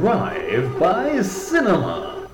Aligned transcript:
Drive-by 0.00 1.20
cinema. 1.20 2.26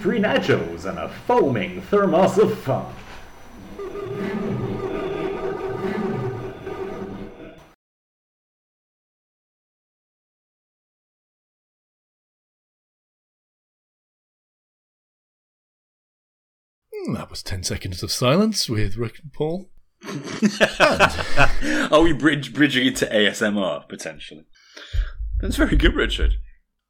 Three 0.00 0.18
nachos 0.20 0.84
and 0.84 0.98
a 0.98 1.08
foaming 1.26 1.80
thermos 1.80 2.36
of 2.36 2.58
fun. 2.58 2.92
Hmm, 16.94 17.14
That 17.14 17.30
was 17.30 17.42
10 17.42 17.62
seconds 17.62 18.02
of 18.02 18.10
silence 18.12 18.68
with 18.68 18.96
Rick 18.96 19.20
and 19.22 19.32
Paul. 19.32 19.70
Are 21.90 22.02
we 22.02 22.12
bridge, 22.12 22.52
bridging 22.52 22.86
it 22.86 22.96
to 22.96 23.06
ASMR 23.06 23.88
potentially? 23.88 24.44
That's 25.40 25.56
very 25.56 25.76
good, 25.76 25.94
Richard. 25.94 26.32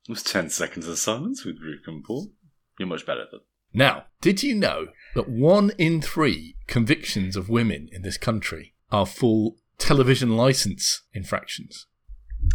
It 0.08 0.10
was 0.10 0.22
ten 0.22 0.50
seconds 0.50 0.86
of 0.86 0.98
silence 0.98 1.44
with 1.44 1.56
Rick 1.60 1.80
and 1.86 2.04
Paul. 2.04 2.30
You're 2.78 2.88
much 2.88 3.06
better 3.06 3.24
than. 3.30 3.40
Now, 3.72 4.04
did 4.20 4.42
you 4.42 4.54
know 4.54 4.88
that 5.14 5.28
one 5.28 5.72
in 5.78 6.00
three 6.00 6.56
convictions 6.66 7.36
of 7.36 7.48
women 7.48 7.88
in 7.92 8.02
this 8.02 8.16
country 8.16 8.74
are 8.92 9.04
full 9.06 9.56
television 9.78 10.36
license 10.36 11.02
infractions? 11.12 11.86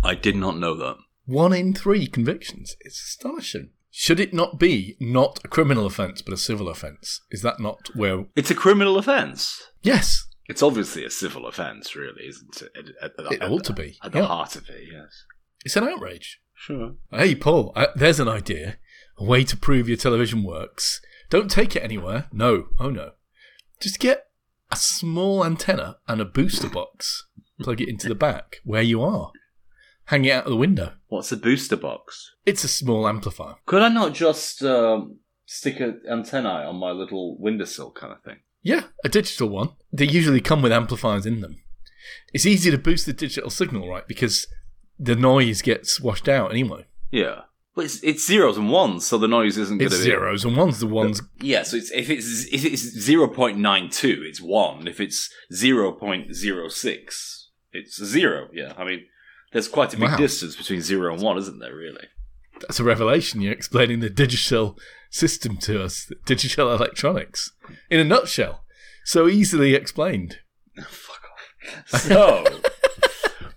I 0.03 0.15
did 0.15 0.35
not 0.35 0.57
know 0.57 0.75
that. 0.77 0.95
One 1.25 1.53
in 1.53 1.73
three 1.73 2.07
convictions. 2.07 2.75
It's 2.81 3.01
astonishing. 3.01 3.71
Should 3.91 4.19
it 4.21 4.33
not 4.33 4.57
be 4.57 4.95
not 5.01 5.39
a 5.43 5.49
criminal 5.49 5.85
offence 5.85 6.21
but 6.21 6.33
a 6.33 6.37
civil 6.37 6.69
offence? 6.69 7.21
Is 7.29 7.41
that 7.41 7.59
not 7.59 7.89
where. 7.93 8.25
It's 8.35 8.49
a 8.51 8.55
criminal 8.55 8.97
offence. 8.97 9.61
Yes, 9.81 10.25
It's 10.47 10.63
obviously 10.63 11.05
a 11.05 11.09
civil 11.09 11.45
offence, 11.47 11.95
really, 11.95 12.25
isn't 12.27 12.61
it? 12.61 12.71
At, 13.01 13.11
at- 13.19 13.31
it 13.33 13.41
at- 13.41 13.51
ought 13.51 13.63
to 13.65 13.73
be. 13.73 13.97
At 14.03 14.11
the 14.13 14.19
Yeah. 14.19 14.25
heart 14.27 14.55
of 14.55 14.67
it, 14.69 14.83
yes. 14.91 15.25
It's 15.65 15.75
an 15.75 15.87
outrage. 15.87 16.41
Sure. 16.53 16.95
Hey, 17.11 17.35
Paul, 17.35 17.71
uh, 17.75 17.87
there's 17.95 18.19
an 18.19 18.27
idea. 18.27 18.77
A 19.17 19.23
way 19.23 19.43
to 19.43 19.57
prove 19.57 19.87
your 19.87 19.97
television 19.97 20.43
works. 20.43 21.01
Don't 21.29 21.49
take 21.49 21.75
it 21.75 21.83
anywhere. 21.83 22.27
No. 22.31 22.67
Oh, 22.79 22.89
no. 22.89 23.11
Just 23.79 23.99
get 23.99 24.27
a 24.71 24.75
small 24.75 25.45
antenna 25.45 25.97
and 26.07 26.21
a 26.21 26.25
booster 26.25 26.69
box. 26.69 27.27
Plug 27.61 27.81
it 27.81 27.89
into 27.89 28.07
the 28.07 28.15
back 28.15 28.61
where 28.63 28.81
you 28.81 29.01
are. 29.01 29.31
Hang 30.05 30.25
it 30.25 30.31
out 30.31 30.45
of 30.45 30.51
the 30.51 30.57
window. 30.57 30.93
What's 31.07 31.31
a 31.31 31.37
booster 31.37 31.77
box? 31.77 32.31
It's 32.45 32.63
a 32.63 32.67
small 32.67 33.07
amplifier. 33.07 33.55
Could 33.65 33.81
I 33.81 33.89
not 33.89 34.13
just 34.13 34.63
um, 34.63 35.19
stick 35.45 35.79
an 35.79 36.01
antennae 36.09 36.65
on 36.65 36.77
my 36.77 36.91
little 36.91 37.37
windowsill 37.39 37.91
kind 37.91 38.13
of 38.13 38.21
thing? 38.23 38.39
Yeah, 38.63 38.85
a 39.03 39.09
digital 39.09 39.49
one. 39.49 39.69
They 39.91 40.05
usually 40.05 40.41
come 40.41 40.61
with 40.61 40.71
amplifiers 40.71 41.25
in 41.25 41.41
them. 41.41 41.57
It's 42.33 42.45
easy 42.45 42.71
to 42.71 42.77
boost 42.77 43.05
the 43.05 43.13
digital 43.13 43.49
signal, 43.49 43.87
right? 43.87 44.07
Because 44.07 44.47
the 45.01 45.15
noise 45.15 45.61
gets 45.61 45.99
washed 45.99 46.29
out 46.29 46.51
anyway. 46.51 46.85
Yeah. 47.11 47.41
But 47.75 47.85
it's, 47.85 48.03
it's 48.03 48.27
zeros 48.27 48.57
and 48.57 48.69
ones, 48.69 49.07
so 49.07 49.17
the 49.17 49.29
noise 49.29 49.57
isn't 49.57 49.77
going 49.77 49.89
to 49.89 49.95
be. 49.97 50.03
zeros 50.03 50.43
and 50.43 50.57
ones. 50.57 50.79
The 50.79 50.87
ones. 50.87 51.21
Yeah, 51.39 51.63
so 51.63 51.77
it's, 51.77 51.89
if 51.91 52.09
it's 52.09 52.45
if 52.51 52.65
it's 52.65 52.81
zero 52.81 53.27
point 53.29 53.57
nine 53.57 53.89
two, 53.89 54.21
it's 54.25 54.41
one. 54.41 54.87
If 54.87 54.99
it's 54.99 55.29
zero 55.53 55.93
point 55.93 56.35
zero 56.35 56.67
six, 56.67 57.49
it's 57.71 58.03
zero. 58.03 58.49
Yeah, 58.51 58.73
I 58.77 58.83
mean, 58.83 59.05
there's 59.53 59.69
quite 59.69 59.93
a 59.93 59.97
big 59.97 60.09
Wow. 60.09 60.17
distance 60.17 60.57
between 60.57 60.81
zero 60.81 61.13
and 61.13 61.21
one, 61.23 61.37
isn't 61.37 61.59
there? 61.59 61.73
Really? 61.73 62.07
That's 62.59 62.81
a 62.81 62.83
revelation. 62.83 63.39
You're 63.39 63.53
explaining 63.53 64.01
the 64.01 64.09
digital 64.09 64.77
system 65.09 65.55
to 65.59 65.81
us, 65.81 66.11
digital 66.25 66.73
electronics, 66.73 67.53
in 67.89 68.01
a 68.01 68.03
nutshell. 68.03 68.65
So 69.05 69.29
easily 69.29 69.73
explained. 69.75 70.39
Fuck 70.83 71.21
off. 71.93 72.01
So, 72.01 72.45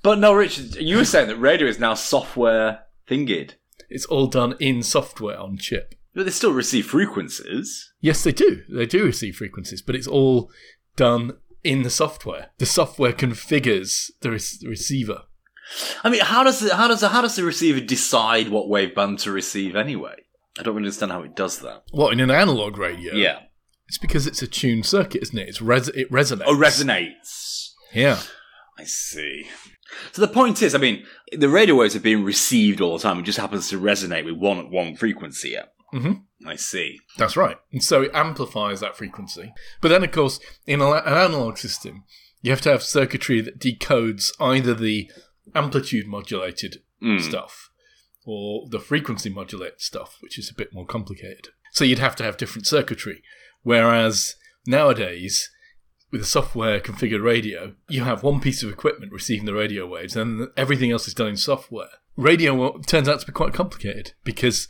but 0.05 0.19
no, 0.21 0.33
Richard, 0.33 0.77
you 0.77 0.99
were 0.99 1.05
saying 1.05 1.27
that 1.29 1.37
radio 1.37 1.67
is 1.67 1.81
now 1.81 1.95
software 1.95 2.85
thingied, 3.09 3.55
It's 3.91 4.07
all 4.07 4.29
done 4.29 4.55
in 4.61 4.83
software 4.85 5.39
on 5.39 5.57
chip. 5.59 5.95
but 6.15 6.25
they 6.27 6.31
still 6.31 6.53
receive 6.53 6.87
frequencies. 6.87 7.93
Yes, 8.01 8.23
they 8.23 8.31
do. 8.33 8.63
They 8.69 8.87
do 8.87 9.05
receive 9.05 9.35
frequencies, 9.37 9.83
but 9.83 9.97
it's 9.97 10.07
all 10.07 10.51
done 10.97 11.33
in 11.65 11.83
the 11.83 11.91
software. 11.91 12.51
The 12.59 12.67
software 12.67 13.13
configures 13.13 14.11
the, 14.21 14.31
re- 14.31 14.39
the 14.61 14.69
receiver. 14.69 15.23
I 16.05 16.11
mean, 16.11 16.21
how 16.21 16.45
does 16.45 16.61
the, 16.61 16.77
how 16.77 16.87
does 16.89 17.01
the, 17.01 17.09
how 17.09 17.23
does 17.23 17.37
the 17.37 17.43
receiver 17.43 17.81
decide 17.81 18.49
what 18.51 18.67
waveband 18.69 19.21
to 19.23 19.33
receive 19.33 19.75
anyway? 19.75 20.15
I 20.59 20.63
don't 20.63 20.75
really 20.75 20.87
understand 20.87 21.11
how 21.13 21.23
it 21.23 21.35
does 21.35 21.59
that. 21.61 21.83
What 21.91 22.13
in 22.13 22.21
an 22.21 22.31
analog 22.31 22.77
radio? 22.79 23.15
Yeah. 23.15 23.41
it's 23.89 23.99
because 23.99 24.27
it's 24.27 24.43
a 24.43 24.47
tuned 24.47 24.87
circuit, 24.87 25.23
isn't 25.23 25.39
it? 25.39 25.49
It's 25.49 25.61
res- 25.63 25.89
it 25.89 26.11
resonates. 26.13 26.45
Oh, 26.47 26.55
resonates. 26.55 27.71
Yeah, 27.93 28.21
I 28.79 28.85
see. 28.85 29.47
So 30.13 30.21
the 30.23 30.29
point 30.33 30.63
is, 30.63 30.75
I 30.75 30.79
mean, 30.79 31.05
the 31.33 31.49
radio 31.49 31.75
waves 31.77 31.97
are 31.97 32.01
being 32.01 32.25
received 32.25 32.81
all 32.81 32.97
the 32.97 33.03
time. 33.03 33.19
It 33.19 33.25
just 33.25 33.39
happens 33.39 33.69
to 33.69 33.81
resonate 33.81 34.25
with 34.25 34.37
one 34.37 34.71
one 34.71 34.97
frequency. 34.97 35.51
Yeah. 35.51 35.65
Mhm. 35.93 36.23
I 36.47 36.57
see. 36.57 36.99
That's 37.19 37.37
right. 37.37 37.57
And 37.73 37.83
so 37.83 38.03
it 38.03 38.11
amplifies 38.15 38.81
that 38.81 38.97
frequency. 38.97 39.53
But 39.81 39.89
then, 39.89 40.03
of 40.05 40.11
course, 40.13 40.41
in 40.67 40.81
an 40.81 41.03
analog 41.07 41.57
system, 41.57 42.05
you 42.43 42.51
have 42.51 42.61
to 42.63 42.71
have 42.71 42.83
circuitry 42.83 43.41
that 43.41 43.59
decodes 43.61 44.33
either 44.41 44.75
the 44.75 45.11
amplitude 45.55 46.07
modulated 46.07 46.83
Mm. 47.03 47.21
stuff 47.21 47.71
or 48.27 48.67
the 48.71 48.81
frequency 48.81 49.29
modulated 49.31 49.81
stuff, 49.81 50.17
which 50.21 50.39
is 50.39 50.51
a 50.51 50.55
bit 50.55 50.73
more 50.73 50.87
complicated. 50.87 51.49
So 51.73 51.85
you'd 51.85 51.99
have 51.99 52.17
to 52.17 52.25
have 52.25 52.37
different 52.37 52.67
circuitry. 52.67 53.23
Whereas 53.63 54.35
nowadays, 54.67 55.51
with 56.15 56.23
a 56.23 56.27
software 56.27 56.79
configured 56.79 57.25
radio, 57.25 57.75
you 57.89 58.05
have 58.05 58.23
one 58.23 58.41
piece 58.41 58.63
of 58.63 58.71
equipment 58.71 59.11
receiving 59.11 59.47
the 59.47 59.53
radio 59.53 59.85
waves 59.85 60.15
and 60.15 60.47
everything 60.57 60.93
else 60.93 61.09
is 61.09 61.15
done 61.15 61.27
in 61.27 61.37
software. 61.37 61.89
Radio 62.17 62.79
turns 62.83 63.09
out 63.09 63.19
to 63.19 63.27
be 63.27 63.33
quite 63.33 63.53
complicated 63.53 64.13
because 64.23 64.69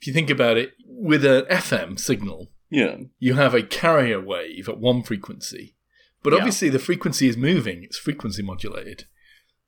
if 0.00 0.08
you 0.08 0.12
think 0.12 0.30
about 0.30 0.56
it, 0.56 0.72
with 0.84 1.24
an 1.24 1.44
FM 1.48 1.96
signal, 1.96 2.50
Yeah. 2.70 2.96
you 3.20 3.34
have 3.34 3.54
a 3.54 3.62
carrier 3.62 4.20
wave 4.20 4.68
at 4.68 4.80
one 4.80 5.04
frequency, 5.04 5.76
but 6.24 6.32
Yeah. 6.32 6.40
obviously 6.40 6.70
the 6.70 6.80
frequency 6.80 7.28
is 7.28 7.36
moving, 7.36 7.84
it's 7.84 7.96
frequency 7.96 8.42
modulated. 8.42 9.04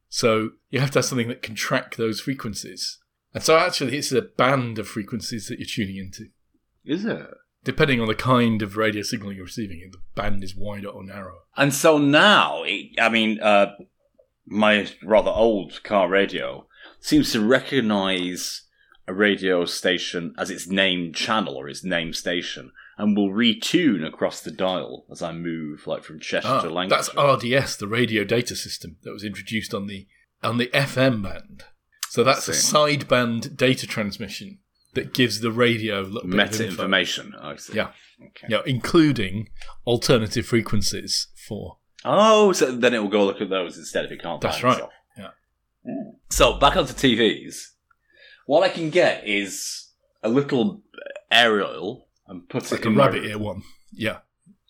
So 0.09 0.51
you 0.71 0.81
have 0.81 0.91
to 0.91 0.99
have 0.99 1.05
something 1.07 1.29
that 1.29 1.41
can 1.41 1.55
track 1.55 1.95
those 1.95 2.21
frequencies. 2.21 2.99
And 3.33 3.45
so 3.45 3.57
actually, 3.57 3.97
it's 3.97 4.11
a 4.11 4.23
band 4.23 4.81
of 4.81 4.89
frequencies 4.89 5.47
that 5.47 5.61
you're 5.61 5.69
tuning 5.69 5.99
into. 5.99 6.31
Is 6.85 7.05
it? 7.05 7.29
Depending 7.67 8.01
on 8.01 8.07
the 8.07 8.15
kind 8.15 8.63
of 8.63 8.77
radio 8.77 9.03
signal 9.03 9.33
you're 9.33 9.47
receiving, 9.47 9.81
the 9.91 9.99
band 10.15 10.45
is 10.45 10.55
wider 10.55 10.87
or 10.87 11.03
narrower. 11.03 11.41
And 11.57 11.75
so 11.75 11.99
now, 11.99 12.63
it, 12.65 12.93
I 13.01 13.09
mean, 13.09 13.41
uh, 13.41 13.73
my 14.47 14.87
rather 15.03 15.33
old 15.33 15.83
car 15.83 16.09
radio 16.09 16.69
seems 17.01 17.33
to 17.33 17.41
recognise 17.45 18.63
a 19.09 19.13
radio 19.13 19.65
station 19.65 20.33
as 20.39 20.49
its 20.49 20.69
name 20.69 21.13
channel 21.13 21.57
or 21.57 21.69
its 21.69 21.83
name 21.83 22.13
station, 22.13 22.71
and 22.99 23.17
will 23.17 23.31
retune 23.31 24.07
across 24.07 24.41
the 24.43 24.53
dial 24.53 25.05
as 25.11 25.21
I 25.21 25.33
move, 25.33 25.89
like 25.89 26.05
from 26.05 26.21
Cheshire 26.21 26.47
Ah, 26.49 26.61
to 26.61 26.71
Lancashire. 26.71 27.15
that's 27.17 27.45
RDS, 27.45 27.79
the 27.79 27.89
radio 27.89 28.23
data 28.23 28.55
system 28.55 28.97
that 29.03 29.13
was 29.13 29.25
introduced 29.25 29.75
on 29.75 29.89
the 29.89 30.07
on 30.41 30.59
the 30.59 30.69
FM 30.69 31.21
band. 31.21 31.65
So 32.11 32.23
that's 32.23 32.47
a 32.49 32.53
sideband 32.53 33.57
data 33.57 33.89
transmission 33.89 34.61
that 34.97 35.15
gives 35.15 35.41
the 35.41 35.53
radio 35.53 36.01
a 36.01 36.03
little 36.03 36.29
bit 36.29 36.41
of 36.41 36.51
Meta 36.51 36.65
info. 36.65 36.83
information. 36.83 37.35
I 37.41 37.57
see. 37.57 37.75
Yeah. 37.75 37.91
Okay. 38.21 38.47
Yeah, 38.49 38.63
including 38.67 39.49
alternative 39.87 40.45
frequencies 40.47 41.29
for. 41.49 41.79
Oh, 42.05 42.53
so 42.53 42.73
then 42.73 42.93
it 42.95 42.99
will 42.99 43.09
go 43.09 43.25
look 43.25 43.41
at 43.41 43.49
those 43.51 43.79
instead 43.79 44.05
if 44.05 44.11
it 44.13 44.21
can't. 44.23 44.41
That's 44.41 44.63
right. 44.63 44.73
itself. 44.75 44.93
Yeah. 45.17 45.31
So 46.31 46.59
back 46.59 46.77
onto 46.77 46.93
TVs. 46.93 47.69
What 48.47 48.63
I 48.63 48.69
can 48.69 48.91
get 48.91 49.27
is 49.27 49.89
a 50.23 50.29
little 50.29 50.83
aerial 51.31 52.09
and 52.27 52.49
put 52.49 52.63
It's 52.65 52.73
it 52.73 52.77
like 52.77 52.85
a 52.85 52.89
in 52.89 52.95
my- 52.97 53.07
rabbit 53.07 53.25
ear 53.25 53.39
one. 53.39 53.63
Yeah. 53.93 54.19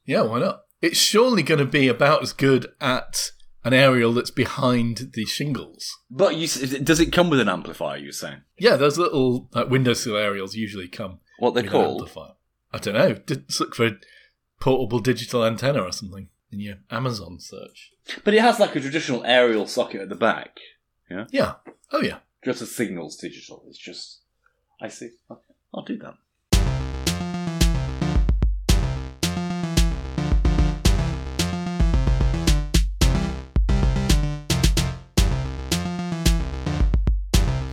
Yeah, 0.04 0.22
why 0.22 0.40
not? 0.40 0.62
It's 0.82 0.98
surely 0.98 1.42
going 1.42 1.58
to 1.58 1.64
be 1.66 1.88
about 1.88 2.22
as 2.22 2.32
good 2.32 2.66
at 2.80 3.30
an 3.66 3.74
aerial 3.74 4.12
that's 4.12 4.30
behind 4.30 5.10
the 5.14 5.24
shingles. 5.26 5.98
But 6.10 6.36
you, 6.36 6.46
does 6.78 7.00
it 7.00 7.12
come 7.12 7.28
with 7.30 7.40
an 7.40 7.48
amplifier? 7.48 7.96
You're 7.98 8.12
saying 8.12 8.42
Yeah, 8.58 8.76
those 8.76 8.96
little 8.96 9.48
uh, 9.54 9.60
like, 9.60 9.70
windowsill 9.70 10.16
aerials 10.16 10.54
usually 10.54 10.88
come 10.88 11.18
what 11.38 11.56
an 11.56 11.68
called? 11.68 12.00
amplifier. 12.02 12.34
I 12.72 12.78
don't 12.78 12.94
know. 12.94 13.14
Just 13.14 13.60
look 13.60 13.74
for 13.74 13.86
a 13.86 13.96
portable 14.60 15.00
digital 15.00 15.44
antenna 15.44 15.82
or 15.82 15.92
something 15.92 16.28
in 16.52 16.60
your 16.60 16.76
Amazon 16.90 17.38
search. 17.40 17.92
But 18.24 18.34
it 18.34 18.40
has 18.40 18.60
like 18.60 18.76
a 18.76 18.80
traditional 18.80 19.24
aerial 19.24 19.66
socket 19.66 20.00
at 20.00 20.08
the 20.08 20.14
back, 20.14 20.58
Yeah. 21.10 21.26
Yeah. 21.30 21.54
Oh, 21.92 22.00
yeah. 22.02 22.18
just 22.44 22.62
a 22.62 22.66
signals 22.66 23.16
digital. 23.16 23.64
It's 23.68 23.78
just. 23.78 24.20
I 24.80 24.88
see. 24.88 25.10
Okay, 25.30 25.54
I'll 25.74 25.84
do 25.84 25.98
that. 25.98 26.14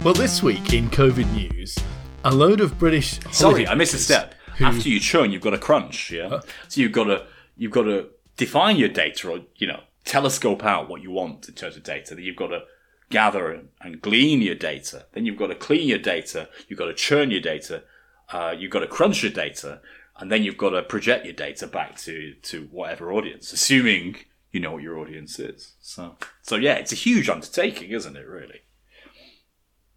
Well, 0.04 0.14
this 0.14 0.44
week 0.44 0.74
in 0.74 0.90
COVID 0.90 1.32
news, 1.34 1.78
a 2.26 2.34
load 2.34 2.60
of 2.60 2.78
British. 2.78 3.20
Sorry, 3.32 3.66
I 3.66 3.74
missed 3.76 3.94
a 3.94 3.98
step. 3.98 4.36
who- 4.58 4.66
After 4.66 4.90
you 4.90 5.00
churn, 5.00 5.32
you've 5.32 5.42
got 5.42 5.52
to 5.52 5.58
crunch. 5.58 6.12
Yeah. 6.12 6.42
So 6.68 6.82
you've 6.82 6.92
got 6.92 7.06
to 7.06 7.26
you've 7.56 7.72
got 7.72 7.84
to 7.84 8.08
define 8.36 8.76
your 8.76 8.90
data, 8.90 9.30
or 9.30 9.40
you 9.56 9.68
know, 9.68 9.82
telescope 10.04 10.64
out 10.66 10.90
what 10.90 11.02
you 11.02 11.12
want 11.12 11.48
in 11.48 11.56
terms 11.56 11.78
of 11.78 11.84
data. 11.84 12.16
Then 12.16 12.24
you've 12.26 12.36
got 12.36 12.48
to 12.48 12.64
gather 13.10 13.62
and 13.82 14.02
glean 14.02 14.42
your 14.42 14.56
data. 14.56 15.06
Then 15.14 15.26
you've 15.26 15.38
got 15.38 15.48
to 15.48 15.56
clean 15.56 15.88
your 15.88 16.00
data. 16.00 16.50
You've 16.68 16.80
got 16.80 16.88
to 16.88 16.94
churn 16.94 17.32
your 17.32 17.42
data. 17.42 17.84
Uh, 18.30 18.54
you've 18.58 18.72
got 18.72 18.80
to 18.80 18.88
crunch 18.88 19.24
your 19.24 19.32
data, 19.32 19.80
and 20.18 20.30
then 20.30 20.44
you've 20.44 20.58
got 20.58 20.72
to 20.72 20.82
project 20.84 21.24
your 21.26 21.34
data 21.34 21.66
back 21.66 21.98
to 22.00 22.34
to 22.42 22.64
whatever 22.72 23.14
audience, 23.14 23.54
assuming 23.54 24.18
you 24.52 24.60
know 24.60 24.74
what 24.74 24.84
your 24.84 25.00
audience 25.00 25.40
is. 25.40 25.74
So, 25.82 26.18
so 26.42 26.58
yeah, 26.58 26.74
it's 26.74 26.92
a 26.92 26.96
huge 26.96 27.30
undertaking, 27.30 27.92
isn't 27.92 28.18
it? 28.18 28.28
Really. 28.28 28.60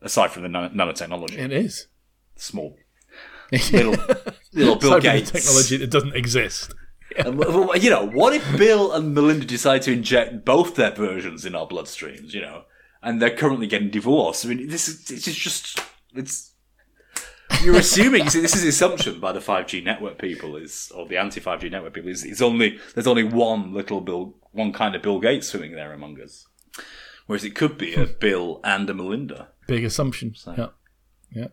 Aside 0.07 0.31
from 0.31 0.43
the 0.45 0.49
nan- 0.49 0.71
nanotechnology, 0.75 1.37
It 1.39 1.53
is. 1.53 1.89
small 2.37 2.77
little 3.53 3.93
little 4.53 4.77
Bill 4.77 4.95
Aside 4.95 5.03
Gates 5.03 5.31
technology 5.31 5.77
that 5.77 5.91
doesn't 5.91 6.17
exist. 6.17 6.73
And, 7.19 7.41
you 7.83 7.89
know, 7.89 8.07
what 8.09 8.35
if 8.35 8.45
Bill 8.59 8.93
and 8.93 9.15
Melinda 9.15 9.47
decide 9.47 9.81
to 9.83 9.93
inject 9.93 10.45
both 10.45 10.75
their 10.75 10.91
versions 10.91 11.47
in 11.47 11.55
our 11.55 11.67
bloodstreams? 11.67 12.35
You 12.35 12.43
know, 12.43 12.65
and 13.03 13.23
they're 13.23 13.35
currently 13.35 13.67
getting 13.69 13.89
divorced. 13.91 14.45
I 14.45 14.49
mean, 14.51 14.69
this 14.69 14.87
is 14.89 15.11
it's 15.11 15.25
just 15.25 15.81
it's. 16.15 16.53
You're 17.63 17.77
assuming. 17.77 18.29
See, 18.29 18.41
this 18.41 18.55
is 18.55 18.63
the 18.63 18.69
assumption 18.69 19.19
by 19.19 19.33
the 19.33 19.39
5G 19.41 19.83
network 19.83 20.19
people 20.19 20.57
is, 20.57 20.93
or 20.95 21.07
the 21.07 21.17
anti 21.17 21.41
5G 21.41 21.71
network 21.71 21.95
people 21.95 22.11
is, 22.11 22.23
it's 22.25 22.43
only 22.43 22.79
there's 22.95 23.07
only 23.07 23.25
one 23.25 23.73
little 23.73 24.01
Bill, 24.03 24.35
one 24.53 24.73
kind 24.75 24.95
of 24.95 25.01
Bill 25.01 25.21
Gates 25.21 25.49
swimming 25.49 25.73
there 25.73 25.93
among 25.95 26.21
us, 26.21 26.47
whereas 27.27 27.45
it 27.45 27.55
could 27.55 27.79
be 27.79 27.95
a 27.95 28.05
Bill 28.05 28.61
and 28.63 28.91
a 28.91 28.95
Melinda. 28.95 29.49
Big 29.67 29.85
assumption. 29.85 30.35
Yeah. 30.57 30.69
Yeah. 31.35 31.49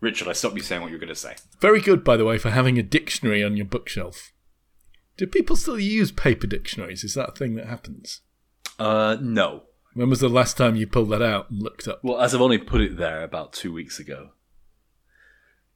Richard, 0.00 0.28
I 0.28 0.32
stopped 0.32 0.56
you 0.56 0.62
saying 0.62 0.80
what 0.82 0.88
you 0.90 0.96
were 0.96 1.00
going 1.00 1.08
to 1.08 1.14
say. 1.14 1.36
Very 1.60 1.80
good, 1.80 2.02
by 2.02 2.16
the 2.16 2.24
way, 2.24 2.38
for 2.38 2.50
having 2.50 2.78
a 2.78 2.82
dictionary 2.82 3.44
on 3.44 3.56
your 3.56 3.66
bookshelf. 3.66 4.32
Do 5.16 5.26
people 5.26 5.56
still 5.56 5.78
use 5.78 6.10
paper 6.10 6.46
dictionaries? 6.46 7.04
Is 7.04 7.14
that 7.14 7.28
a 7.28 7.32
thing 7.32 7.54
that 7.56 7.66
happens? 7.66 8.22
Uh, 8.78 9.16
no. 9.20 9.64
When 9.92 10.08
was 10.08 10.20
the 10.20 10.28
last 10.30 10.56
time 10.56 10.76
you 10.76 10.86
pulled 10.86 11.10
that 11.10 11.20
out 11.20 11.50
and 11.50 11.60
looked 11.60 11.86
up? 11.86 12.00
Well, 12.02 12.20
as 12.20 12.34
I've 12.34 12.40
only 12.40 12.58
put 12.58 12.80
it 12.80 12.96
there 12.96 13.22
about 13.22 13.52
two 13.52 13.72
weeks 13.72 13.98
ago. 13.98 14.30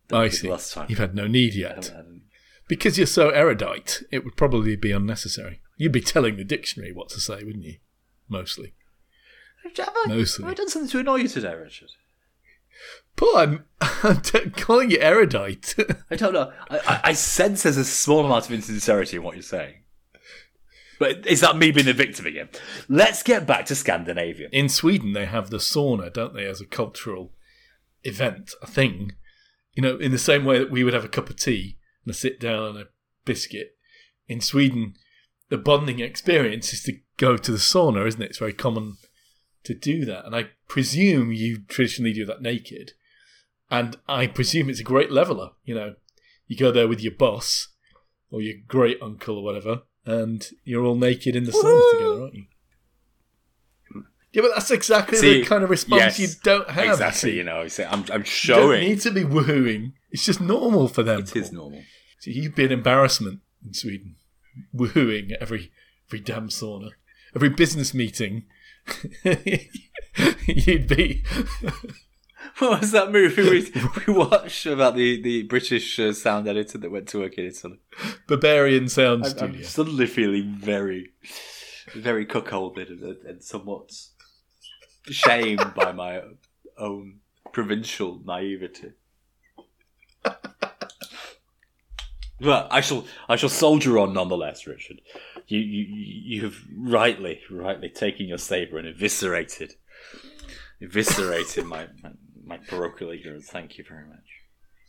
That 0.09 0.17
I 0.17 0.29
see. 0.29 0.49
Last 0.51 0.73
time. 0.73 0.87
You've 0.89 0.99
had 0.99 1.15
no 1.15 1.27
need 1.27 1.55
yet. 1.55 1.77
haven't 1.85 1.97
had 1.97 2.07
any- 2.07 2.21
Because 2.69 2.97
you're 2.97 3.07
so 3.07 3.29
erudite, 3.31 4.03
it 4.11 4.25
would 4.25 4.37
probably 4.37 4.77
be 4.77 4.93
unnecessary. 4.93 5.61
You'd 5.77 5.93
be 5.93 6.01
telling 6.01 6.37
the 6.37 6.45
dictionary 6.45 6.93
what 6.93 7.09
to 7.11 7.21
say, 7.21 7.43
wouldn't 7.45 7.65
you? 7.65 7.77
Mostly. 8.29 8.73
Have 9.65 9.89
I, 9.89 10.09
Mostly. 10.09 10.45
have 10.45 10.53
I 10.53 10.55
done 10.55 10.69
something 10.69 10.91
to 10.91 10.99
annoy 11.01 11.17
you 11.17 11.29
today, 11.29 11.55
Richard? 11.55 11.91
Paul, 13.17 13.37
I'm, 13.37 13.65
I'm 13.81 14.21
t- 14.21 14.51
calling 14.51 14.91
you 14.91 14.99
erudite. 15.01 15.75
I 16.11 16.17
don't 16.17 16.35
know. 16.35 16.53
I, 16.69 16.79
I, 16.79 17.01
I 17.05 17.13
sense 17.13 17.63
there's 17.63 17.77
a 17.77 17.85
small 17.85 18.25
amount 18.25 18.47
of 18.47 18.53
insincerity 18.53 19.17
in 19.17 19.23
what 19.23 19.35
you're 19.35 19.43
saying. 19.43 19.77
But 20.99 21.27
is 21.27 21.41
that 21.41 21.57
me 21.57 21.71
being 21.71 21.87
the 21.87 21.93
victim 21.93 22.27
again? 22.27 22.49
Let's 22.89 23.23
get 23.23 23.47
back 23.47 23.67
to 23.67 23.75
Scandinavia. 23.75 24.49
In 24.53 24.69
Sweden, 24.69 25.13
they 25.13 25.27
have 25.27 25.51
the 25.51 25.57
sauna, 25.59 26.13
don't 26.13 26.35
they, 26.35 26.47
as 26.47 26.61
a 26.61 26.67
cultural 26.67 27.33
event, 28.05 28.53
a 28.63 28.67
thing. 28.67 29.13
You 29.75 29.83
know, 29.83 29.97
in 29.97 30.13
the 30.13 30.19
same 30.19 30.45
way 30.45 30.59
that 30.59 30.71
we 30.71 30.85
would 30.85 30.95
have 30.95 31.05
a 31.05 31.09
cup 31.09 31.29
of 31.31 31.37
tea 31.37 31.79
and 32.05 32.13
a 32.13 32.17
sit 32.17 32.39
down 32.39 32.65
and 32.65 32.79
a 32.79 32.89
biscuit. 33.25 33.77
In 34.29 34.41
Sweden, 34.41 34.95
the 35.49 35.59
bonding 35.59 36.01
experience 36.01 36.73
is 36.73 36.83
to 36.85 36.99
go 37.17 37.37
to 37.37 37.53
the 37.53 37.59
sauna, 37.59 38.07
isn't 38.07 38.23
it? 38.23 38.31
It's 38.31 38.39
very 38.39 38.53
common 38.53 38.97
to 39.65 39.75
do 39.75 40.05
that. 40.05 40.25
And 40.25 40.35
I 40.35 40.51
presume 40.69 41.33
you 41.33 41.63
traditionally 41.69 42.13
do 42.13 42.25
that 42.27 42.43
naked. 42.43 42.93
And 43.71 43.97
I 44.09 44.27
presume 44.27 44.71
it's 44.71 44.81
a 44.81 44.85
great 44.85 45.11
leveler. 45.11 45.51
You 45.65 45.75
know, 45.75 45.95
you 46.47 46.57
go 46.57 46.71
there 46.71 46.89
with 46.89 47.01
your 47.01 47.15
boss 47.15 47.69
or 48.31 48.41
your 48.41 48.55
great 48.69 48.99
uncle 49.03 49.39
or 49.39 49.45
whatever, 49.45 49.83
and 50.05 50.47
you're 50.65 50.85
all 50.85 50.97
naked 50.97 51.35
in 51.35 51.45
the 51.45 51.53
sauna 51.53 51.93
together, 51.93 52.23
aren't 52.23 52.35
you? 52.35 52.45
Yeah, 54.33 54.43
but 54.43 54.51
that's 54.55 54.73
exactly 54.73 55.19
See, 55.19 55.41
the 55.41 55.47
kind 55.47 55.63
of 55.63 55.71
response 55.71 56.19
yes, 56.19 56.19
you 56.19 56.29
don't 56.43 56.69
have. 56.69 56.91
Exactly, 56.91 57.37
You, 57.37 57.45
know. 57.45 57.63
you 57.63 57.71
I'm, 57.85 58.05
I'm 58.13 58.25
You 58.25 58.55
don't 58.55 58.81
need 58.81 59.01
to 59.03 59.13
be 59.13 59.23
woohooing. 59.23 59.93
It's 60.11 60.25
just 60.25 60.41
normal 60.41 60.89
for 60.89 61.05
them. 61.05 61.21
It 61.21 61.37
is 61.37 61.53
normal. 61.53 61.83
So 62.19 62.33
you'd 62.33 62.57
be 62.57 62.65
an 62.65 62.73
embarrassment 62.73 63.41
in 63.65 63.75
Sweden, 63.75 64.17
woohooing 64.75 65.33
every 65.41 65.71
every 66.09 66.21
damn 66.21 66.49
sauna, 66.49 66.91
every 67.35 67.49
business 67.49 67.95
meeting. 67.95 68.45
you'd 70.47 70.89
be. 70.89 71.25
What 72.59 72.83
was 72.83 72.93
that 72.93 73.11
movie 73.11 73.43
we, 73.43 73.73
we 74.07 74.13
watched 74.13 74.67
about 74.67 74.95
the, 74.95 75.21
the 75.21 75.43
British 75.43 75.99
uh, 75.99 76.13
sound 76.13 76.47
editor 76.47 76.79
that 76.79 76.91
went 76.91 77.09
to 77.09 77.21
work 77.21 77.37
in 77.37 77.47
Italy? 77.47 77.79
Berberian 78.29 78.89
Sound 78.89 79.25
I'm, 79.25 79.31
Studio. 79.31 79.57
I'm 79.57 79.65
suddenly 79.65 80.07
feeling 80.07 80.55
very, 80.57 81.11
very 81.97 82.25
cuckolded 82.25 82.91
and, 82.91 83.27
and 83.27 83.43
somewhat 83.43 83.91
shamed 85.11 85.75
by 85.75 85.91
my 85.91 86.21
own 86.79 87.21
provincial 87.53 88.21
naivety. 88.25 88.93
But 92.41 92.69
I 92.71 92.81
shall, 92.81 93.07
I 93.29 93.37
shall 93.37 93.49
soldier 93.49 93.99
on 93.99 94.13
nonetheless, 94.13 94.67
Richard. 94.67 95.01
You, 95.47 95.61
you, 95.61 95.87
you 95.89 96.43
have 96.45 96.57
rightly, 96.77 97.41
rightly 97.51 97.89
taken 97.89 98.27
your 98.27 98.39
saber 98.39 98.79
and 98.79 98.89
eviscerated, 98.89 99.75
eviscerated 100.81 101.65
my, 101.67 101.87
my, 102.03 102.11
my 102.45 102.57
parochial 102.59 103.11
ignorance. 103.11 103.49
Thank 103.49 103.79
you 103.79 103.85
very 103.89 104.07
much. 104.07 104.25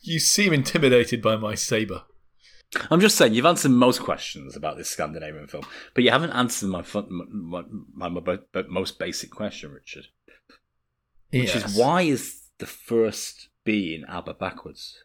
You 0.01 0.19
seem 0.19 0.53
intimidated 0.53 1.21
by 1.21 1.35
my 1.35 1.55
saber. 1.55 2.03
I'm 2.91 2.99
just 2.99 3.15
saying, 3.15 3.33
you've 3.33 3.45
answered 3.45 3.71
most 3.71 4.01
questions 4.01 4.55
about 4.55 4.75
this 4.77 4.89
Scandinavian 4.89 5.47
film, 5.47 5.65
but 5.93 6.03
you 6.03 6.11
haven't 6.11 6.31
answered 6.31 6.69
my 6.69 6.81
fun, 6.81 7.07
my, 7.09 7.61
my, 7.95 8.09
my, 8.09 8.37
my 8.53 8.61
most 8.67 8.99
basic 8.99 9.29
question, 9.31 9.71
Richard, 9.71 10.07
which 11.31 11.53
Yes. 11.55 11.69
is 11.71 11.77
why 11.77 12.01
is 12.01 12.41
the 12.57 12.65
first 12.65 13.49
B 13.63 13.95
in 13.95 14.03
ABBA 14.05 14.33
backwards? 14.33 15.04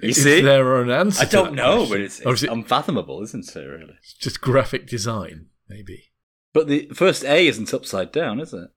You 0.00 0.08
Is 0.08 0.22
see, 0.22 0.40
there 0.40 0.80
an 0.82 0.90
answer? 0.90 1.22
I 1.22 1.26
don't 1.28 1.54
know, 1.54 1.86
question? 1.86 1.90
but 1.92 2.00
it's, 2.00 2.20
it's 2.42 2.42
unfathomable, 2.52 3.22
isn't 3.22 3.54
it? 3.54 3.60
Really, 3.60 3.94
it's 4.00 4.14
just 4.14 4.40
graphic 4.40 4.86
design, 4.88 5.46
maybe. 5.68 6.10
but 6.52 6.66
the 6.66 6.88
first 6.92 7.24
A 7.24 7.46
isn't 7.46 7.72
upside 7.72 8.10
down, 8.10 8.40
is 8.40 8.52
it? 8.52 8.70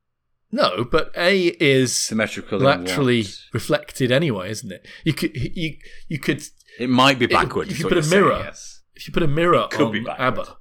No, 0.51 0.83
but 0.83 1.11
A 1.17 1.47
is 1.59 1.95
Symmetrical. 1.95 2.59
laterally 2.59 3.25
reflected 3.53 4.11
anyway, 4.11 4.51
isn't 4.51 4.71
it? 4.71 4.85
You 5.03 5.13
could 5.13 5.35
you 5.35 5.77
you 6.07 6.19
could 6.19 6.43
It 6.79 6.89
might 6.89 7.17
be 7.17 7.25
backwards. 7.25 7.71
if 7.71 7.79
you 7.79 7.85
put 7.85 7.93
a 7.93 7.95
you're 7.95 8.03
saying, 8.03 8.23
mirror- 8.23 8.43
yes. 8.43 8.81
if 8.93 9.07
you 9.07 9.13
put 9.13 9.23
a 9.23 9.27
mirror 9.27 9.67
Could 9.71 9.87
on 9.87 9.91
be. 9.93 10.05
ABBA, 10.07 10.57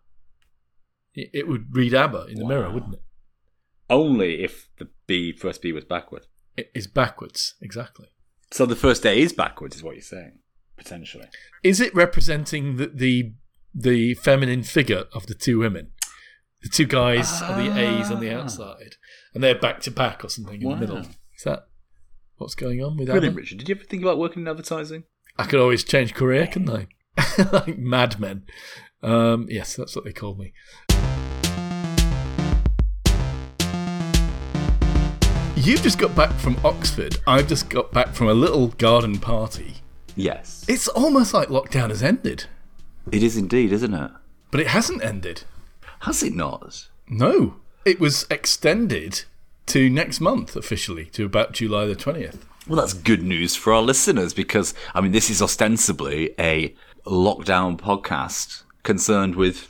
it, 1.15 1.47
would 1.47 1.67
read 1.77 1.93
ABBA 1.95 2.27
in 2.31 2.39
the 2.39 2.47
mirror, 2.47 2.71
wouldn't 2.71 2.95
it? 2.95 3.03
only 3.91 4.43
if 4.43 4.71
the 4.79 4.89
B 5.07 5.33
first 5.33 5.61
B 5.61 5.73
was 5.73 5.85
backward. 5.85 6.27
It 6.57 6.71
is 6.75 6.87
backwards, 6.87 7.55
exactly. 7.61 8.07
So 8.55 8.67
the 8.67 8.77
first 8.77 9.03
day 9.03 9.21
is 9.21 9.33
backwards, 9.33 9.75
is 9.75 9.83
what 9.83 9.97
you're 9.97 10.03
saying, 10.03 10.39
potentially. 10.77 11.27
Is 11.65 11.81
it 11.81 11.93
representing 11.93 12.77
the 12.77 12.87
the, 12.87 13.33
the 13.75 14.15
feminine 14.15 14.63
figure 14.63 15.07
of 15.13 15.27
the 15.27 15.35
two 15.35 15.59
women? 15.59 15.91
The 16.63 16.69
two 16.69 16.87
guys 16.87 17.43
are 17.43 17.61
the 17.61 17.77
A's 17.77 18.13
on 18.13 18.21
the 18.21 18.33
Ah. 18.33 18.43
outside, 18.43 18.95
and 19.35 19.43
they're 19.43 19.59
back 19.59 19.81
to 19.81 19.91
back 19.91 20.25
or 20.25 20.29
something 20.29 20.63
in 20.63 20.69
Wow. 20.69 20.75
the 20.77 20.81
middle. 20.83 20.99
Is 20.99 21.43
that 21.45 21.67
what's 22.37 22.55
going 22.55 22.81
on 22.81 22.97
with 22.97 23.09
Brilliant, 23.09 23.33
ABBA? 23.33 23.41
Richard. 23.41 23.59
Did 23.59 23.69
you 23.71 23.75
ever 23.75 23.83
think 23.83 24.05
about 24.05 24.19
working 24.19 24.43
in 24.43 24.47
advertising? 24.49 25.03
I 25.37 25.47
could 25.47 25.59
always 25.59 25.83
change 25.83 26.15
career, 26.15 26.47
couldn't 26.47 26.71
I? 26.71 26.87
like 27.53 27.77
madmen. 27.77 28.45
Um, 29.03 29.49
yes, 29.51 29.75
that's 29.75 29.97
what 29.97 30.05
they 30.05 30.13
call 30.13 30.37
me. 30.37 30.53
You've 35.65 35.83
just 35.83 35.99
got 35.99 36.15
back 36.15 36.31
from 36.35 36.59
Oxford. 36.63 37.17
I've 37.27 37.49
just 37.49 37.71
got 37.71 37.91
back 37.91 38.09
from 38.09 38.29
a 38.29 38.35
little 38.35 38.69
garden 38.69 39.19
party. 39.19 39.77
Yes. 40.15 40.63
It's 40.69 40.89
almost 40.89 41.33
like 41.33 41.49
lockdown 41.49 41.89
has 41.89 42.03
ended, 42.03 42.45
It 43.11 43.23
is 43.23 43.37
indeed, 43.39 43.73
isn't 43.73 43.95
it? 43.95 44.11
but 44.51 44.61
it 44.61 44.69
hasn't 44.69 45.03
ended. 45.03 45.45
Has 46.01 46.23
it 46.23 46.35
not? 46.35 46.89
No, 47.09 47.57
it 47.87 47.99
was 47.99 48.27
extended 48.31 49.25
to 49.67 49.89
next 49.89 50.21
month 50.21 50.55
officially 50.55 51.07
to 51.07 51.25
about 51.25 51.53
July 51.53 51.87
the 51.87 51.97
20th. 51.97 52.41
Well, 52.69 52.79
that's 52.79 52.93
good 52.93 53.23
news 53.23 53.57
for 53.57 53.73
our 53.73 53.83
listeners 53.83 54.35
because, 54.35 54.75
I 54.95 55.01
mean, 55.01 55.13
this 55.13 55.31
is 55.31 55.41
ostensibly 55.43 56.35
a 56.39 56.75
lockdown 57.07 57.79
podcast 57.81 58.63
concerned 58.83 59.35
with 59.35 59.67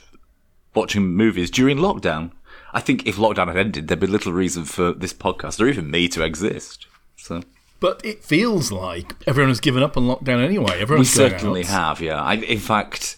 watching 0.75 1.07
movies 1.07 1.49
during 1.49 1.77
lockdown. 1.77 2.31
I 2.75 2.81
think 2.81 3.07
if 3.07 3.15
lockdown 3.15 3.47
had 3.47 3.55
ended, 3.57 3.87
there'd 3.87 4.01
be 4.01 4.05
little 4.07 4.33
reason 4.33 4.65
for 4.65 4.91
this 4.91 5.13
podcast 5.13 5.61
or 5.61 5.67
even 5.67 5.89
me 5.89 6.09
to 6.09 6.23
exist. 6.23 6.87
So 7.15 7.41
But 7.79 8.03
it 8.03 8.21
feels 8.21 8.69
like 8.71 9.15
everyone 9.25 9.49
has 9.49 9.61
given 9.61 9.81
up 9.81 9.95
on 9.95 10.03
lockdown 10.03 10.43
anyway. 10.43 10.75
we 10.75 10.81
Everyone's 10.81 11.15
going 11.15 11.29
certainly 11.31 11.61
out. 11.61 11.67
have, 11.67 12.01
yeah. 12.01 12.21
I, 12.21 12.33
in 12.33 12.59
fact, 12.59 13.15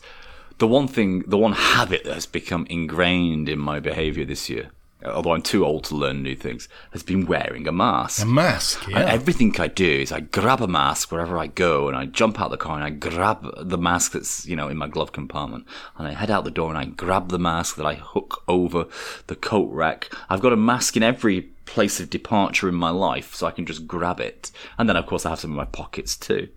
the 0.59 0.67
one 0.67 0.87
thing, 0.87 1.23
the 1.25 1.39
one 1.39 1.53
habit 1.53 2.03
that 2.03 2.13
has 2.13 2.27
become 2.27 2.67
ingrained 2.69 3.49
in 3.49 3.57
my 3.57 3.79
behaviour 3.79 4.25
this 4.25 4.47
year 4.47 4.69
although 5.05 5.33
I'm 5.33 5.41
too 5.41 5.65
old 5.65 5.83
to 5.85 5.95
learn 5.95 6.23
new 6.23 6.35
things, 6.35 6.67
has 6.91 7.03
been 7.03 7.25
wearing 7.25 7.67
a 7.67 7.71
mask. 7.71 8.23
A 8.23 8.25
mask, 8.25 8.85
And 8.85 8.95
yeah. 8.95 9.05
everything 9.05 9.55
I 9.59 9.67
do 9.67 9.85
is 9.89 10.11
I 10.11 10.21
grab 10.21 10.61
a 10.61 10.67
mask 10.67 11.11
wherever 11.11 11.37
I 11.37 11.47
go, 11.47 11.87
and 11.87 11.97
I 11.97 12.05
jump 12.05 12.39
out 12.41 12.51
the 12.51 12.57
car 12.57 12.75
and 12.75 12.83
I 12.83 12.89
grab 12.89 13.45
the 13.57 13.77
mask 13.77 14.13
that's 14.13 14.45
you 14.45 14.55
know 14.55 14.67
in 14.67 14.77
my 14.77 14.87
glove 14.87 15.11
compartment, 15.11 15.65
and 15.97 16.07
I 16.07 16.13
head 16.13 16.31
out 16.31 16.43
the 16.43 16.51
door 16.51 16.69
and 16.69 16.77
I 16.77 16.85
grab 16.85 17.29
the 17.29 17.39
mask 17.39 17.75
that 17.75 17.85
I 17.85 17.95
hook 17.95 18.43
over 18.47 18.85
the 19.27 19.35
coat 19.35 19.71
rack. 19.71 20.09
I've 20.29 20.41
got 20.41 20.53
a 20.53 20.57
mask 20.57 20.97
in 20.97 21.03
every 21.03 21.49
place 21.67 21.99
of 21.99 22.09
departure 22.09 22.67
in 22.67 22.75
my 22.75 22.89
life, 22.89 23.35
so 23.35 23.45
I 23.45 23.51
can 23.51 23.65
just 23.65 23.85
grab 23.85 24.19
it, 24.19 24.51
and 24.77 24.89
then 24.89 24.95
of 24.95 25.05
course 25.05 25.25
I 25.25 25.29
have 25.29 25.39
some 25.39 25.51
in 25.51 25.57
my 25.57 25.65
pockets 25.65 26.17
too. 26.17 26.47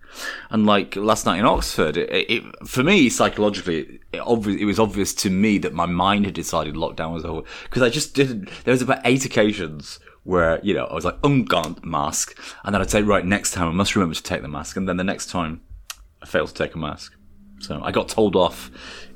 And 0.49 0.65
like 0.65 0.95
last 0.95 1.25
night 1.25 1.39
in 1.39 1.45
Oxford, 1.45 1.97
it, 1.97 2.09
it, 2.09 2.67
for 2.67 2.81
me 2.81 3.09
psychologically, 3.09 3.99
it, 4.11 4.21
obvi- 4.21 4.59
it 4.59 4.65
was 4.65 4.79
obvious 4.79 5.13
to 5.15 5.29
me 5.29 5.59
that 5.59 5.73
my 5.73 5.85
mind 5.85 6.25
had 6.25 6.33
decided 6.33 6.75
lockdown 6.75 7.13
was 7.13 7.25
over 7.25 7.43
because 7.63 7.83
I 7.83 7.89
just 7.89 8.15
didn't. 8.15 8.49
There 8.63 8.71
was 8.71 8.81
about 8.81 9.01
eight 9.05 9.25
occasions 9.25 9.99
where 10.23 10.59
you 10.63 10.73
know 10.73 10.85
I 10.85 10.93
was 10.93 11.05
like, 11.05 11.17
"Oh 11.23 11.45
mask," 11.83 12.37
and 12.63 12.73
then 12.73 12.81
I'd 12.81 12.89
say, 12.89 13.03
"Right, 13.03 13.25
next 13.25 13.51
time 13.51 13.67
I 13.67 13.73
must 13.73 13.95
remember 13.95 14.15
to 14.15 14.23
take 14.23 14.41
the 14.41 14.47
mask," 14.47 14.77
and 14.77 14.87
then 14.87 14.97
the 14.97 15.03
next 15.03 15.29
time 15.29 15.61
I 16.21 16.25
failed 16.25 16.49
to 16.49 16.53
take 16.53 16.73
a 16.73 16.79
mask. 16.79 17.13
So 17.59 17.79
I 17.83 17.91
got 17.91 18.09
told 18.09 18.35
off 18.35 18.71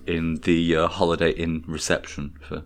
in 0.06 0.36
the 0.44 0.76
uh, 0.76 0.88
Holiday 0.88 1.32
Inn 1.32 1.64
reception 1.68 2.38
for 2.48 2.64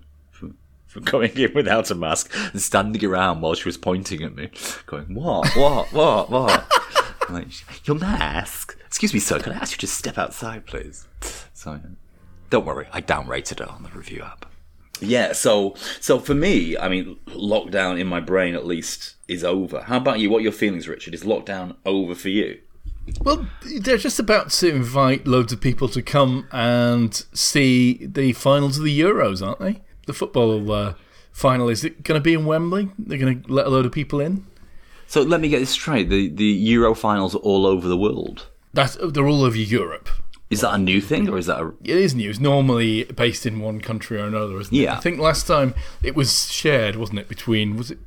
going 1.05 1.31
in 1.37 1.53
without 1.53 1.91
a 1.91 1.95
mask 1.95 2.33
and 2.51 2.61
standing 2.61 3.03
around 3.05 3.41
while 3.41 3.53
she 3.53 3.67
was 3.67 3.77
pointing 3.77 4.23
at 4.23 4.35
me, 4.35 4.49
going, 4.85 5.13
"What? 5.13 5.49
What? 5.55 5.91
What? 5.93 6.29
What?" 6.29 6.67
I'm 7.27 7.35
like, 7.35 7.87
"Your 7.87 7.97
mask? 7.97 8.77
Excuse 8.85 9.13
me, 9.13 9.19
sir. 9.19 9.39
Can 9.39 9.53
I 9.53 9.57
ask 9.57 9.73
you 9.73 9.77
to 9.79 9.87
step 9.87 10.17
outside, 10.17 10.65
please?" 10.65 11.07
So, 11.53 11.79
don't 12.49 12.65
worry, 12.65 12.87
I 12.91 13.01
downrated 13.01 13.61
it 13.61 13.69
on 13.69 13.83
the 13.83 13.89
review 13.89 14.23
app. 14.23 14.45
Yeah, 15.01 15.33
so 15.33 15.75
so 15.99 16.19
for 16.19 16.33
me, 16.33 16.77
I 16.77 16.89
mean, 16.89 17.17
lockdown 17.27 17.99
in 17.99 18.07
my 18.07 18.19
brain 18.19 18.55
at 18.55 18.65
least 18.65 19.15
is 19.27 19.43
over. 19.43 19.81
How 19.81 19.97
about 19.97 20.19
you? 20.19 20.29
What 20.29 20.39
are 20.39 20.43
your 20.43 20.51
feelings, 20.51 20.87
Richard? 20.87 21.13
Is 21.13 21.23
lockdown 21.23 21.75
over 21.85 22.15
for 22.15 22.29
you? 22.29 22.59
Well, 23.21 23.47
they're 23.79 23.97
just 23.97 24.19
about 24.19 24.51
to 24.51 24.69
invite 24.69 25.25
loads 25.25 25.51
of 25.51 25.61
people 25.61 25.87
to 25.89 26.01
come 26.01 26.47
and 26.51 27.13
see 27.33 28.05
the 28.05 28.33
finals 28.33 28.77
of 28.77 28.83
the 28.83 28.99
Euros, 28.99 29.45
aren't 29.45 29.59
they? 29.59 29.81
The 30.09 30.13
football 30.13 30.71
uh, 30.71 30.95
final 31.31 31.69
is 31.69 31.83
it 31.83 32.01
going 32.01 32.19
to 32.19 32.23
be 32.23 32.33
in 32.33 32.47
Wembley? 32.47 32.89
They're 32.97 33.19
going 33.19 33.43
to 33.43 33.53
let 33.53 33.67
a 33.67 33.69
load 33.69 33.85
of 33.85 33.91
people 33.91 34.19
in. 34.19 34.43
So 35.05 35.21
let 35.21 35.39
me 35.39 35.49
get 35.49 35.59
this 35.59 35.69
straight: 35.69 36.09
the 36.09 36.29
the 36.29 36.45
Euro 36.45 36.95
finals 36.95 37.35
are 37.35 37.45
all 37.49 37.67
over 37.67 37.87
the 37.87 37.95
world. 37.95 38.47
That's 38.73 38.97
they're 38.99 39.27
all 39.27 39.43
over 39.43 39.55
Europe. 39.55 40.09
Is 40.49 40.61
that 40.61 40.73
a 40.73 40.79
new 40.79 40.99
thing, 40.99 41.29
or 41.29 41.37
is 41.37 41.45
that 41.45 41.61
a 41.61 41.73
It 41.83 41.95
is 41.95 42.15
news, 42.15 42.39
normally 42.39 43.03
based 43.03 43.45
in 43.45 43.59
one 43.59 43.81
country 43.81 44.19
or 44.19 44.25
another, 44.25 44.59
isn't 44.59 44.75
it? 44.75 44.81
Yeah. 44.81 44.97
I 44.97 44.99
think 44.99 45.19
last 45.19 45.45
time 45.45 45.75
it 46.01 46.15
was 46.15 46.51
shared, 46.51 46.95
wasn't 46.95 47.19
it, 47.19 47.27
between 47.27 47.77
was 47.77 47.91
it 47.91 47.99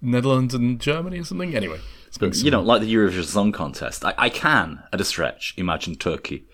Netherlands 0.00 0.54
and 0.54 0.80
Germany 0.80 1.18
or 1.18 1.24
something? 1.24 1.54
Anyway, 1.54 1.80
you 2.18 2.50
know 2.50 2.62
like 2.62 2.80
the 2.80 2.94
Eurovision 2.94 3.24
Song 3.24 3.52
Contest? 3.52 4.02
I, 4.02 4.14
I 4.16 4.28
can, 4.30 4.82
at 4.94 5.00
a 5.02 5.04
stretch, 5.04 5.52
imagine 5.58 5.96
Turkey 5.96 6.46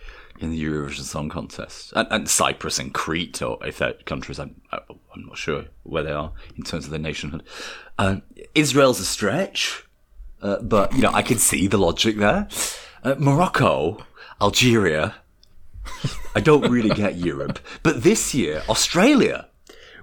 in 0.43 0.51
the 0.51 0.63
Eurovision 0.63 1.03
Song 1.03 1.29
Contest, 1.29 1.93
and, 1.95 2.09
and 2.11 2.29
Cyprus 2.29 2.79
and 2.79 2.93
Crete, 2.93 3.43
or 3.43 3.59
if 3.65 3.79
they're 3.79 3.93
countries, 4.05 4.39
I'm 4.39 4.61
I'm 4.73 5.27
not 5.27 5.39
sure 5.39 5.65
where 5.83 6.03
they 6.03 6.11
are 6.13 6.33
in 6.57 6.65
terms 6.65 6.85
of 6.85 6.91
their 6.91 7.01
nationhood. 7.01 7.43
Um, 7.99 8.23
Israel's 8.55 9.01
a 9.01 9.05
stretch, 9.05 9.85
uh, 10.41 10.61
but 10.63 10.95
you 10.95 11.03
know 11.03 11.13
I 11.13 11.23
can 11.23 11.39
see 11.39 11.67
the 11.67 11.79
logic 11.79 12.17
there. 12.17 12.49
Uh, 13.05 13.15
Morocco, 13.19 14.05
Algeria. 14.41 15.15
I 16.35 16.41
don't 16.41 16.71
really 16.71 16.91
get 16.91 17.17
Europe, 17.17 17.59
but 17.83 18.03
this 18.03 18.35
year 18.35 18.63
Australia 18.69 19.49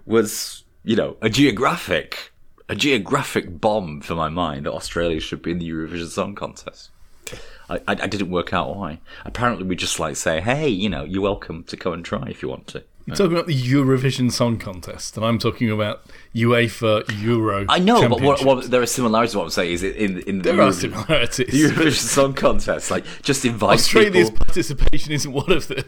was, 0.05 0.65
you 0.83 0.95
know, 0.95 1.15
a 1.21 1.29
geographic, 1.29 2.31
a 2.67 2.75
geographic 2.75 3.61
bomb 3.61 4.01
for 4.01 4.15
my 4.15 4.27
mind 4.27 4.65
that 4.65 4.73
Australia 4.73 5.19
should 5.19 5.41
be 5.41 5.51
in 5.51 5.59
the 5.59 5.69
Eurovision 5.69 6.07
Song 6.07 6.35
Contest. 6.35 6.89
I, 7.69 7.75
I, 7.75 7.81
I 7.87 8.07
didn't 8.07 8.31
work 8.31 8.53
out 8.53 8.75
why. 8.75 8.99
Apparently, 9.25 9.65
we 9.65 9.75
just 9.75 9.99
like 9.99 10.15
say, 10.15 10.41
hey, 10.41 10.67
you 10.67 10.89
know, 10.89 11.03
you're 11.03 11.21
welcome 11.21 11.63
to 11.65 11.77
come 11.77 11.93
and 11.93 12.03
try 12.03 12.27
if 12.27 12.41
you 12.41 12.49
want 12.49 12.67
to. 12.67 12.83
You're 13.05 13.15
talking 13.15 13.33
about 13.33 13.47
the 13.47 13.59
Eurovision 13.59 14.31
Song 14.31 14.59
Contest, 14.59 15.17
and 15.17 15.25
I'm 15.25 15.39
talking 15.39 15.71
about 15.71 16.03
UEFA 16.35 17.03
Euro. 17.23 17.65
I 17.67 17.79
know, 17.79 18.07
but 18.07 18.21
what, 18.21 18.45
what, 18.45 18.69
there 18.69 18.83
are 18.83 18.85
similarities. 18.85 19.35
What 19.35 19.45
I'm 19.45 19.49
saying 19.49 19.71
is 19.71 19.83
in 19.83 20.19
in 20.21 20.41
the 20.43 20.51
there 20.51 20.61
are 20.61 20.69
Eurovision, 20.69 20.79
similarities. 20.93 21.47
the 21.47 21.69
Eurovision 21.69 22.07
Song 22.07 22.33
Contest, 22.33 22.91
like 22.91 23.05
just 23.23 23.45
invite 23.45 23.79
Australia's 23.79 24.29
people 24.29 24.45
participation 24.45 25.11
isn't 25.13 25.31
one 25.31 25.51
of 25.51 25.67
them. 25.67 25.85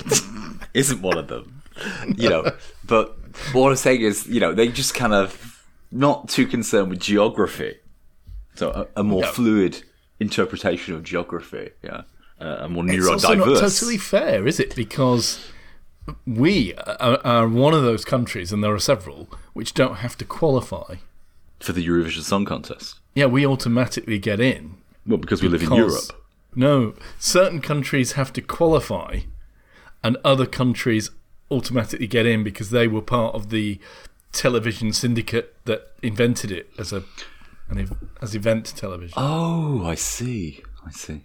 isn't 0.74 1.00
one 1.00 1.16
of 1.16 1.28
them, 1.28 1.62
you 2.16 2.28
know. 2.28 2.52
But 2.84 3.16
what 3.54 3.70
I'm 3.70 3.76
saying 3.76 4.02
is, 4.02 4.26
you 4.26 4.40
know, 4.40 4.52
they 4.52 4.68
just 4.68 4.94
kind 4.94 5.14
of 5.14 5.64
not 5.90 6.28
too 6.28 6.46
concerned 6.46 6.90
with 6.90 7.00
geography, 7.00 7.76
so 8.56 8.70
a, 8.96 9.00
a 9.00 9.04
more 9.04 9.22
No. 9.22 9.28
fluid 9.28 9.84
interpretation 10.22 10.94
of 10.94 11.02
geography, 11.02 11.70
yeah, 11.82 12.02
uh, 12.40 12.66
more 12.68 12.88
it's 12.88 13.06
also 13.06 13.34
not 13.34 13.60
totally 13.60 13.98
fair, 13.98 14.46
is 14.46 14.58
it? 14.58 14.74
Because 14.74 15.46
we 16.26 16.74
are, 16.74 17.20
are 17.24 17.48
one 17.48 17.74
of 17.74 17.82
those 17.82 18.04
countries, 18.04 18.52
and 18.52 18.64
there 18.64 18.74
are 18.74 18.78
several, 18.78 19.28
which 19.52 19.74
don't 19.74 19.96
have 19.96 20.16
to 20.18 20.24
qualify. 20.24 20.96
for 21.60 21.72
the 21.72 21.86
Eurovision 21.86 22.22
Song 22.22 22.44
Contest. 22.44 22.98
Yeah, 23.14 23.26
we 23.26 23.46
automatically 23.46 24.18
get 24.18 24.40
in. 24.40 24.76
Well, 25.06 25.18
because 25.18 25.42
we 25.42 25.48
live 25.48 25.62
in 25.62 25.72
Europe. 25.72 26.04
No, 26.54 26.94
certain 27.18 27.60
countries 27.60 28.12
have 28.12 28.32
to 28.34 28.42
qualify, 28.42 29.20
and 30.02 30.16
other 30.24 30.46
countries 30.46 31.10
automatically 31.50 32.06
get 32.06 32.26
in 32.26 32.42
because 32.42 32.70
they 32.70 32.88
were 32.88 33.02
part 33.02 33.34
of 33.34 33.50
the 33.50 33.78
television 34.32 34.92
syndicate 34.92 35.54
that 35.66 35.92
invented 36.02 36.50
it 36.50 36.70
as 36.78 36.92
a 36.92 37.04
an, 37.72 37.80
ev- 37.80 37.96
as 38.20 38.34
event 38.34 38.72
television. 38.76 39.14
Oh, 39.16 39.84
I 39.84 39.94
see. 39.96 40.62
I 40.86 40.90
see. 40.90 41.22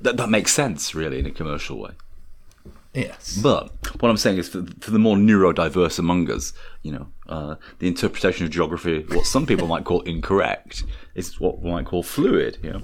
That 0.00 0.16
that 0.16 0.28
makes 0.30 0.52
sense, 0.52 0.94
really, 0.94 1.18
in 1.20 1.26
a 1.26 1.30
commercial 1.30 1.78
way. 1.78 1.90
yes, 2.94 3.38
But 3.42 3.70
what 4.00 4.08
I'm 4.10 4.16
saying 4.16 4.38
is, 4.38 4.48
for, 4.48 4.64
for 4.80 4.90
the 4.90 4.98
more 4.98 5.16
neurodiverse 5.16 5.98
among 5.98 6.30
us, 6.30 6.52
you 6.82 6.92
know, 6.92 7.06
uh, 7.28 7.54
the 7.78 7.86
interpretation 7.88 8.44
of 8.44 8.50
geography, 8.52 9.04
what 9.08 9.26
some 9.26 9.46
people 9.46 9.66
might 9.66 9.84
call 9.84 10.00
incorrect, 10.02 10.84
is 11.14 11.38
what 11.40 11.60
we 11.60 11.70
might 11.70 11.86
call 11.86 12.02
fluid. 12.02 12.58
You 12.62 12.70
know, 12.72 12.82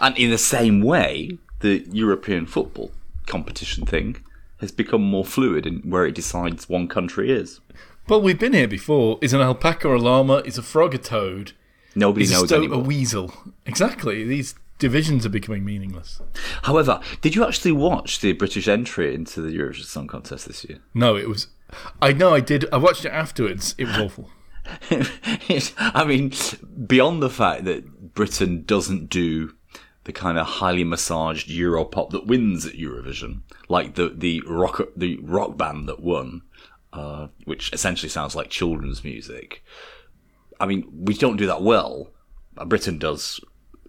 and 0.00 0.16
in 0.16 0.30
the 0.30 0.38
same 0.38 0.80
way, 0.80 1.38
the 1.60 1.86
European 1.92 2.46
football 2.46 2.90
competition 3.26 3.84
thing 3.84 4.16
has 4.60 4.72
become 4.72 5.02
more 5.02 5.24
fluid 5.24 5.66
in 5.66 5.78
where 5.82 6.06
it 6.06 6.14
decides 6.14 6.68
one 6.68 6.88
country 6.88 7.30
is. 7.30 7.60
well, 8.08 8.20
we've 8.22 8.38
been 8.40 8.54
here 8.54 8.66
before. 8.66 9.18
Is 9.20 9.32
an 9.34 9.40
alpaca 9.40 9.94
a 9.94 9.98
llama? 9.98 10.36
Is 10.46 10.56
a 10.58 10.62
frog 10.62 10.94
a 10.94 10.98
toad? 10.98 11.52
Nobody 11.98 12.26
a 12.26 12.30
knows 12.30 12.52
a 12.52 12.56
anymore. 12.56 12.82
weasel? 12.82 13.32
Exactly. 13.66 14.24
These 14.24 14.54
divisions 14.78 15.26
are 15.26 15.30
becoming 15.30 15.64
meaningless. 15.64 16.20
However, 16.62 17.00
did 17.20 17.34
you 17.34 17.44
actually 17.44 17.72
watch 17.72 18.20
the 18.20 18.32
British 18.32 18.68
entry 18.68 19.14
into 19.14 19.40
the 19.40 19.50
Eurovision 19.50 19.84
Song 19.84 20.06
Contest 20.06 20.46
this 20.46 20.64
year? 20.64 20.78
No, 20.94 21.16
it 21.16 21.28
was. 21.28 21.48
I 22.00 22.12
know. 22.12 22.34
I 22.34 22.40
did. 22.40 22.64
I 22.72 22.76
watched 22.78 23.04
it 23.04 23.10
afterwards. 23.12 23.74
It 23.78 23.86
was 23.86 23.98
awful. 23.98 24.30
I 25.78 26.04
mean, 26.04 26.32
beyond 26.86 27.22
the 27.22 27.30
fact 27.30 27.64
that 27.64 28.14
Britain 28.14 28.64
doesn't 28.64 29.08
do 29.08 29.54
the 30.04 30.12
kind 30.12 30.38
of 30.38 30.46
highly 30.46 30.84
massaged 30.84 31.48
Europop 31.50 32.10
that 32.10 32.26
wins 32.26 32.64
at 32.64 32.74
Eurovision, 32.74 33.42
like 33.68 33.94
the 33.94 34.08
the 34.08 34.42
rock 34.46 34.80
the 34.96 35.18
rock 35.22 35.56
band 35.56 35.88
that 35.88 36.00
won, 36.00 36.42
uh, 36.92 37.28
which 37.44 37.72
essentially 37.72 38.08
sounds 38.08 38.34
like 38.34 38.48
children's 38.50 39.04
music. 39.04 39.62
I 40.60 40.66
mean, 40.66 40.86
we 40.92 41.14
don't 41.14 41.36
do 41.36 41.46
that 41.46 41.62
well. 41.62 42.10
Uh, 42.56 42.64
Britain 42.64 42.98
does 42.98 43.40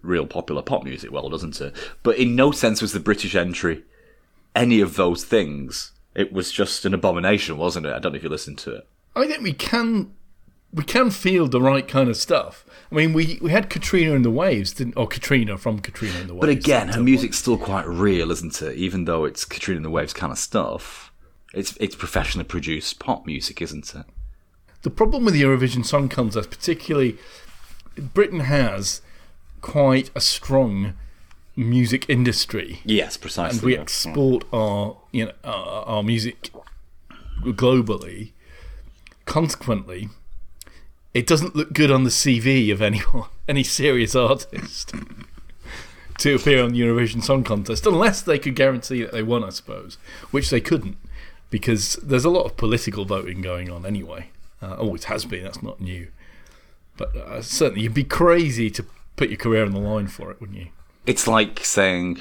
real 0.02 0.26
popular 0.26 0.62
pop 0.62 0.84
music 0.84 1.12
well, 1.12 1.28
doesn't 1.28 1.60
it? 1.60 1.74
But 2.02 2.16
in 2.16 2.34
no 2.34 2.52
sense 2.52 2.80
was 2.80 2.92
the 2.92 3.00
British 3.00 3.34
entry 3.34 3.84
any 4.54 4.80
of 4.80 4.96
those 4.96 5.24
things. 5.24 5.92
It 6.14 6.32
was 6.32 6.50
just 6.50 6.84
an 6.84 6.94
abomination, 6.94 7.56
wasn't 7.56 7.86
it? 7.86 7.92
I 7.92 7.98
don't 7.98 8.12
know 8.12 8.16
if 8.16 8.22
you 8.22 8.28
listened 8.28 8.58
to 8.58 8.74
it. 8.74 8.88
I 9.14 9.26
think 9.26 9.42
we 9.42 9.52
can 9.52 10.12
we 10.72 10.84
can 10.84 11.10
field 11.10 11.50
the 11.50 11.60
right 11.60 11.86
kind 11.86 12.08
of 12.08 12.16
stuff. 12.16 12.64
I 12.90 12.94
mean, 12.94 13.12
we 13.12 13.38
we 13.40 13.50
had 13.50 13.70
Katrina 13.70 14.14
and 14.14 14.24
the 14.24 14.30
Waves, 14.30 14.72
didn't? 14.72 14.96
Or 14.96 15.06
Katrina 15.06 15.58
from 15.58 15.80
Katrina 15.80 16.18
and 16.18 16.28
the 16.28 16.34
Waves. 16.34 16.46
But 16.46 16.50
again, 16.50 16.88
her 16.88 17.02
music's 17.02 17.38
still 17.38 17.58
quite 17.58 17.86
real, 17.86 18.30
isn't 18.30 18.60
it? 18.62 18.76
Even 18.76 19.04
though 19.04 19.24
it's 19.24 19.44
Katrina 19.44 19.78
and 19.78 19.84
the 19.84 19.90
Waves 19.90 20.12
kind 20.12 20.32
of 20.32 20.38
stuff, 20.38 21.12
it's 21.54 21.76
it's 21.78 21.96
professionally 21.96 22.44
produced 22.44 22.98
pop 22.98 23.26
music, 23.26 23.62
isn't 23.62 23.94
it? 23.94 24.06
The 24.82 24.90
problem 24.90 25.24
with 25.24 25.34
the 25.34 25.42
Eurovision 25.42 25.84
Song 25.84 26.08
Contest, 26.08 26.50
particularly, 26.50 27.18
Britain 27.96 28.40
has 28.40 29.02
quite 29.60 30.10
a 30.14 30.20
strong 30.20 30.94
music 31.56 32.06
industry, 32.08 32.80
Yes, 32.84 33.16
precisely. 33.18 33.58
and 33.58 33.62
we 33.66 33.76
export 33.76 34.44
our 34.52 34.96
you 35.12 35.26
know 35.26 35.32
our, 35.44 35.84
our 35.84 36.02
music 36.02 36.50
globally. 37.42 38.30
Consequently, 39.26 40.08
it 41.14 41.26
doesn't 41.26 41.54
look 41.54 41.72
good 41.72 41.90
on 41.90 42.04
the 42.04 42.10
CV 42.10 42.72
of 42.72 42.80
anyone, 42.80 43.28
any 43.48 43.62
serious 43.62 44.14
artist, 44.16 44.92
to 46.18 46.34
appear 46.34 46.64
on 46.64 46.72
the 46.72 46.80
Eurovision 46.80 47.22
Song 47.22 47.44
Contest, 47.44 47.86
unless 47.86 48.22
they 48.22 48.38
could 48.38 48.54
guarantee 48.56 49.02
that 49.02 49.12
they 49.12 49.22
won, 49.22 49.44
I 49.44 49.50
suppose, 49.50 49.98
which 50.30 50.50
they 50.50 50.60
couldn't, 50.60 50.96
because 51.50 51.94
there's 52.02 52.24
a 52.24 52.30
lot 52.30 52.44
of 52.46 52.56
political 52.56 53.04
voting 53.04 53.42
going 53.42 53.70
on 53.70 53.84
anyway. 53.84 54.30
Uh, 54.62 54.74
always 54.74 55.04
has 55.04 55.24
been. 55.24 55.42
That's 55.44 55.62
not 55.62 55.80
new. 55.80 56.08
But 56.96 57.16
uh, 57.16 57.42
certainly, 57.42 57.82
you'd 57.82 57.94
be 57.94 58.04
crazy 58.04 58.70
to 58.70 58.84
put 59.16 59.30
your 59.30 59.38
career 59.38 59.64
on 59.64 59.72
the 59.72 59.78
line 59.80 60.06
for 60.06 60.30
it, 60.30 60.40
wouldn't 60.40 60.58
you? 60.58 60.68
It's 61.06 61.26
like 61.26 61.64
saying, 61.64 62.18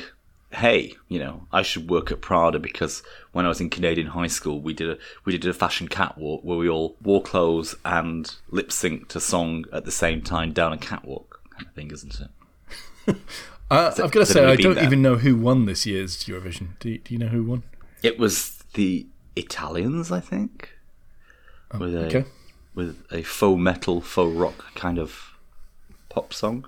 "Hey, 0.51 0.95
you 1.09 1.19
know, 1.19 1.47
I 1.51 1.61
should 1.63 1.89
work 1.89 2.11
at 2.11 2.21
Prada 2.21 2.59
because 2.59 3.03
when 3.33 3.45
I 3.45 3.49
was 3.49 3.59
in 3.59 3.69
Canadian 3.69 4.07
high 4.07 4.27
school, 4.27 4.61
we 4.61 4.73
did 4.73 4.89
a 4.89 4.97
we 5.25 5.37
did 5.37 5.45
a 5.49 5.53
fashion 5.53 5.87
catwalk 5.89 6.43
where 6.43 6.57
we 6.57 6.69
all 6.69 6.95
wore 7.01 7.21
clothes 7.21 7.75
and 7.83 8.33
lip 8.51 8.69
synced 8.69 9.15
a 9.15 9.19
song 9.19 9.65
at 9.73 9.83
the 9.85 9.91
same 9.91 10.21
time 10.21 10.53
down 10.53 10.71
a 10.71 10.77
catwalk, 10.77 11.41
kind 11.51 11.65
of 11.67 11.73
thing, 11.73 11.91
isn't 11.91 12.19
it?" 13.07 13.15
Uh, 13.71 13.93
I've 14.03 14.09
got 14.09 14.21
to 14.21 14.25
say, 14.25 14.43
I 14.45 14.55
don't 14.55 14.73
there? 14.73 14.83
even 14.83 15.03
know 15.03 15.17
who 15.17 15.35
won 15.35 15.65
this 15.65 15.85
year's 15.85 16.23
Eurovision. 16.23 16.69
Do 16.79 16.89
you, 16.89 16.97
do 16.97 17.13
you 17.13 17.19
know 17.19 17.27
who 17.27 17.43
won? 17.43 17.61
It 18.01 18.17
was 18.17 18.63
the 18.73 19.05
Italians, 19.35 20.11
I 20.11 20.19
think, 20.19 20.71
with 21.77 21.95
a 21.95 22.05
okay. 22.05 22.25
with 22.73 23.03
a 23.11 23.23
faux 23.23 23.59
metal, 23.59 24.01
faux 24.01 24.35
rock 24.35 24.73
kind 24.75 24.97
of 24.97 25.33
pop 26.09 26.33
song. 26.33 26.67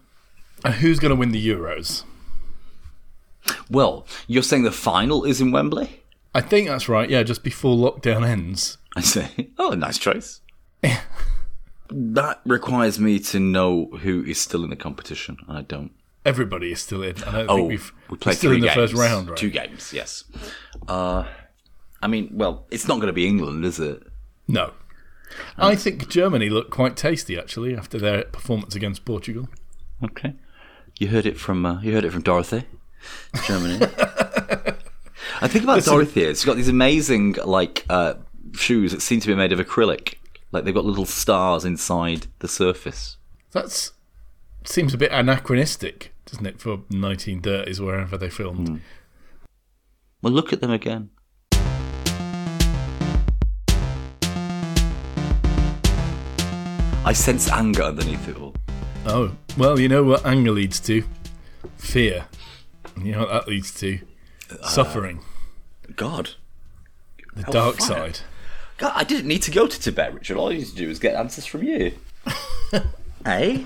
And 0.63 0.75
who's 0.75 0.99
going 0.99 1.09
to 1.09 1.15
win 1.15 1.31
the 1.31 1.47
Euros? 1.47 2.03
Well, 3.69 4.05
you're 4.27 4.43
saying 4.43 4.63
the 4.63 4.71
final 4.71 5.23
is 5.23 5.41
in 5.41 5.51
Wembley? 5.51 6.03
I 6.33 6.41
think 6.41 6.67
that's 6.67 6.87
right. 6.87 7.09
Yeah, 7.09 7.23
just 7.23 7.43
before 7.43 7.75
lockdown 7.75 8.25
ends. 8.25 8.77
I 8.95 9.01
say, 9.01 9.49
oh, 9.57 9.71
nice 9.71 9.97
choice. 9.97 10.41
that 11.89 12.41
requires 12.45 12.99
me 12.99 13.19
to 13.19 13.39
know 13.39 13.85
who 14.01 14.23
is 14.23 14.39
still 14.39 14.63
in 14.63 14.69
the 14.69 14.75
competition, 14.75 15.37
and 15.47 15.57
I 15.57 15.61
don't. 15.61 15.91
Everybody 16.23 16.71
is 16.71 16.81
still 16.81 17.01
in. 17.01 17.15
Oh, 17.25 17.55
think 17.55 17.69
we've 17.69 17.91
we 18.09 18.17
played 18.17 18.37
still 18.37 18.51
three 18.51 18.57
in 18.57 18.61
the 18.61 18.67
games. 18.67 18.75
first 18.75 18.93
round, 18.93 19.29
right? 19.29 19.37
Two 19.37 19.49
games, 19.49 19.91
yes. 19.91 20.23
Uh, 20.87 21.25
I 22.01 22.07
mean, 22.07 22.29
well, 22.31 22.67
it's 22.69 22.87
not 22.87 22.95
going 22.95 23.07
to 23.07 23.13
be 23.13 23.27
England, 23.27 23.65
is 23.65 23.79
it? 23.79 24.03
No. 24.47 24.73
I 25.57 25.75
think 25.75 26.09
Germany 26.09 26.49
looked 26.49 26.71
quite 26.71 26.95
tasty 26.95 27.37
actually 27.37 27.75
after 27.75 27.97
their 27.97 28.23
performance 28.23 28.75
against 28.75 29.05
Portugal. 29.05 29.49
Okay, 30.03 30.33
you 30.99 31.07
heard 31.07 31.25
it 31.25 31.37
from 31.37 31.65
uh, 31.65 31.81
you 31.81 31.93
heard 31.93 32.05
it 32.05 32.11
from 32.11 32.21
Dorothy, 32.21 32.63
Germany. 33.45 33.79
I 35.41 35.47
think 35.47 35.63
about 35.63 35.83
Dorothy. 35.83 36.25
She's 36.25 36.45
got 36.45 36.55
these 36.55 36.69
amazing 36.69 37.33
like 37.45 37.85
uh, 37.89 38.15
shoes 38.53 38.91
that 38.91 39.01
seem 39.01 39.19
to 39.19 39.27
be 39.27 39.35
made 39.35 39.51
of 39.51 39.59
acrylic. 39.59 40.15
Like 40.51 40.65
they've 40.65 40.73
got 40.73 40.85
little 40.85 41.05
stars 41.05 41.63
inside 41.65 42.27
the 42.39 42.47
surface. 42.47 43.17
That's 43.51 43.93
seems 44.63 44.93
a 44.93 44.97
bit 44.97 45.11
anachronistic, 45.11 46.13
doesn't 46.25 46.45
it, 46.45 46.59
for 46.59 46.77
1930s 46.77 47.79
wherever 47.79 48.17
they 48.17 48.29
filmed? 48.29 48.67
Hmm. 48.67 48.77
Well, 50.21 50.33
look 50.33 50.53
at 50.53 50.61
them 50.61 50.71
again. 50.71 51.09
I 57.03 57.13
sense 57.13 57.49
anger 57.49 57.83
underneath 57.83 58.27
it 58.27 58.37
all. 58.37 58.53
Oh, 59.05 59.35
well, 59.57 59.79
you 59.79 59.89
know 59.89 60.03
what 60.03 60.25
anger 60.25 60.51
leads 60.51 60.79
to? 60.81 61.03
Fear. 61.77 62.25
You 63.01 63.13
know 63.13 63.19
what 63.21 63.29
that 63.29 63.47
leads 63.47 63.73
to? 63.79 63.99
Suffering. 64.63 65.21
God. 65.95 66.31
The 67.35 67.43
dark 67.51 67.77
fire. 67.77 67.87
side. 68.13 68.19
God, 68.77 68.93
I 68.95 69.03
didn't 69.03 69.27
need 69.27 69.41
to 69.43 69.51
go 69.51 69.65
to 69.67 69.79
Tibet, 69.79 70.13
Richard. 70.13 70.37
All 70.37 70.49
I 70.49 70.53
needed 70.53 70.69
to 70.69 70.75
do 70.75 70.87
was 70.87 70.99
get 70.99 71.15
answers 71.15 71.45
from 71.45 71.63
you. 71.63 71.93
eh? 73.25 73.63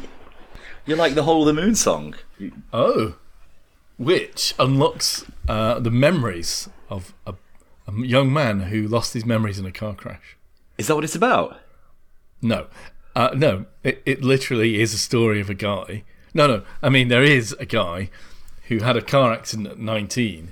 You're 0.86 0.98
like 0.98 1.16
the 1.16 1.24
Whole 1.24 1.48
of 1.48 1.54
the 1.56 1.62
Moon 1.62 1.76
song. 1.76 2.16
You- 2.40 2.54
Oh, 2.72 3.16
which 3.98 4.54
unlocks 4.60 5.26
uh, 5.48 5.80
the 5.80 5.92
memories 5.92 6.70
of 6.90 7.14
a, 7.26 7.34
a 7.88 7.94
young 8.02 8.32
man 8.32 8.62
who 8.62 8.88
lost 8.88 9.14
his 9.14 9.26
memories 9.26 9.58
in 9.60 9.66
a 9.66 9.72
car 9.72 9.94
crash. 9.94 10.38
Is 10.78 10.88
that 10.88 10.96
what 10.96 11.04
it's 11.04 11.16
about? 11.16 11.60
No, 12.42 12.68
uh, 13.16 13.30
no, 13.36 13.66
it, 13.84 14.02
it 14.06 14.24
literally 14.24 14.82
is 14.82 14.94
a 14.94 14.98
story 14.98 15.40
of 15.40 15.50
a 15.50 15.54
guy. 15.54 16.04
No, 16.34 16.48
no, 16.48 16.64
I 16.82 16.90
mean 16.90 17.08
there 17.08 17.24
is 17.24 17.54
a 17.54 17.66
guy 17.66 18.10
who 18.68 18.80
had 18.80 18.98
a 18.98 19.02
car 19.02 19.32
accident 19.32 19.68
at 19.68 19.80
19, 19.80 20.52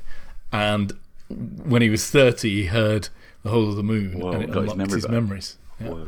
and 0.51 0.93
when 1.29 1.81
he 1.81 1.89
was 1.89 2.09
30, 2.09 2.49
he 2.49 2.65
heard 2.67 3.09
the 3.43 3.49
whole 3.49 3.69
of 3.69 3.75
the 3.75 3.83
moon, 3.83 4.19
Whoa, 4.19 4.31
and 4.31 4.43
it 4.43 4.51
got 4.51 4.63
his 4.63 4.71
unlocked 4.71 4.77
memory 4.77 4.95
his 4.95 5.09
memories. 5.09 5.57
Yeah. 5.79 6.05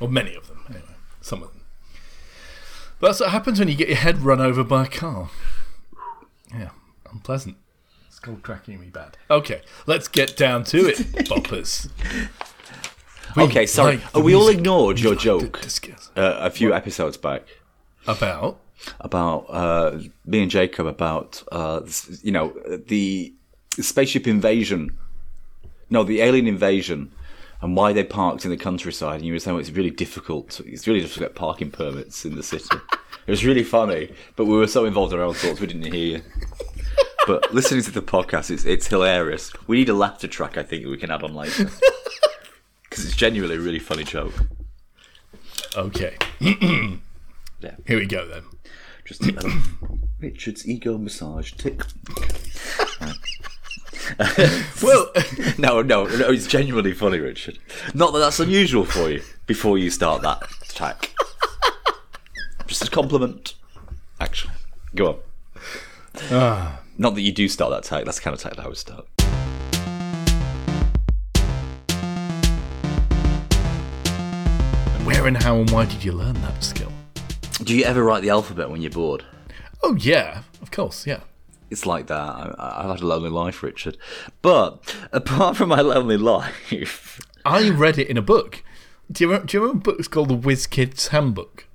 Or 0.00 0.08
many 0.08 0.34
of 0.34 0.48
them, 0.48 0.64
anyway. 0.68 0.94
Some 1.20 1.42
of 1.42 1.52
them. 1.52 1.62
But 2.98 3.08
that's 3.08 3.20
what 3.20 3.30
happens 3.30 3.58
when 3.58 3.68
you 3.68 3.74
get 3.74 3.88
your 3.88 3.96
head 3.96 4.18
run 4.20 4.40
over 4.40 4.64
by 4.64 4.84
a 4.84 4.88
car. 4.88 5.30
Yeah, 6.52 6.70
unpleasant. 7.10 7.56
Skull 8.10 8.38
cracking 8.42 8.80
me 8.80 8.88
bad. 8.88 9.16
Okay, 9.30 9.62
let's 9.86 10.08
get 10.08 10.36
down 10.36 10.64
to 10.64 10.88
it, 10.88 10.98
boppers. 11.26 11.90
We 13.36 13.42
Okay, 13.44 13.66
sorry. 13.66 13.96
like 13.96 14.12
the 14.12 14.20
we 14.20 14.34
all 14.34 14.48
ignored 14.48 15.00
your 15.00 15.14
joke 15.14 15.60
uh, 16.16 16.36
a 16.40 16.50
few 16.50 16.74
episodes 16.74 17.16
back 17.16 17.42
About 18.06 18.58
about 19.00 19.46
uh, 19.48 19.98
me 20.26 20.42
and 20.42 20.50
Jacob 20.50 20.86
about 20.86 21.42
uh, 21.52 21.80
you 22.22 22.32
know 22.32 22.52
the 22.88 23.32
spaceship 23.80 24.26
invasion. 24.26 24.96
No, 25.88 26.04
the 26.04 26.20
alien 26.20 26.46
invasion. 26.46 27.12
And 27.60 27.76
why 27.76 27.92
they 27.92 28.02
parked 28.02 28.44
in 28.44 28.50
the 28.50 28.56
countryside, 28.56 29.16
and 29.20 29.24
you 29.24 29.32
were 29.34 29.38
saying 29.38 29.54
well, 29.54 29.60
it's 29.60 29.70
really 29.70 29.90
difficult. 29.90 30.50
To, 30.50 30.64
it's 30.68 30.88
really 30.88 30.98
difficult 31.00 31.22
to 31.22 31.28
get 31.28 31.34
parking 31.36 31.70
permits 31.70 32.24
in 32.24 32.34
the 32.34 32.42
city. 32.42 32.66
It 33.24 33.30
was 33.30 33.44
really 33.44 33.62
funny, 33.62 34.10
but 34.34 34.46
we 34.46 34.56
were 34.56 34.66
so 34.66 34.84
involved 34.84 35.12
in 35.12 35.20
our 35.20 35.24
own 35.26 35.34
thoughts 35.34 35.60
we 35.60 35.68
didn't 35.68 35.92
hear 35.92 36.16
you. 36.16 36.22
But 37.28 37.54
listening 37.54 37.84
to 37.84 37.92
the 37.92 38.02
podcast, 38.02 38.50
it's 38.50 38.64
it's 38.64 38.88
hilarious. 38.88 39.52
We 39.68 39.76
need 39.76 39.88
a 39.88 39.94
laughter 39.94 40.26
track, 40.26 40.58
I 40.58 40.64
think, 40.64 40.82
that 40.82 40.90
we 40.90 40.96
can 40.96 41.12
add 41.12 41.22
on 41.22 41.32
later, 41.34 41.70
because 42.92 43.06
it's 43.06 43.16
genuinely 43.16 43.56
a 43.56 43.58
really 43.58 43.78
funny 43.78 44.04
joke. 44.04 44.34
okay. 45.76 46.16
Yeah. 47.60 47.76
Here 47.86 47.96
we 47.96 48.06
go 48.06 48.26
then. 48.26 48.42
Just 49.04 49.22
a 49.22 49.26
little 49.26 49.52
Richard's 50.20 50.68
ego 50.68 50.98
massage 50.98 51.52
tick. 51.52 51.80
Well, 54.82 55.12
No, 55.58 55.80
no, 55.80 56.04
no, 56.06 56.30
it's 56.30 56.48
genuinely 56.48 56.92
funny, 56.92 57.18
Richard. 57.20 57.58
Not 57.94 58.12
that 58.12 58.18
that's 58.18 58.40
unusual 58.40 58.84
for 58.84 59.08
you 59.08 59.22
before 59.46 59.78
you 59.78 59.90
start 59.90 60.22
that 60.22 60.42
attack. 60.68 61.14
Just 62.66 62.84
a 62.84 62.90
compliment. 62.90 63.54
Actually. 64.20 64.54
Go 64.96 65.06
on. 65.08 65.16
ah, 66.32 66.80
Not 66.98 67.14
that 67.14 67.22
you 67.22 67.30
do 67.32 67.46
start 67.48 67.70
that 67.70 67.86
attack, 67.86 68.04
that's 68.04 68.18
the 68.18 68.24
kind 68.24 68.34
of 68.34 68.40
attack 68.40 68.56
that 68.56 68.64
I 68.64 68.68
would 68.68 68.76
start. 68.76 69.06
Where 75.12 75.26
and 75.26 75.42
how 75.42 75.56
and 75.56 75.70
why 75.70 75.84
did 75.84 76.02
you 76.02 76.12
learn 76.12 76.34
that 76.40 76.64
skill? 76.64 76.90
Do 77.62 77.76
you 77.76 77.84
ever 77.84 78.02
write 78.02 78.22
the 78.22 78.30
alphabet 78.30 78.70
when 78.70 78.80
you're 78.80 78.90
bored? 78.90 79.24
Oh 79.82 79.94
yeah, 79.96 80.42
of 80.62 80.70
course, 80.70 81.06
yeah. 81.06 81.20
It's 81.70 81.84
like 81.84 82.06
that. 82.06 82.18
I, 82.18 82.54
I've 82.58 82.90
had 82.90 83.00
a 83.00 83.06
lonely 83.06 83.28
life, 83.28 83.62
Richard. 83.62 83.98
But 84.40 84.96
apart 85.12 85.56
from 85.56 85.68
my 85.68 85.80
lonely 85.82 86.16
life, 86.16 87.20
I 87.44 87.70
read 87.70 87.98
it 87.98 88.08
in 88.08 88.16
a 88.16 88.22
book. 88.22 88.64
Do 89.10 89.24
you 89.24 89.28
remember, 89.28 89.46
do 89.46 89.56
you 89.56 89.60
remember 89.62 89.90
a 89.90 89.94
book 89.94 90.10
called 90.10 90.28
The 90.30 90.34
Whiz 90.34 90.66
Kids 90.66 91.08
Handbook? 91.08 91.66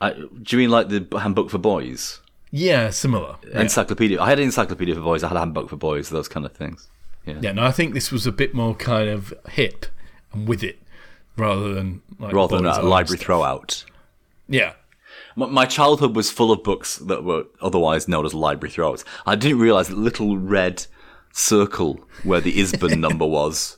I, 0.00 0.12
do 0.12 0.28
you 0.48 0.58
mean 0.58 0.70
like 0.70 0.88
the 0.88 1.06
handbook 1.18 1.48
for 1.50 1.58
boys? 1.58 2.20
Yeah, 2.50 2.90
similar. 2.90 3.36
Yeah. 3.48 3.62
Encyclopedia. 3.62 4.20
I 4.20 4.28
had 4.28 4.38
an 4.38 4.44
encyclopedia 4.44 4.94
for 4.94 5.00
boys. 5.00 5.24
I 5.24 5.28
had 5.28 5.36
a 5.36 5.40
handbook 5.40 5.70
for 5.70 5.76
boys. 5.76 6.10
Those 6.10 6.28
kind 6.28 6.44
of 6.44 6.52
things. 6.52 6.90
Yeah. 7.24 7.38
yeah, 7.40 7.52
no, 7.52 7.64
I 7.64 7.72
think 7.72 7.94
this 7.94 8.12
was 8.12 8.26
a 8.26 8.32
bit 8.32 8.54
more 8.54 8.74
kind 8.74 9.08
of 9.08 9.32
hip 9.48 9.86
and 10.34 10.46
with 10.46 10.62
it, 10.62 10.78
rather 11.36 11.74
than 11.74 12.02
like 12.18 12.32
Rather 12.32 12.56
than 12.56 12.66
a 12.66 12.82
library 12.82 13.18
stuff. 13.18 13.28
throwout. 13.28 13.84
Yeah, 14.48 14.74
My, 15.36 15.46
my 15.46 15.64
childhood 15.66 16.14
was 16.14 16.30
full 16.30 16.52
of 16.52 16.62
books 16.62 16.96
that 16.96 17.24
were 17.24 17.44
otherwise 17.60 18.06
known 18.08 18.26
as 18.26 18.34
library 18.34 18.72
throwouts. 18.72 19.04
I 19.26 19.34
didn't 19.36 19.58
realise 19.58 19.88
that 19.88 19.96
little 19.98 20.36
red 20.38 20.86
circle 21.32 22.00
where 22.22 22.40
the 22.40 22.52
ISBN 22.60 23.00
number 23.06 23.26
was 23.26 23.76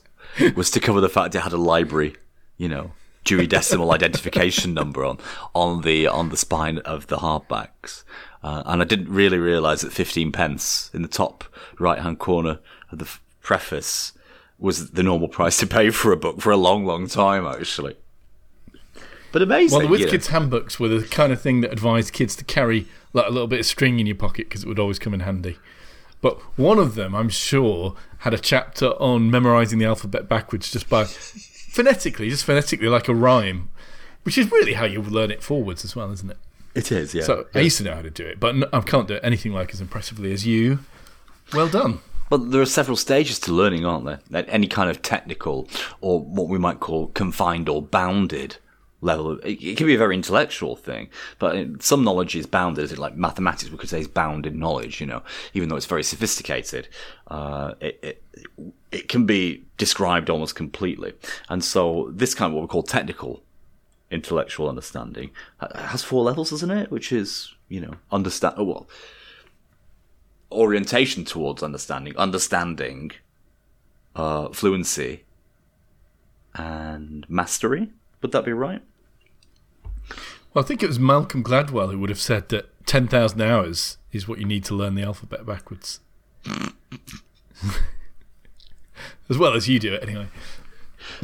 was 0.55 0.69
to 0.71 0.79
cover 0.79 1.01
the 1.01 1.09
fact 1.09 1.33
it 1.35 1.39
had 1.41 1.53
a 1.53 1.57
library, 1.57 2.15
you 2.57 2.67
know, 2.69 2.91
Dewey 3.23 3.47
Decimal 3.47 3.91
Identification 3.91 4.73
number 4.73 5.03
on 5.03 5.17
on 5.55 5.81
the 5.81 6.07
on 6.07 6.29
the 6.29 6.37
spine 6.37 6.77
of 6.79 7.07
the 7.07 7.17
hardbacks. 7.17 8.03
Uh, 8.43 8.61
and 8.67 8.81
I 8.81 8.85
didn't 8.85 9.09
really 9.09 9.39
realise 9.39 9.81
that 9.81 9.91
15 9.91 10.31
pence 10.31 10.91
in 10.93 11.01
the 11.01 11.07
top 11.07 11.43
right 11.79 11.99
hand 11.99 12.19
corner 12.19 12.59
of 12.91 12.99
the 12.99 13.05
f- 13.05 13.21
preface 13.41 14.13
was 14.59 14.91
the 14.91 15.03
normal 15.03 15.27
price 15.27 15.57
to 15.57 15.67
pay 15.67 15.89
for 15.89 16.11
a 16.11 16.17
book 16.17 16.41
for 16.41 16.51
a 16.51 16.57
long, 16.57 16.85
long 16.85 17.07
time, 17.07 17.45
actually. 17.45 17.95
But 19.31 19.41
amazing. 19.41 19.77
Well, 19.77 19.87
the 19.87 19.91
Whiz 19.91 19.99
you 19.99 20.05
know. 20.07 20.11
Kids 20.11 20.27
handbooks 20.27 20.79
were 20.79 20.87
the 20.87 21.05
kind 21.07 21.31
of 21.31 21.41
thing 21.41 21.61
that 21.61 21.71
advised 21.71 22.13
kids 22.13 22.35
to 22.37 22.45
carry 22.45 22.87
like 23.13 23.27
a 23.27 23.29
little 23.29 23.47
bit 23.47 23.59
of 23.59 23.65
string 23.65 23.99
in 23.99 24.07
your 24.07 24.15
pocket 24.15 24.47
because 24.49 24.63
it 24.63 24.67
would 24.67 24.79
always 24.79 24.99
come 24.99 25.13
in 25.13 25.21
handy. 25.21 25.57
But 26.21 26.39
one 26.57 26.79
of 26.79 26.95
them, 26.95 27.13
I'm 27.13 27.29
sure, 27.29 27.95
had 28.19 28.33
a 28.33 28.39
chapter 28.39 28.87
on 29.01 29.29
memorizing 29.29 29.79
the 29.79 29.85
alphabet 29.85 30.27
backwards 30.27 30.71
just 30.71 30.89
by 30.89 31.03
phonetically, 31.71 32.29
just 32.29 32.45
phonetically 32.45 32.87
like 32.87 33.07
a 33.07 33.13
rhyme, 33.13 33.69
which 34.23 34.37
is 34.37 34.51
really 34.51 34.73
how 34.73 34.85
you 34.85 35.01
learn 35.01 35.29
it 35.29 35.43
forwards 35.43 35.85
as 35.85 35.95
well, 35.95 36.11
isn't 36.11 36.31
it? 36.31 36.37
It 36.73 36.91
is, 36.91 37.13
yeah. 37.13 37.23
So 37.23 37.45
I 37.53 37.59
used 37.59 37.77
to 37.79 37.83
know 37.83 37.95
how 37.95 38.01
to 38.01 38.09
do 38.09 38.25
it, 38.25 38.39
but 38.39 38.55
I 38.73 38.81
can't 38.81 39.07
do 39.07 39.15
it 39.15 39.21
anything 39.23 39.51
like 39.51 39.73
as 39.73 39.81
impressively 39.81 40.31
as 40.31 40.45
you. 40.45 40.79
Well 41.53 41.67
done. 41.67 41.99
But 42.29 42.51
there 42.51 42.61
are 42.61 42.65
several 42.65 42.97
stages 42.97 43.39
to 43.39 43.53
learning, 43.53 43.85
aren't 43.85 44.05
there? 44.05 44.19
At 44.33 44.49
Any 44.49 44.67
kind 44.67 44.89
of 44.89 45.01
technical 45.01 45.67
or 46.01 46.19
what 46.19 46.47
we 46.47 46.57
might 46.57 46.79
call 46.79 47.07
confined 47.07 47.69
or 47.69 47.81
bounded 47.81 48.57
level. 49.01 49.39
It, 49.43 49.77
can 49.77 49.87
be 49.87 49.95
a 49.95 49.97
very 49.97 50.15
intellectual 50.15 50.75
thing, 50.75 51.09
but 51.39 51.83
some 51.83 52.03
knowledge 52.03 52.35
is 52.35 52.45
bounded. 52.45 52.97
Like 52.97 53.15
mathematics, 53.15 53.71
we 53.71 53.77
could 53.77 53.89
say 53.89 53.99
is 53.99 54.07
bound 54.07 54.45
in 54.45 54.59
knowledge. 54.59 54.99
You 54.99 55.07
know, 55.07 55.23
even 55.53 55.69
though 55.69 55.75
it's 55.75 55.85
very 55.85 56.03
sophisticated, 56.03 56.87
uh, 57.27 57.73
it, 57.79 57.99
it 58.01 58.23
it 58.91 59.09
can 59.09 59.25
be 59.25 59.65
described 59.77 60.29
almost 60.29 60.55
completely. 60.55 61.13
And 61.49 61.63
so 61.63 62.09
this 62.13 62.33
kind 62.33 62.51
of 62.51 62.55
what 62.55 62.61
we 62.61 62.67
call 62.67 62.83
technical 62.83 63.43
intellectual 64.09 64.69
understanding 64.69 65.31
has 65.75 66.03
four 66.03 66.23
levels, 66.23 66.49
doesn't 66.51 66.71
it? 66.71 66.91
Which 66.91 67.11
is 67.11 67.53
you 67.69 67.81
know 67.81 67.93
understand. 68.11 68.55
Well, 68.57 68.87
orientation 70.51 71.25
towards 71.25 71.63
understanding, 71.63 72.15
understanding, 72.17 73.11
uh, 74.15 74.49
fluency, 74.49 75.23
and 76.55 77.25
mastery. 77.29 77.89
Would 78.21 78.31
that 78.31 78.45
be 78.45 78.53
right? 78.53 78.81
Well, 80.53 80.63
I 80.63 80.67
think 80.67 80.81
it 80.81 80.87
was 80.87 80.99
Malcolm 80.99 81.43
Gladwell 81.43 81.91
who 81.91 81.99
would 81.99 82.09
have 82.09 82.19
said 82.19 82.49
that 82.49 82.69
10,000 82.87 83.41
hours 83.41 83.97
is 84.11 84.27
what 84.27 84.39
you 84.39 84.45
need 84.45 84.63
to 84.65 84.75
learn 84.75 84.95
the 84.95 85.03
alphabet 85.03 85.45
backwards. 85.45 85.99
as 89.29 89.37
well 89.37 89.53
as 89.53 89.67
you 89.67 89.79
do 89.79 89.93
it, 89.93 90.03
anyway. 90.03 90.27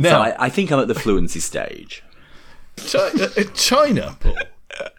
So 0.02 0.22
I, 0.22 0.46
I 0.46 0.50
think 0.50 0.72
I'm 0.72 0.80
at 0.80 0.88
the 0.88 0.96
fluency 0.96 1.40
stage. 1.40 2.04
China, 2.78 3.30
uh, 3.38 3.44
China, 3.54 4.18
Paul. 4.20 4.38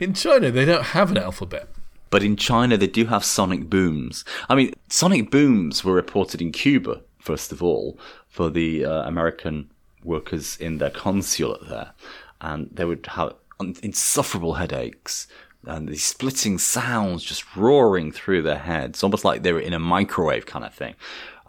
In 0.01 0.15
China, 0.15 0.51
they 0.51 0.65
don't 0.65 0.85
have 0.87 1.11
an 1.11 1.19
alphabet. 1.19 1.69
But 2.15 2.23
in 2.23 2.37
China, 2.37 2.77
they 2.77 2.87
do 2.87 3.07
have 3.07 3.25
sonic 3.25 3.69
booms. 3.69 4.25
I 4.49 4.55
mean, 4.55 4.73
sonic 4.89 5.33
booms 5.33 5.83
were 5.83 5.95
reported 5.95 6.41
in 6.41 6.53
Cuba, 6.53 7.01
first 7.19 7.51
of 7.51 7.61
all, 7.61 7.99
for 8.29 8.51
the 8.51 8.85
uh, 8.85 9.03
American 9.03 9.69
workers 10.05 10.57
in 10.59 10.79
their 10.79 10.91
consulate 10.91 11.69
there. 11.69 11.91
And 12.41 12.71
they 12.71 12.85
would 12.85 13.05
have 13.07 13.35
insufferable 13.83 14.55
headaches 14.55 15.27
and 15.67 15.89
these 15.89 16.05
splitting 16.05 16.59
sounds 16.59 17.25
just 17.25 17.57
roaring 17.57 18.13
through 18.13 18.43
their 18.43 18.59
heads, 18.59 19.03
almost 19.03 19.25
like 19.25 19.43
they 19.43 19.53
were 19.53 19.59
in 19.59 19.75
a 19.75 19.81
microwave 19.81 20.47
kind 20.47 20.65
of 20.65 20.73
thing. 20.73 20.95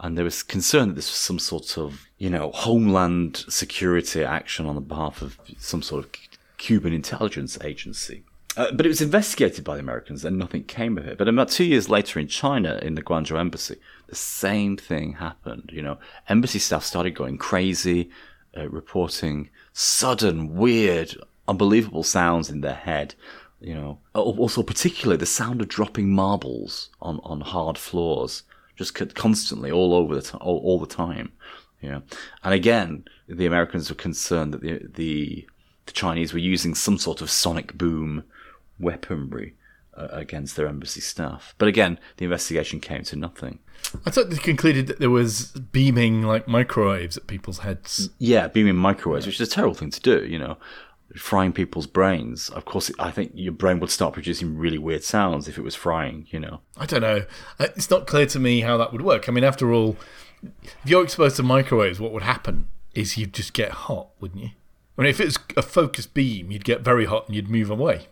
And 0.00 0.18
there 0.18 0.24
was 0.24 0.42
concern 0.42 0.88
that 0.88 0.94
this 0.94 1.10
was 1.10 1.20
some 1.20 1.38
sort 1.38 1.78
of, 1.78 2.08
you 2.18 2.28
know, 2.28 2.50
homeland 2.50 3.44
security 3.48 4.24
action 4.24 4.66
on 4.66 4.74
the 4.74 4.80
behalf 4.80 5.22
of 5.22 5.38
some 5.58 5.82
sort 5.82 6.04
of 6.04 6.10
Cuban 6.58 6.92
intelligence 6.92 7.56
agency. 7.62 8.24
Uh, 8.56 8.72
but 8.72 8.86
it 8.86 8.88
was 8.88 9.02
investigated 9.02 9.62
by 9.64 9.74
the 9.74 9.82
Americans 9.82 10.24
and 10.24 10.38
nothing 10.38 10.64
came 10.64 10.96
of 10.96 11.06
it. 11.06 11.18
But 11.18 11.28
about 11.28 11.50
two 11.50 11.64
years 11.64 11.90
later 11.90 12.18
in 12.18 12.26
China, 12.26 12.78
in 12.82 12.94
the 12.94 13.02
Guangzhou 13.02 13.38
embassy, 13.38 13.76
the 14.06 14.16
same 14.16 14.78
thing 14.78 15.14
happened. 15.14 15.70
You 15.72 15.82
know, 15.82 15.98
embassy 16.28 16.58
staff 16.58 16.82
started 16.82 17.14
going 17.14 17.36
crazy, 17.36 18.10
uh, 18.56 18.68
reporting 18.70 19.50
sudden, 19.74 20.54
weird, 20.56 21.14
unbelievable 21.46 22.02
sounds 22.02 22.48
in 22.48 22.62
their 22.62 22.74
head. 22.74 23.14
You 23.60 23.74
know, 23.74 23.98
also 24.14 24.62
particularly 24.62 25.18
the 25.18 25.26
sound 25.26 25.60
of 25.60 25.68
dropping 25.68 26.10
marbles 26.10 26.90
on, 27.00 27.20
on 27.24 27.40
hard 27.42 27.76
floors, 27.76 28.42
just 28.76 28.94
constantly 29.14 29.70
all 29.70 29.94
over 29.94 30.14
the 30.14 30.22
t- 30.22 30.38
all, 30.38 30.58
all 30.58 30.78
the 30.78 30.86
time. 30.86 31.32
You 31.80 31.90
know, 31.90 32.02
and 32.42 32.54
again, 32.54 33.04
the 33.28 33.46
Americans 33.46 33.90
were 33.90 33.96
concerned 33.96 34.54
that 34.54 34.62
the 34.62 34.86
the 34.94 35.48
the 35.86 35.92
Chinese 35.92 36.32
were 36.32 36.38
using 36.38 36.74
some 36.74 36.98
sort 36.98 37.20
of 37.20 37.30
sonic 37.30 37.76
boom 37.78 38.24
weaponry 38.78 39.54
uh, 39.96 40.08
against 40.10 40.56
their 40.56 40.66
embassy 40.68 41.00
staff. 41.00 41.54
But 41.58 41.68
again, 41.68 41.98
the 42.16 42.24
investigation 42.24 42.80
came 42.80 43.02
to 43.04 43.16
nothing. 43.16 43.60
I 44.04 44.10
thought 44.10 44.30
they 44.30 44.36
concluded 44.36 44.86
that 44.88 44.98
there 44.98 45.10
was 45.10 45.52
beaming 45.52 46.22
like 46.22 46.48
microwaves 46.48 47.16
at 47.16 47.26
people's 47.26 47.58
heads. 47.60 48.10
Yeah, 48.18 48.48
beaming 48.48 48.76
microwaves, 48.76 49.26
which 49.26 49.40
is 49.40 49.48
a 49.48 49.50
terrible 49.50 49.74
thing 49.74 49.90
to 49.90 50.00
do, 50.00 50.26
you 50.26 50.38
know, 50.38 50.58
frying 51.16 51.52
people's 51.52 51.86
brains. 51.86 52.50
Of 52.50 52.64
course, 52.64 52.90
I 52.98 53.10
think 53.10 53.32
your 53.34 53.52
brain 53.52 53.78
would 53.80 53.90
start 53.90 54.14
producing 54.14 54.56
really 54.58 54.78
weird 54.78 55.04
sounds 55.04 55.48
if 55.48 55.56
it 55.56 55.62
was 55.62 55.74
frying, 55.74 56.26
you 56.30 56.40
know. 56.40 56.60
I 56.76 56.86
don't 56.86 57.02
know. 57.02 57.24
Uh, 57.58 57.68
It's 57.76 57.90
not 57.90 58.06
clear 58.06 58.26
to 58.26 58.38
me 58.38 58.60
how 58.60 58.76
that 58.76 58.92
would 58.92 59.02
work. 59.02 59.28
I 59.28 59.32
mean, 59.32 59.44
after 59.44 59.72
all, 59.72 59.96
if 60.42 60.74
you're 60.84 61.04
exposed 61.04 61.36
to 61.36 61.42
microwaves, 61.42 62.00
what 62.00 62.12
would 62.12 62.22
happen 62.24 62.68
is 62.94 63.16
you'd 63.16 63.32
just 63.34 63.52
get 63.52 63.70
hot, 63.70 64.08
wouldn't 64.20 64.42
you? 64.42 64.50
I 64.98 65.02
mean, 65.02 65.10
if 65.10 65.20
it 65.20 65.26
was 65.26 65.38
a 65.56 65.62
focused 65.62 66.14
beam, 66.14 66.50
you'd 66.50 66.64
get 66.64 66.80
very 66.80 67.04
hot 67.04 67.26
and 67.26 67.36
you'd 67.36 67.50
move 67.50 67.70
away. 67.70 68.06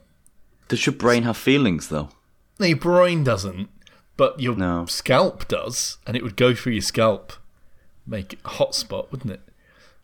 Does 0.69 0.87
your 0.87 0.95
brain 0.95 1.23
have 1.25 1.37
feelings, 1.37 1.89
though? 1.89 2.11
No, 2.59 2.67
your 2.67 2.77
brain 2.79 3.25
doesn't, 3.25 3.69
but 4.17 4.41
your 4.41 4.55
No. 4.57 4.87
scalp 4.87 5.47
does, 5.49 5.99
and 6.07 6.17
it 6.17 6.23
would 6.23 6.37
go 6.37 6.55
through 6.55 6.73
your 6.75 6.83
scalp, 6.83 7.33
make 8.07 8.33
it 8.35 8.39
a 8.45 8.49
hot 8.51 8.75
spot, 8.75 9.11
wouldn't 9.11 9.33
it? 9.33 9.41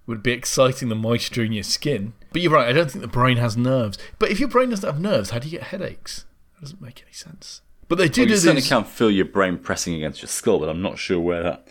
Would 0.07 0.23
be 0.23 0.33
exciting 0.33 0.89
the 0.89 0.95
moisture 0.95 1.45
in 1.45 1.53
your 1.53 1.63
skin. 1.63 2.15
But 2.33 2.43
you're 2.43 2.53
right, 2.53 2.69
I 2.69 2.73
don't 2.73 2.91
think 2.91 3.03
the 3.03 3.09
brain 3.09 3.37
has 3.37 3.57
nerves. 3.57 3.99
But 4.19 4.31
if 4.31 4.41
your 4.41 4.49
brain 4.49 4.71
doesn't 4.71 4.89
have 4.89 5.01
nerves, 5.01 5.31
how 5.31 5.39
do 5.39 5.49
you 5.49 5.59
get 5.59 5.69
headaches? 5.69 6.25
That 6.55 6.63
doesn't 6.63 6.81
make 6.83 7.03
any 7.03 7.13
sense. 7.13 7.63
But 7.89 7.99
they 7.99 8.09
do 8.09 8.23
Well, 8.23 8.29
you 8.29 8.35
do 8.35 8.41
certainly 8.41 8.63
can't 8.63 8.87
feel 8.87 9.11
your 9.11 9.25
brain 9.25 9.59
pressing 9.59 9.95
against 9.95 10.23
your 10.23 10.29
skull, 10.29 10.59
but 10.59 10.69
I'm 10.69 10.83
not 10.83 10.99
sure 10.99 11.19
where 11.21 11.43
that. 11.43 11.67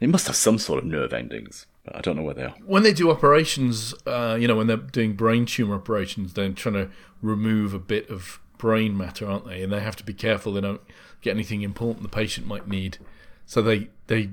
It 0.00 0.08
must 0.08 0.26
have 0.26 0.36
some 0.36 0.58
sort 0.58 0.78
of 0.80 0.84
nerve 0.84 1.12
endings, 1.12 1.66
but 1.86 1.96
I 1.96 2.00
don't 2.00 2.16
know 2.16 2.22
where 2.22 2.34
they 2.34 2.42
are. 2.42 2.54
when 2.64 2.82
they 2.82 2.92
do 2.92 3.10
operations, 3.10 3.94
uh, 4.06 4.36
you 4.38 4.48
know, 4.48 4.56
when 4.56 4.66
they're 4.66 4.76
doing 4.76 5.14
brain 5.14 5.46
tumor 5.46 5.76
operations, 5.76 6.34
they're 6.34 6.50
trying 6.50 6.74
to 6.74 6.90
remove 7.22 7.72
a 7.72 7.78
bit 7.78 8.10
of 8.10 8.40
brain 8.58 8.96
matter, 8.96 9.26
aren't 9.26 9.46
they? 9.46 9.62
And 9.62 9.72
they 9.72 9.80
have 9.80 9.96
to 9.96 10.04
be 10.04 10.12
careful 10.12 10.52
they 10.52 10.60
don't 10.60 10.80
get 11.22 11.30
anything 11.30 11.62
important 11.62 12.02
the 12.02 12.08
patient 12.08 12.46
might 12.46 12.68
need. 12.68 12.98
So 13.46 13.62
they 13.62 13.88
they 14.08 14.30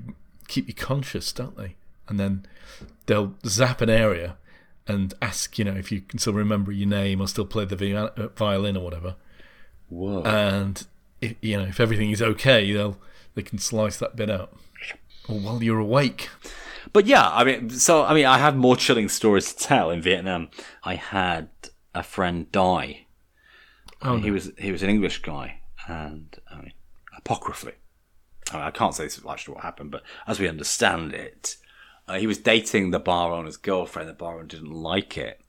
keep 0.48 0.66
you 0.66 0.74
conscious, 0.74 1.32
don't 1.32 1.56
they? 1.56 1.76
And 2.08 2.18
then 2.18 2.44
they'll 3.06 3.34
zap 3.46 3.80
an 3.80 3.88
area 3.88 4.36
and 4.86 5.14
ask, 5.22 5.58
you 5.58 5.64
know, 5.64 5.74
if 5.74 5.90
you 5.90 6.02
can 6.02 6.18
still 6.18 6.34
remember 6.34 6.72
your 6.72 6.88
name 6.88 7.20
or 7.20 7.28
still 7.28 7.46
play 7.46 7.64
the 7.64 7.96
uh, 7.96 8.28
violin 8.36 8.76
or 8.76 8.84
whatever. 8.84 9.14
Whoa. 9.88 10.22
And 10.22 10.84
if, 11.20 11.36
you 11.40 11.56
know, 11.56 11.64
if 11.64 11.78
everything 11.78 12.10
is 12.10 12.20
okay, 12.20 12.72
they'll 12.72 12.98
they 13.34 13.42
can 13.42 13.58
slice 13.58 13.96
that 13.98 14.16
bit 14.16 14.28
out. 14.28 14.52
Or 15.28 15.38
while 15.38 15.62
you're 15.62 15.78
awake. 15.78 16.28
But 16.92 17.06
yeah, 17.06 17.28
I 17.28 17.44
mean, 17.44 17.70
so 17.70 18.04
I 18.04 18.14
mean, 18.14 18.26
I 18.26 18.38
have 18.38 18.56
more 18.56 18.76
chilling 18.76 19.08
stories 19.08 19.52
to 19.52 19.64
tell. 19.64 19.90
In 19.90 20.02
Vietnam, 20.02 20.48
I 20.82 20.94
had 20.96 21.48
a 21.94 22.02
friend 22.02 22.50
die. 22.50 23.06
Oh, 24.02 24.18
he 24.18 24.30
was 24.30 24.52
he 24.58 24.72
was 24.72 24.82
an 24.82 24.90
English 24.90 25.22
guy, 25.22 25.60
and 25.88 26.36
I 26.50 26.56
mean, 26.56 26.72
apocryphally, 27.16 27.74
I, 28.52 28.56
mean, 28.56 28.64
I 28.64 28.70
can't 28.70 28.94
say 28.94 29.04
this 29.04 29.18
is 29.18 29.24
actually 29.26 29.54
what 29.54 29.64
happened, 29.64 29.90
but 29.90 30.02
as 30.26 30.38
we 30.38 30.48
understand 30.48 31.14
it, 31.14 31.56
uh, 32.06 32.18
he 32.18 32.26
was 32.26 32.38
dating 32.38 32.90
the 32.90 32.98
bar 32.98 33.32
owner's 33.32 33.56
girlfriend. 33.56 34.08
The 34.08 34.14
bar 34.14 34.36
owner 34.36 34.46
didn't 34.46 34.72
like 34.72 35.16
it, 35.16 35.40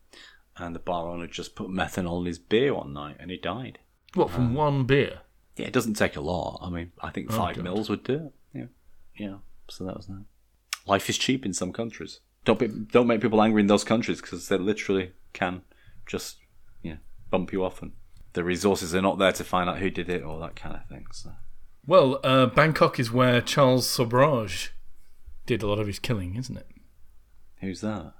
and 0.57 0.73
the 0.73 0.79
bar 0.79 1.09
owner 1.09 1.27
just 1.27 1.55
put 1.55 1.69
methanol 1.69 2.21
in 2.21 2.27
his 2.27 2.39
beer 2.39 2.73
one 2.73 2.93
night, 2.93 3.17
and 3.19 3.29
he 3.29 3.37
died. 3.37 3.79
What 4.13 4.29
from 4.29 4.53
one 4.53 4.85
beer? 4.85 5.19
Yeah, 5.57 5.67
it 5.67 5.73
doesn't 5.73 5.95
take 5.95 6.15
a 6.15 6.21
lot. 6.21 6.59
I 6.61 6.69
mean, 6.69 6.91
I 7.01 7.09
think 7.11 7.31
five 7.31 7.55
God. 7.55 7.63
mils 7.63 7.89
would 7.89 8.03
do 8.03 8.13
it. 8.13 8.33
Yeah, 8.57 8.65
yeah. 9.17 9.35
So 9.69 9.85
that 9.85 9.97
was 9.97 10.07
that. 10.07 10.23
Life 10.85 11.09
is 11.09 11.17
cheap 11.17 11.45
in 11.45 11.53
some 11.53 11.73
countries. 11.73 12.19
Don't 12.43 12.59
be, 12.59 12.67
don't 12.67 13.07
make 13.07 13.21
people 13.21 13.41
angry 13.41 13.61
in 13.61 13.67
those 13.67 13.83
countries 13.83 14.21
because 14.21 14.47
they 14.47 14.57
literally 14.57 15.13
can 15.33 15.63
just 16.05 16.37
yeah 16.83 16.97
bump 17.31 17.51
you 17.51 17.63
off, 17.65 17.81
and 17.81 17.93
the 18.33 18.43
resources 18.43 18.93
are 18.93 19.01
not 19.01 19.17
there 19.17 19.31
to 19.31 19.43
find 19.43 19.69
out 19.69 19.79
who 19.79 19.89
did 19.89 20.09
it 20.09 20.23
or 20.23 20.39
that 20.39 20.55
kind 20.55 20.75
of 20.75 20.85
thing. 20.87 21.07
So 21.11 21.31
Well, 21.87 22.19
uh, 22.23 22.45
Bangkok 22.47 22.99
is 22.99 23.11
where 23.11 23.41
Charles 23.41 23.87
Sobhraj 23.87 24.69
did 25.45 25.63
a 25.63 25.67
lot 25.67 25.79
of 25.79 25.87
his 25.87 25.99
killing, 25.99 26.35
isn't 26.35 26.57
it? 26.57 26.67
who's 27.61 27.81
that? 27.81 28.13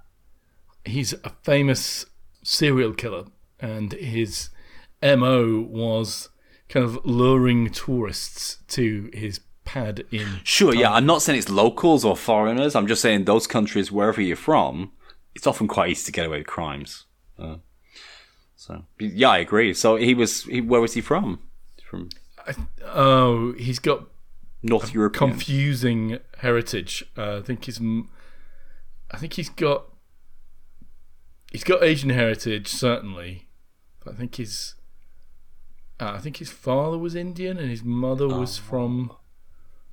He's 0.84 1.12
a 1.12 1.30
famous 1.42 2.06
serial 2.42 2.94
killer, 2.94 3.26
and 3.60 3.92
his 3.92 4.50
MO 5.02 5.60
was 5.60 6.30
kind 6.68 6.84
of 6.84 7.04
luring 7.04 7.70
tourists 7.70 8.58
to 8.68 9.08
his 9.12 9.40
pad 9.66 10.04
in. 10.10 10.40
Sure, 10.44 10.74
yeah. 10.74 10.92
I'm 10.92 11.04
not 11.04 11.20
saying 11.20 11.38
it's 11.38 11.50
locals 11.50 12.04
or 12.04 12.16
foreigners. 12.16 12.74
I'm 12.74 12.86
just 12.86 13.02
saying 13.02 13.24
those 13.24 13.46
countries, 13.46 13.92
wherever 13.92 14.22
you're 14.22 14.36
from, 14.36 14.92
it's 15.34 15.46
often 15.46 15.68
quite 15.68 15.90
easy 15.90 16.06
to 16.06 16.12
get 16.12 16.24
away 16.24 16.38
with 16.38 16.46
crimes. 16.46 17.04
Uh, 17.38 17.56
so 18.54 18.84
yeah, 18.98 19.28
I 19.28 19.38
agree. 19.38 19.74
So 19.74 19.96
he 19.96 20.14
was. 20.14 20.44
He, 20.44 20.60
where 20.62 20.80
was 20.80 20.94
he 20.94 21.00
from? 21.02 21.40
From 21.84 22.08
Oh, 22.84 23.52
he's 23.58 23.78
got 23.78 24.06
North 24.62 24.94
European. 24.94 25.32
confusing 25.32 26.18
heritage. 26.38 27.04
Uh, 27.16 27.38
I 27.38 27.42
think 27.42 27.64
he's. 27.66 27.80
I 29.10 29.18
think 29.18 29.34
he's 29.34 29.50
got. 29.50 29.84
He's 31.52 31.64
got 31.64 31.82
Asian 31.82 32.10
heritage 32.10 32.68
certainly, 32.68 33.48
but 34.04 34.14
I 34.14 34.16
think 34.16 34.36
his. 34.36 34.74
Uh, 35.98 36.12
I 36.14 36.18
think 36.18 36.36
his 36.38 36.50
father 36.50 36.98
was 36.98 37.14
Indian 37.14 37.58
and 37.58 37.70
his 37.70 37.82
mother 37.84 38.28
was 38.28 38.58
from. 38.58 39.12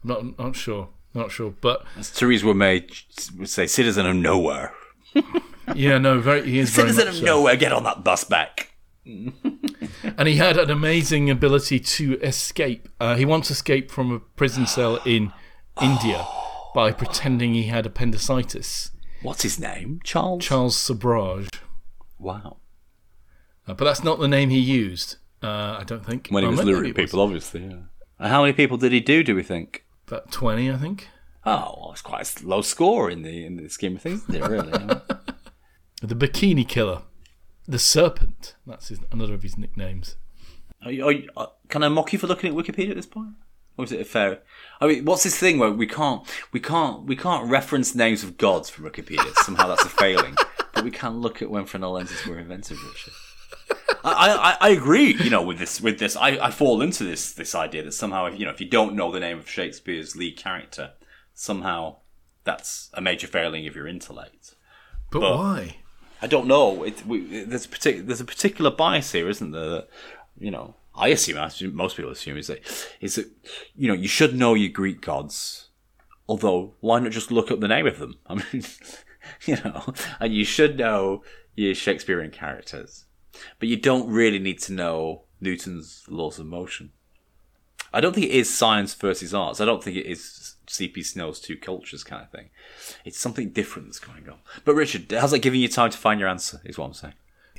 Not 0.03 0.37
not 0.37 0.55
sure, 0.55 0.89
not 1.13 1.31
sure, 1.31 1.53
but 1.61 1.85
As 1.97 2.11
Theresa 2.11 2.53
May 2.53 2.85
would 3.37 3.49
say, 3.49 3.67
citizen 3.67 4.05
of 4.05 4.15
nowhere. 4.15 4.73
yeah, 5.75 5.97
no, 5.97 6.19
very 6.19 6.49
he 6.49 6.59
is 6.59 6.73
Citizen 6.73 7.07
of 7.07 7.15
so. 7.15 7.23
nowhere, 7.23 7.55
get 7.55 7.71
on 7.71 7.83
that 7.83 8.03
bus 8.03 8.23
back. 8.23 8.69
and 9.05 10.27
he 10.27 10.37
had 10.37 10.57
an 10.57 10.69
amazing 10.69 11.29
ability 11.29 11.79
to 11.79 12.19
escape. 12.21 12.87
Uh, 12.99 13.15
he 13.15 13.25
once 13.25 13.51
escaped 13.51 13.91
from 13.91 14.11
a 14.11 14.19
prison 14.19 14.65
cell 14.65 14.99
in 15.05 15.33
India 15.81 16.25
by 16.75 16.91
pretending 16.91 17.53
he 17.53 17.63
had 17.63 17.85
appendicitis. 17.85 18.91
What's 19.21 19.43
his 19.43 19.59
name? 19.59 19.99
Charles? 20.03 20.43
Charles 20.43 20.75
Sobhraj. 20.75 21.49
Wow. 22.19 22.57
Uh, 23.67 23.73
but 23.73 23.85
that's 23.85 24.03
not 24.03 24.19
the 24.19 24.27
name 24.27 24.49
he 24.49 24.59
used. 24.59 25.17
Uh, 25.41 25.77
I 25.79 25.83
don't 25.85 26.05
think. 26.05 26.27
When 26.29 26.43
he 26.43 26.49
was 26.49 26.63
luring 26.63 26.93
people, 26.93 27.19
obviously. 27.21 27.61
Yeah. 27.65 27.75
And 28.19 28.31
how 28.31 28.41
many 28.41 28.53
people 28.53 28.77
did 28.77 28.91
he 28.91 28.99
do? 28.99 29.23
Do 29.23 29.35
we 29.35 29.43
think? 29.43 29.82
About 30.07 30.31
twenty, 30.31 30.71
I 30.71 30.77
think. 30.77 31.09
Oh, 31.45 31.75
well, 31.77 31.91
it's 31.91 32.01
quite 32.01 32.41
a 32.41 32.47
low 32.47 32.61
score 32.61 33.09
in 33.09 33.21
the 33.23 33.45
in 33.45 33.57
the 33.57 33.69
scheme 33.69 33.95
of 33.95 34.01
things, 34.01 34.23
isn't 34.29 34.35
it? 34.35 34.47
Really. 34.47 34.71
The 36.03 36.15
Bikini 36.15 36.67
Killer, 36.67 37.03
the 37.65 37.79
Serpent. 37.79 38.55
That's 38.67 38.89
his, 38.89 38.99
another 39.13 39.35
of 39.35 39.41
his 39.41 39.57
nicknames. 39.57 40.17
Are 40.83 40.91
you, 40.91 41.05
are 41.05 41.11
you, 41.13 41.29
uh, 41.37 41.45
can 41.69 41.81
I 41.81 41.87
mock 41.87 42.11
you 42.11 42.19
for 42.19 42.27
looking 42.27 42.49
at 42.49 42.57
Wikipedia 42.57 42.89
at 42.89 42.97
this 42.97 43.05
point? 43.05 43.35
Or 43.77 43.85
is 43.85 43.93
it 43.93 44.01
a 44.01 44.03
fair? 44.03 44.41
I 44.81 44.87
mean, 44.87 45.05
what's 45.05 45.23
this 45.23 45.39
thing 45.39 45.59
where 45.59 45.71
we 45.71 45.87
can't, 45.87 46.27
we 46.51 46.59
can't, 46.59 47.05
we 47.05 47.15
can't 47.15 47.49
reference 47.49 47.95
names 47.95 48.21
of 48.21 48.37
gods 48.37 48.69
from 48.69 48.83
Wikipedia? 48.83 49.33
Somehow 49.45 49.69
that's 49.69 49.85
a 49.85 49.89
failing, 49.89 50.35
but 50.73 50.83
we 50.83 50.91
can 50.91 51.21
look 51.21 51.41
at 51.41 51.49
when 51.49 51.65
lenses 51.65 52.25
were 52.27 52.37
invented, 52.37 52.77
Richard. 52.85 53.13
I, 54.03 54.57
I, 54.61 54.67
I 54.67 54.69
agree, 54.71 55.15
you 55.15 55.29
know, 55.29 55.41
with 55.41 55.59
this, 55.59 55.79
with 55.79 55.99
this, 55.99 56.15
I, 56.15 56.29
I 56.47 56.51
fall 56.51 56.81
into 56.81 57.03
this, 57.03 57.31
this 57.31 57.55
idea 57.55 57.83
that 57.83 57.93
somehow, 57.93 58.25
if, 58.25 58.37
you 58.37 58.45
know, 58.45 58.51
if 58.51 58.59
you 58.59 58.67
don't 58.67 58.95
know 58.95 59.11
the 59.11 59.19
name 59.19 59.39
of 59.39 59.49
Shakespeare's 59.49 60.15
lead 60.15 60.37
character, 60.37 60.91
somehow 61.33 61.97
that's 62.43 62.89
a 62.93 63.01
major 63.01 63.27
failing 63.27 63.65
of 63.67 63.75
your 63.75 63.87
intellect. 63.87 64.55
But, 65.11 65.21
But- 65.21 65.37
why? 65.37 65.77
I 66.21 66.27
don't 66.27 66.47
know. 66.47 66.83
It, 66.83 67.05
we, 67.05 67.43
there's 67.43 67.65
a 67.65 67.69
particular 67.69 68.05
there's 68.05 68.21
a 68.21 68.25
particular 68.25 68.71
bias 68.71 69.11
here, 69.11 69.27
isn't 69.27 69.51
there? 69.51 69.69
That, 69.69 69.89
you 70.39 70.51
know, 70.51 70.75
I 70.95 71.09
assume, 71.09 71.37
I 71.37 71.47
assume 71.47 71.75
most 71.75 71.97
people 71.97 72.11
assume 72.13 72.37
is 72.37 72.47
that 72.47 72.61
is 73.01 73.15
that 73.15 73.29
you 73.75 73.89
know 73.89 73.93
you 73.93 74.07
should 74.07 74.33
know 74.33 74.53
your 74.53 74.69
Greek 74.69 75.01
gods. 75.01 75.67
Although, 76.29 76.75
why 76.79 76.99
not 76.99 77.11
just 77.11 77.29
look 77.29 77.51
up 77.51 77.59
the 77.59 77.67
name 77.67 77.85
of 77.87 77.99
them? 77.99 78.15
I 78.27 78.35
mean, 78.35 78.63
you 79.45 79.57
know, 79.65 79.93
and 80.21 80.33
you 80.33 80.45
should 80.45 80.77
know 80.77 81.23
your 81.55 81.75
Shakespearean 81.75 82.31
characters, 82.31 83.03
but 83.59 83.69
you 83.69 83.77
don't 83.77 84.09
really 84.09 84.39
need 84.39 84.59
to 84.59 84.73
know 84.73 85.23
Newton's 85.39 86.03
laws 86.07 86.39
of 86.39 86.45
motion. 86.45 86.91
I 87.93 88.01
don't 88.01 88.13
think 88.13 88.27
it 88.27 88.31
is 88.31 88.51
science 88.51 88.93
versus 88.95 89.33
arts. 89.33 89.61
I 89.61 89.65
don't 89.65 89.83
think 89.83 89.97
it 89.97 90.07
is 90.07 90.55
C.P. 90.67 91.03
Snow's 91.03 91.39
two 91.39 91.57
cultures 91.57 92.03
kind 92.03 92.23
of 92.23 92.31
thing. 92.31 92.49
It's 93.05 93.19
something 93.19 93.51
different 93.51 93.87
that's 93.87 93.99
going 93.99 94.27
on. 94.27 94.39
But 94.65 94.73
Richard, 94.73 95.11
how's 95.11 95.31
that 95.31 95.39
giving 95.39 95.61
you 95.61 95.67
time 95.67 95.91
to 95.91 95.97
find 95.97 96.19
your 96.19 96.29
answer? 96.29 96.59
Is 96.65 96.77
what 96.77 96.85
I'm 96.87 96.93
saying. 96.93 97.13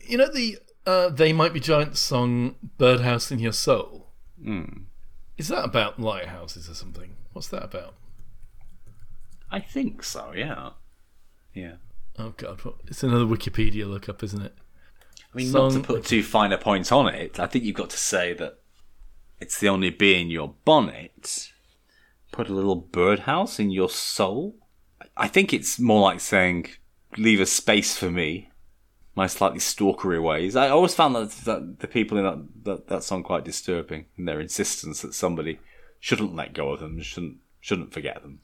You 0.07 0.19
know 0.19 0.31
the 0.31 0.59
uh, 0.87 1.09
"They 1.11 1.33
Might 1.33 1.53
Be 1.53 1.61
Giants" 1.61 2.01
song 2.01 2.57
"Birdhouse 2.79 3.31
in 3.31 3.39
Your 3.39 3.53
Soul." 3.53 4.09
Hmm. 4.43 4.65
Is 5.39 5.49
that 5.49 5.65
about 5.65 6.01
lighthouses 6.01 6.69
or 6.69 6.75
something? 6.75 7.17
What's 7.33 7.49
that 7.49 7.65
about? 7.65 7.95
I 9.51 9.61
think 9.61 10.03
so. 10.03 10.33
Yeah. 10.35 10.71
Yeah. 11.55 11.75
Oh 12.19 12.35
god, 12.37 12.61
it's 12.87 13.03
another 13.03 13.25
Wikipedia 13.25 13.89
lookup, 13.89 14.23
isn't 14.23 14.43
it? 14.43 14.55
I 15.35 15.39
mean, 15.39 15.53
not 15.53 15.73
to 15.73 15.81
put 15.81 16.05
too 16.05 16.23
fine 16.23 16.53
a 16.53 16.59
point 16.59 16.93
on 16.93 17.13
it, 17.13 17.41
I 17.41 17.47
think 17.47 17.65
you've 17.65 17.75
got 17.77 17.91
to 17.91 17.97
say 17.97 18.33
that 18.35 18.59
it's 19.41 19.59
the 19.59 19.69
only 19.69 19.91
bee 19.91 20.21
in 20.21 20.31
your 20.31 20.55
bonnet. 20.65 21.51
Put 22.33 22.49
a 22.49 22.55
little 22.55 22.77
birdhouse 22.77 23.59
in 23.59 23.71
your 23.71 23.89
soul. 23.91 24.57
I 25.17 25.29
think 25.29 25.53
it's 25.53 25.79
more 25.79 26.01
like 26.03 26.21
saying, 26.21 26.69
"Leave 27.17 27.41
a 27.41 27.47
space 27.47 27.97
for 27.97 28.11
me." 28.11 28.51
My 29.17 29.29
slightly 29.29 29.61
stalkery 29.61 30.21
ways. 30.21 30.57
I 30.57 30.69
always 30.69 30.95
found 30.95 31.15
that, 31.15 31.31
that 31.45 31.79
the 31.79 31.87
people 31.87 32.19
in 32.19 32.25
that, 32.25 32.65
that 32.65 32.89
that 32.89 33.05
song 33.05 33.23
quite 33.23 33.45
disturbing 33.45 34.07
in 34.17 34.25
their 34.25 34.41
insistence 34.41 35.03
that 35.03 35.15
somebody 35.15 35.61
shouldn't 36.01 36.35
let 36.35 36.53
go 36.53 36.73
of 36.73 36.81
them, 36.81 37.01
shouldn't 37.01 37.37
shouldn't 37.61 37.93
forget 37.93 38.23
them. 38.23 38.41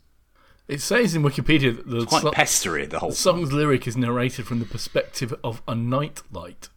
It 0.68 0.80
says 0.80 1.16
in 1.16 1.22
Wikipedia 1.22 1.76
that 1.76 1.88
the 1.88 2.06
Quite 2.06 2.22
so- 2.22 2.30
pestery, 2.30 2.88
the 2.88 3.00
whole 3.00 3.10
the 3.10 3.16
song's 3.16 3.52
lyric 3.52 3.88
is 3.88 3.96
narrated 3.96 4.46
from 4.46 4.60
the 4.60 4.64
perspective 4.64 5.34
of 5.42 5.62
a 5.66 5.74
nightlight. 5.74 6.68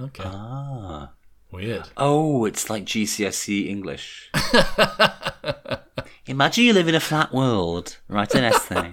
Okay, 0.00 0.22
Ah. 0.24 1.10
weird. 1.50 1.88
Oh, 1.96 2.44
it's 2.46 2.70
like 2.70 2.84
GCSE 2.84 3.68
English. 3.68 4.30
imagine 6.26 6.64
you 6.64 6.72
live 6.72 6.88
in 6.88 6.94
a 6.94 7.00
flat 7.00 7.32
world. 7.34 7.98
Write 8.08 8.34
an 8.34 8.44
essay. 8.44 8.92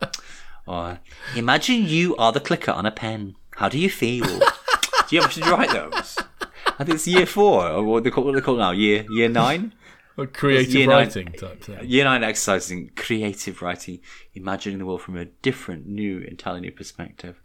or 0.66 1.00
imagine 1.36 1.84
you 1.86 2.16
are 2.16 2.32
the 2.32 2.40
clicker 2.40 2.72
on 2.72 2.86
a 2.86 2.90
pen. 2.90 3.34
How 3.56 3.68
do 3.68 3.78
you 3.78 3.90
feel? 3.90 4.24
do 5.08 5.16
you 5.16 5.20
ever 5.22 5.30
should 5.30 5.46
write 5.46 5.70
those? 5.70 6.18
I 6.78 6.84
think 6.84 6.96
it's 6.96 7.06
year 7.06 7.26
four, 7.26 7.68
or 7.68 7.82
what 7.84 8.04
they 8.04 8.10
call 8.10 8.24
what 8.24 8.34
they 8.34 8.40
call 8.40 8.56
now, 8.56 8.70
year 8.70 9.04
year 9.10 9.28
nine. 9.28 9.74
A 10.18 10.26
creative 10.26 10.72
year 10.74 10.86
nine- 10.86 11.06
writing 11.06 11.32
type 11.32 11.62
thing. 11.62 11.78
Year 11.84 12.04
nine 12.04 12.22
exercising 12.24 12.90
creative 12.96 13.60
writing, 13.62 14.00
imagining 14.34 14.78
the 14.78 14.86
world 14.86 15.02
from 15.02 15.16
a 15.16 15.24
different, 15.26 15.86
new, 15.86 16.18
entirely 16.20 16.60
new 16.60 16.72
perspective. 16.72 17.41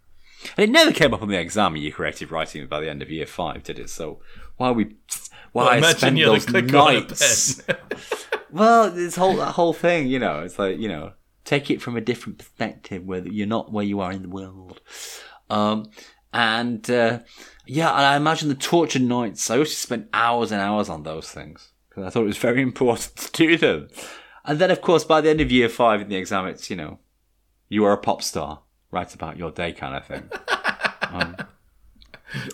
And 0.55 0.63
it 0.63 0.69
never 0.69 0.91
came 0.91 1.13
up 1.13 1.21
on 1.21 1.27
the 1.27 1.39
exam, 1.39 1.75
your 1.75 1.91
creative 1.91 2.31
writing, 2.31 2.67
by 2.67 2.79
the 2.79 2.89
end 2.89 3.01
of 3.01 3.09
year 3.09 3.25
five, 3.25 3.63
did 3.63 3.79
it? 3.79 3.89
So 3.89 4.19
why 4.57 4.71
we, 4.71 4.95
why 5.51 5.79
Well, 5.79 5.85
I 5.85 5.93
spent 5.93 6.15
the 6.15 6.23
those 6.23 6.47
nights. 6.47 7.61
well, 8.51 8.89
this 8.91 9.15
whole 9.15 9.35
that 9.37 9.53
whole 9.53 9.73
thing, 9.73 10.07
you 10.07 10.19
know, 10.19 10.41
it's 10.41 10.59
like 10.59 10.77
you 10.77 10.87
know, 10.87 11.13
take 11.43 11.69
it 11.71 11.81
from 11.81 11.95
a 11.97 12.01
different 12.01 12.37
perspective, 12.37 13.03
where 13.05 13.27
you're 13.27 13.47
not 13.47 13.71
where 13.71 13.85
you 13.85 13.99
are 13.99 14.11
in 14.11 14.23
the 14.23 14.29
world. 14.29 14.81
Um, 15.49 15.89
and 16.33 16.89
uh, 16.89 17.19
yeah, 17.65 17.89
and 17.91 18.05
I 18.05 18.15
imagine 18.15 18.49
the 18.49 18.55
torture 18.55 18.99
nights. 18.99 19.49
I 19.49 19.57
used 19.57 19.73
to 19.73 19.77
spend 19.79 20.07
hours 20.13 20.51
and 20.51 20.61
hours 20.61 20.89
on 20.89 21.03
those 21.03 21.29
things 21.29 21.71
because 21.89 22.05
I 22.05 22.09
thought 22.09 22.23
it 22.23 22.27
was 22.27 22.37
very 22.37 22.61
important 22.71 23.15
to 23.15 23.31
do 23.31 23.57
them. 23.57 23.89
And 24.45 24.59
then, 24.59 24.71
of 24.71 24.81
course, 24.81 25.03
by 25.03 25.19
the 25.19 25.29
end 25.29 25.41
of 25.41 25.51
year 25.51 25.67
five 25.67 26.01
in 26.01 26.09
the 26.09 26.15
exam, 26.15 26.47
it's 26.47 26.69
you 26.69 26.75
know, 26.75 26.99
you 27.69 27.83
are 27.85 27.93
a 27.93 27.97
pop 27.97 28.21
star. 28.21 28.61
Write 28.91 29.13
about 29.13 29.37
your 29.37 29.51
day, 29.51 29.73
kind 29.73 29.95
of 29.95 30.05
thing. 30.05 30.29
um, 31.01 31.35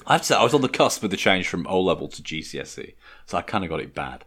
I 0.08 0.14
have 0.14 0.22
to 0.22 0.28
say, 0.28 0.36
I 0.36 0.44
was 0.44 0.54
on 0.54 0.62
the 0.62 0.70
cusp 0.70 1.04
of 1.04 1.12
the 1.12 1.18
change 1.18 1.48
from 1.48 1.66
O 1.68 1.80
level 1.82 2.08
to 2.08 2.22
GCSE, 2.22 2.96
so 3.26 3.38
I 3.38 3.42
kind 3.42 3.64
of 3.64 3.70
got 3.70 3.80
it 3.80 3.94
bad. 3.94 4.26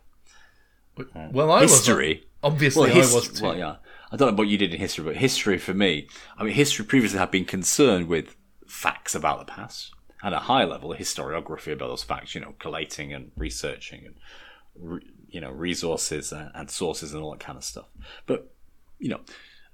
well, 1.32 1.50
I 1.50 1.62
was 1.62 1.72
History. 1.72 2.26
obviously 2.42 2.90
his- 2.90 3.12
I 3.12 3.16
was 3.16 3.28
too. 3.28 3.44
Well, 3.44 3.56
yeah. 3.56 3.76
I 4.12 4.16
don't 4.16 4.30
know 4.32 4.38
what 4.38 4.48
you 4.48 4.56
did 4.56 4.72
in 4.72 4.78
history, 4.78 5.04
but 5.04 5.16
history 5.16 5.58
for 5.58 5.74
me, 5.74 6.06
I 6.38 6.44
mean, 6.44 6.54
history 6.54 6.84
previously 6.84 7.18
had 7.18 7.32
been 7.32 7.44
concerned 7.44 8.06
with 8.06 8.36
facts 8.66 9.14
about 9.16 9.40
the 9.40 9.52
past. 9.52 9.92
At 10.22 10.32
a 10.32 10.38
high 10.40 10.64
level, 10.64 10.94
historiography 10.94 11.72
about 11.72 11.88
those 11.88 12.02
facts, 12.04 12.34
you 12.34 12.40
know, 12.40 12.54
collating 12.58 13.12
and 13.12 13.32
researching 13.36 14.06
and, 14.06 15.02
you 15.28 15.40
know, 15.40 15.50
resources 15.50 16.32
and, 16.32 16.50
and 16.54 16.70
sources 16.70 17.12
and 17.12 17.22
all 17.22 17.32
that 17.32 17.40
kind 17.40 17.58
of 17.58 17.64
stuff. 17.64 17.86
But, 18.26 18.50
you 18.98 19.08
know, 19.10 19.20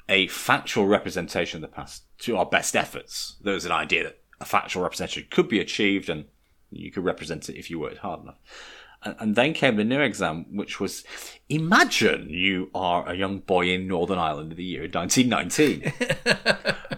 a 0.08 0.26
factual 0.28 0.86
representation 0.86 1.62
of 1.62 1.70
the 1.70 1.74
past 1.74 2.04
to 2.20 2.36
our 2.36 2.46
best 2.46 2.76
efforts. 2.76 3.36
There 3.42 3.54
was 3.54 3.64
an 3.64 3.72
idea 3.72 4.04
that 4.04 4.18
a 4.40 4.44
factual 4.44 4.82
representation 4.82 5.26
could 5.30 5.48
be 5.48 5.60
achieved 5.60 6.08
and 6.08 6.24
you 6.70 6.90
could 6.90 7.04
represent 7.04 7.48
it 7.48 7.58
if 7.58 7.70
you 7.70 7.78
worked 7.78 7.98
hard 7.98 8.22
enough. 8.22 8.38
And, 9.02 9.16
and 9.18 9.34
then 9.34 9.52
came 9.52 9.76
the 9.76 9.84
new 9.84 10.00
exam, 10.00 10.46
which 10.56 10.80
was 10.80 11.04
imagine 11.48 12.28
you 12.28 12.70
are 12.74 13.08
a 13.08 13.14
young 13.14 13.40
boy 13.40 13.68
in 13.68 13.86
Northern 13.86 14.18
Ireland 14.18 14.52
in 14.52 14.56
the 14.56 14.64
year 14.64 14.88
1919. 14.88 15.92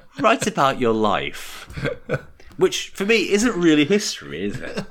Write 0.21 0.47
about 0.47 0.81
your 0.81 0.95
life. 0.95 1.69
Which, 2.57 2.91
for 2.91 3.05
me, 3.05 3.33
isn't 3.33 3.57
really 3.57 3.85
history, 3.85 4.45
is 4.45 4.61
it? 4.61 4.85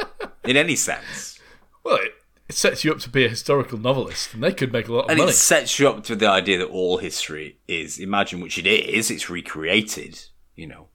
In 0.44 0.56
any 0.56 0.74
sense. 0.74 1.38
Well, 1.84 1.96
it, 1.96 2.14
it 2.50 2.56
sets 2.56 2.82
you 2.82 2.90
up 2.90 2.98
to 2.98 3.08
be 3.08 3.24
a 3.24 3.28
historical 3.28 3.78
novelist, 3.78 4.34
and 4.34 4.42
they 4.42 4.52
could 4.52 4.72
make 4.72 4.88
a 4.88 4.92
lot 4.92 5.02
of 5.02 5.06
money. 5.06 5.12
And 5.12 5.18
money. 5.20 5.30
it 5.30 5.36
sets 5.36 5.78
you 5.78 5.88
up 5.88 6.02
to 6.02 6.16
the 6.16 6.28
idea 6.28 6.58
that 6.58 6.66
all 6.66 6.98
history 6.98 7.60
is, 7.68 7.96
imagine 7.96 8.40
which 8.40 8.58
it 8.58 8.66
is, 8.66 9.08
it's 9.08 9.30
recreated, 9.30 10.20
you 10.56 10.66
know. 10.66 10.88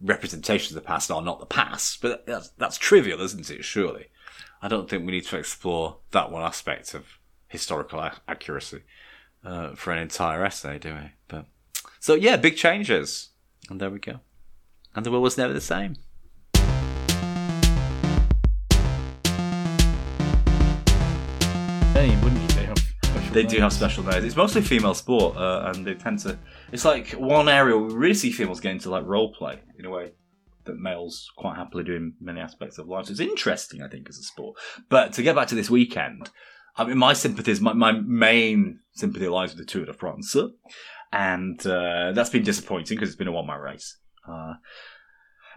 Representations 0.00 0.74
of 0.74 0.82
the 0.82 0.86
past 0.86 1.10
are 1.10 1.20
not 1.20 1.40
the 1.40 1.46
past, 1.46 2.00
but 2.00 2.24
that's, 2.24 2.48
that's 2.56 2.78
trivial, 2.78 3.20
isn't 3.20 3.50
it, 3.50 3.66
surely? 3.66 4.06
I 4.62 4.68
don't 4.68 4.88
think 4.88 5.04
we 5.04 5.12
need 5.12 5.26
to 5.26 5.36
explore 5.36 5.98
that 6.12 6.30
one 6.30 6.42
aspect 6.42 6.94
of 6.94 7.04
historical 7.48 8.02
ac- 8.02 8.22
accuracy 8.26 8.80
uh, 9.44 9.74
for 9.74 9.92
an 9.92 9.98
entire 9.98 10.42
essay, 10.42 10.78
do 10.78 10.94
we? 10.94 11.10
But 11.28 11.44
So, 12.00 12.14
yeah, 12.14 12.38
big 12.38 12.56
changes. 12.56 13.28
And 13.68 13.78
there 13.78 13.90
we 13.90 13.98
go. 13.98 14.20
And 14.94 15.04
the 15.04 15.10
world 15.10 15.24
was 15.24 15.36
never 15.36 15.52
the 15.52 15.60
same. 15.60 15.96
Name, 21.96 22.20
wouldn't 22.20 22.42
you? 22.42 22.48
They 22.48 22.64
have 22.64 23.32
They 23.32 23.42
do 23.44 23.58
have 23.58 23.72
special 23.72 24.04
names. 24.04 24.22
It's 24.22 24.36
mostly 24.36 24.60
female 24.60 24.92
sport, 24.92 25.34
uh, 25.34 25.72
and 25.72 25.86
they 25.86 25.94
tend 25.94 26.18
to. 26.20 26.38
It's 26.70 26.84
like 26.84 27.12
one 27.12 27.48
area 27.48 27.74
where 27.74 27.86
we 27.86 27.94
really 27.94 28.14
see 28.14 28.30
females 28.30 28.60
get 28.60 28.72
into 28.72 28.90
like 28.90 29.06
role 29.06 29.32
play 29.32 29.60
in 29.78 29.86
a 29.86 29.90
way 29.90 30.12
that 30.66 30.76
males 30.76 31.30
quite 31.38 31.56
happily 31.56 31.84
do 31.84 31.94
in 31.94 32.12
many 32.20 32.40
aspects 32.40 32.76
of 32.76 32.86
life. 32.86 33.06
So 33.06 33.12
it's 33.12 33.20
interesting, 33.20 33.82
I 33.82 33.88
think, 33.88 34.10
as 34.10 34.18
a 34.18 34.22
sport. 34.22 34.58
But 34.90 35.14
to 35.14 35.22
get 35.22 35.34
back 35.36 35.48
to 35.48 35.54
this 35.54 35.70
weekend, 35.70 36.28
I 36.76 36.84
mean, 36.84 36.98
my 36.98 37.14
sympathies, 37.14 37.62
my, 37.62 37.72
my 37.72 37.92
main 37.92 38.80
sympathy 38.92 39.28
lies 39.28 39.54
with 39.54 39.66
the 39.66 39.72
Tour 39.72 39.86
de 39.86 39.94
France, 39.94 40.36
and 41.12 41.66
uh, 41.66 42.12
that's 42.12 42.30
been 42.30 42.44
disappointing 42.44 42.96
because 42.96 43.08
it's 43.08 43.16
been 43.16 43.28
a 43.28 43.32
one-man 43.32 43.60
race. 43.60 43.96
Uh, 44.28 44.54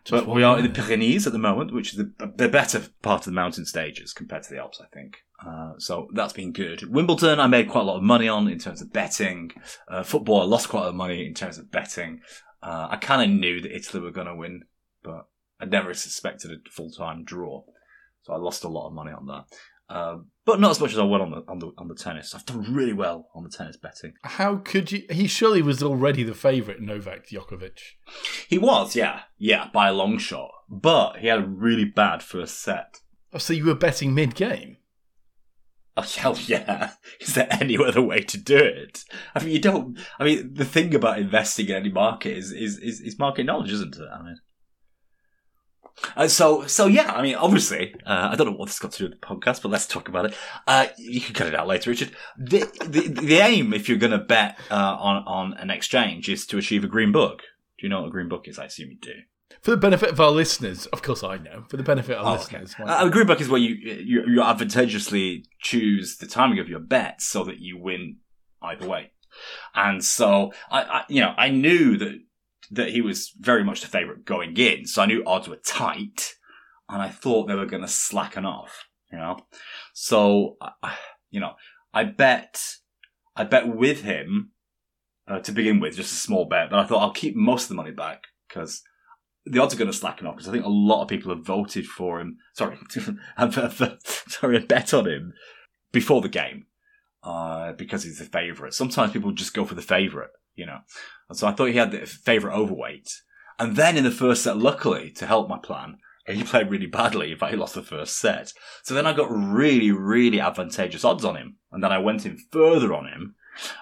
but 0.09 0.25
we 0.25 0.43
are 0.43 0.57
in 0.57 0.63
the 0.63 0.69
Pyrenees 0.69 1.27
at 1.27 1.33
the 1.33 1.39
moment, 1.39 1.73
which 1.73 1.91
is 1.91 1.97
the, 1.97 2.33
the 2.37 2.47
better 2.47 2.81
part 3.01 3.21
of 3.21 3.25
the 3.25 3.31
mountain 3.31 3.65
stages 3.65 4.13
compared 4.13 4.43
to 4.43 4.49
the 4.49 4.59
Alps, 4.59 4.79
I 4.81 4.87
think. 4.95 5.17
Uh, 5.45 5.73
so 5.77 6.07
that's 6.13 6.33
been 6.33 6.51
good. 6.51 6.83
Wimbledon, 6.91 7.39
I 7.39 7.47
made 7.47 7.69
quite 7.69 7.81
a 7.81 7.85
lot 7.85 7.97
of 7.97 8.03
money 8.03 8.27
on 8.27 8.47
in 8.47 8.59
terms 8.59 8.81
of 8.81 8.91
betting. 8.91 9.51
Uh, 9.87 10.03
football, 10.03 10.41
I 10.41 10.45
lost 10.45 10.69
quite 10.69 10.81
a 10.81 10.83
lot 10.83 10.89
of 10.89 10.95
money 10.95 11.25
in 11.25 11.33
terms 11.33 11.57
of 11.57 11.71
betting. 11.71 12.21
Uh, 12.61 12.89
I 12.91 12.97
kind 12.97 13.21
of 13.21 13.39
knew 13.39 13.61
that 13.61 13.75
Italy 13.75 14.03
were 14.03 14.11
going 14.11 14.27
to 14.27 14.35
win, 14.35 14.63
but 15.01 15.27
I 15.61 15.65
never 15.65 15.93
suspected 15.93 16.51
a 16.51 16.69
full 16.69 16.91
time 16.91 17.23
draw, 17.23 17.63
so 18.23 18.33
I 18.33 18.37
lost 18.37 18.63
a 18.63 18.69
lot 18.69 18.87
of 18.87 18.93
money 18.93 19.11
on 19.11 19.27
that. 19.27 19.45
Um, 19.89 20.27
but 20.45 20.59
not 20.59 20.71
as 20.71 20.79
much 20.79 20.91
as 20.91 20.99
I 20.99 21.03
won 21.03 21.21
on 21.21 21.31
the 21.31 21.43
on 21.47 21.59
the 21.59 21.71
on 21.77 21.87
the 21.87 21.95
tennis. 21.95 22.35
I've 22.35 22.45
done 22.45 22.73
really 22.73 22.93
well 22.93 23.29
on 23.33 23.43
the 23.43 23.49
tennis 23.49 23.77
betting. 23.77 24.13
How 24.23 24.57
could 24.57 24.91
you? 24.91 25.03
He 25.09 25.27
surely 25.27 25.61
was 25.61 25.81
already 25.81 26.23
the 26.23 26.35
favourite, 26.35 26.79
Novak 26.79 27.27
Djokovic. 27.27 27.79
He 28.47 28.57
was, 28.57 28.95
yeah, 28.95 29.21
yeah, 29.37 29.69
by 29.73 29.87
a 29.87 29.93
long 29.93 30.19
shot. 30.19 30.51
But 30.69 31.17
he 31.17 31.27
had 31.27 31.39
a 31.39 31.47
really 31.47 31.85
bad 31.85 32.21
first 32.21 32.61
set. 32.61 32.99
Oh, 33.33 33.39
so 33.39 33.53
you 33.53 33.65
were 33.65 33.75
betting 33.75 34.13
mid 34.13 34.35
game? 34.35 34.77
Oh, 35.99 36.01
hell 36.17 36.37
yeah. 36.45 36.91
Is 37.19 37.35
there 37.35 37.47
any 37.51 37.77
other 37.77 38.01
way 38.01 38.21
to 38.21 38.37
do 38.37 38.57
it? 38.57 39.03
I 39.35 39.43
mean, 39.43 39.53
you 39.53 39.59
don't. 39.59 39.97
I 40.17 40.23
mean, 40.23 40.53
the 40.53 40.65
thing 40.65 40.95
about 40.95 41.19
investing 41.19 41.67
in 41.67 41.75
any 41.75 41.89
market 41.89 42.37
is 42.37 42.51
is 42.51 42.77
is, 42.79 43.01
is 43.01 43.19
market 43.19 43.45
knowledge, 43.45 43.71
isn't 43.71 43.95
it? 43.95 44.07
I 44.11 44.23
mean, 44.23 44.37
uh, 46.15 46.27
so 46.27 46.65
so 46.67 46.87
yeah. 46.87 47.11
I 47.13 47.21
mean, 47.21 47.35
obviously, 47.35 47.93
uh, 48.05 48.29
I 48.31 48.35
don't 48.35 48.47
know 48.47 48.55
what 48.55 48.67
this 48.67 48.79
got 48.79 48.93
to 48.93 48.97
do 48.97 49.03
with 49.09 49.19
the 49.19 49.27
podcast, 49.27 49.61
but 49.61 49.69
let's 49.69 49.85
talk 49.85 50.07
about 50.07 50.25
it. 50.25 50.35
Uh, 50.65 50.87
you 50.97 51.19
can 51.19 51.33
cut 51.33 51.47
it 51.47 51.55
out 51.55 51.67
later, 51.67 51.89
Richard. 51.89 52.11
The 52.37 52.59
the, 52.85 53.07
the 53.21 53.39
aim, 53.39 53.73
if 53.73 53.89
you're 53.89 53.97
going 53.97 54.11
to 54.11 54.17
bet 54.17 54.57
uh, 54.71 54.97
on 54.99 55.23
on 55.25 55.53
an 55.55 55.69
exchange, 55.69 56.29
is 56.29 56.45
to 56.47 56.57
achieve 56.57 56.83
a 56.83 56.87
green 56.87 57.11
book. 57.11 57.41
Do 57.77 57.85
you 57.85 57.89
know 57.89 58.01
what 58.01 58.07
a 58.07 58.11
green 58.11 58.29
book 58.29 58.47
is? 58.47 58.57
I 58.57 58.65
assume 58.65 58.91
you 58.91 58.97
do. 58.99 59.13
For 59.61 59.71
the 59.71 59.77
benefit 59.77 60.09
of 60.09 60.19
our 60.21 60.31
listeners, 60.31 60.85
of 60.87 61.01
course 61.01 61.23
I 61.23 61.37
know. 61.37 61.65
For 61.69 61.77
the 61.77 61.83
benefit 61.83 62.17
of 62.17 62.25
our 62.25 62.33
Oh, 62.33 62.37
listeners, 62.37 62.73
why- 62.77 62.85
Uh, 62.89 63.07
a 63.07 63.09
green 63.09 63.27
book 63.27 63.41
is 63.41 63.49
where 63.49 63.59
you, 63.59 63.75
you 63.75 64.23
you 64.27 64.41
advantageously 64.41 65.45
choose 65.59 66.17
the 66.17 66.27
timing 66.27 66.59
of 66.59 66.69
your 66.69 66.79
bets 66.79 67.25
so 67.25 67.43
that 67.43 67.59
you 67.59 67.77
win 67.77 68.17
either 68.61 68.87
way. 68.87 69.11
And 69.75 70.03
so 70.03 70.53
I, 70.71 70.81
I 70.83 71.03
you 71.09 71.21
know 71.21 71.33
I 71.37 71.49
knew 71.49 71.97
that 71.97 72.19
that 72.71 72.89
he 72.89 73.01
was 73.01 73.31
very 73.39 73.63
much 73.63 73.81
the 73.81 73.87
favourite 73.87 74.25
going 74.25 74.55
in, 74.57 74.85
so 74.85 75.01
I 75.01 75.07
knew 75.07 75.23
odds 75.25 75.47
were 75.47 75.55
tight, 75.57 76.35
and 76.87 77.01
I 77.01 77.09
thought 77.09 77.47
they 77.47 77.55
were 77.55 77.65
going 77.65 77.81
to 77.81 77.87
slacken 77.87 78.45
off. 78.45 78.85
You 79.11 79.17
know, 79.17 79.37
so 79.93 80.57
I- 80.61 80.71
I, 80.83 80.95
you 81.31 81.39
know 81.39 81.53
I 81.93 82.03
bet 82.03 82.61
I 83.35 83.43
bet 83.43 83.67
with 83.67 84.01
him 84.03 84.51
uh, 85.27 85.39
to 85.39 85.51
begin 85.51 85.79
with, 85.79 85.95
just 85.95 86.13
a 86.13 86.17
small 86.17 86.45
bet, 86.45 86.69
but 86.69 86.79
I 86.79 86.85
thought 86.85 87.01
I'll 87.01 87.11
keep 87.13 87.35
most 87.35 87.63
of 87.63 87.69
the 87.69 87.75
money 87.75 87.91
back 87.91 88.23
because 88.47 88.81
the 89.49 89.59
odds 89.59 89.73
are 89.73 89.77
going 89.77 89.91
to 89.91 89.97
slacken 89.97 90.27
off 90.27 90.35
because 90.35 90.47
I 90.47 90.51
think 90.51 90.65
a 90.65 90.69
lot 90.69 91.01
of 91.01 91.07
people 91.07 91.33
have 91.33 91.45
voted 91.45 91.85
for 91.85 92.19
him. 92.19 92.37
Sorry, 92.53 92.77
sorry, 94.27 94.59
bet 94.59 94.93
on 94.93 95.07
him 95.07 95.33
before 95.91 96.21
the 96.21 96.29
game 96.29 96.65
uh, 97.23 97.73
because 97.73 98.03
he's 98.03 98.19
the 98.19 98.25
favourite. 98.25 98.73
Sometimes 98.73 99.13
people 99.13 99.31
just 99.31 99.53
go 99.53 99.65
for 99.65 99.75
the 99.75 99.81
favourite, 99.81 100.29
you 100.55 100.65
know. 100.65 100.79
And 101.29 101.37
so 101.37 101.47
I 101.47 101.51
thought 101.51 101.69
he 101.69 101.77
had 101.77 101.91
the 101.91 102.05
favourite 102.05 102.55
overweight. 102.55 103.09
And 103.57 103.75
then 103.75 103.97
in 103.97 104.03
the 104.03 104.11
first 104.11 104.43
set, 104.43 104.57
luckily, 104.57 105.11
to 105.11 105.25
help 105.25 105.49
my 105.49 105.57
plan, 105.57 105.97
he 106.25 106.43
played 106.43 106.69
really 106.69 106.85
badly. 106.85 107.31
In 107.31 107.37
fact, 107.37 107.51
he 107.51 107.57
lost 107.57 107.75
the 107.75 107.81
first 107.81 108.17
set. 108.17 108.53
So 108.83 108.93
then 108.93 109.07
I 109.07 109.13
got 109.13 109.29
really, 109.31 109.91
really 109.91 110.39
advantageous 110.39 111.03
odds 111.03 111.25
on 111.25 111.35
him. 111.35 111.57
And 111.71 111.83
then 111.83 111.91
I 111.91 111.97
went 111.97 112.25
in 112.25 112.37
further 112.51 112.93
on 112.93 113.07
him. 113.07 113.35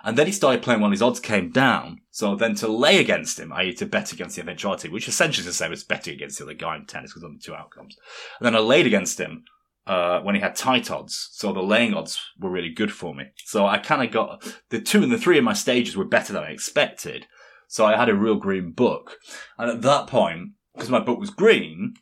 And 0.03 0.17
then 0.17 0.25
he 0.25 0.31
started 0.31 0.61
playing 0.61 0.81
when 0.81 0.91
his 0.91 1.01
odds 1.01 1.19
came 1.19 1.51
down. 1.51 2.01
So 2.11 2.35
then 2.35 2.55
to 2.55 2.67
lay 2.67 2.99
against 2.99 3.39
him, 3.39 3.53
i.e. 3.53 3.73
to 3.73 3.85
bet 3.85 4.11
against 4.11 4.35
the 4.35 4.41
eventuality, 4.41 4.89
which 4.89 5.07
essentially 5.07 5.41
is 5.41 5.45
the 5.45 5.53
same 5.53 5.71
as 5.71 5.83
betting 5.83 6.13
against 6.13 6.37
the 6.37 6.45
other 6.45 6.53
guy 6.53 6.75
in 6.75 6.85
tennis 6.85 7.11
because 7.11 7.23
only 7.23 7.39
two 7.39 7.55
outcomes. 7.55 7.97
And 8.39 8.45
then 8.45 8.55
I 8.55 8.59
laid 8.59 8.87
against 8.87 9.19
him 9.19 9.43
uh, 9.87 10.19
when 10.21 10.35
he 10.35 10.41
had 10.41 10.55
tight 10.55 10.91
odds. 10.91 11.29
So 11.31 11.53
the 11.53 11.61
laying 11.61 11.93
odds 11.93 12.19
were 12.39 12.49
really 12.49 12.71
good 12.71 12.91
for 12.91 13.15
me. 13.15 13.25
So 13.45 13.65
I 13.65 13.77
kind 13.77 14.03
of 14.03 14.11
got 14.11 14.45
the 14.69 14.81
two 14.81 15.03
and 15.03 15.11
the 15.11 15.17
three 15.17 15.37
in 15.37 15.43
my 15.43 15.53
stages 15.53 15.95
were 15.95 16.05
better 16.05 16.33
than 16.33 16.43
I 16.43 16.51
expected. 16.51 17.27
So 17.67 17.85
I 17.85 17.97
had 17.97 18.09
a 18.09 18.15
real 18.15 18.35
green 18.35 18.71
book. 18.71 19.17
And 19.57 19.69
at 19.69 19.81
that 19.81 20.07
point, 20.07 20.51
because 20.73 20.89
my 20.89 20.99
book 20.99 21.19
was 21.19 21.29
green, 21.29 21.95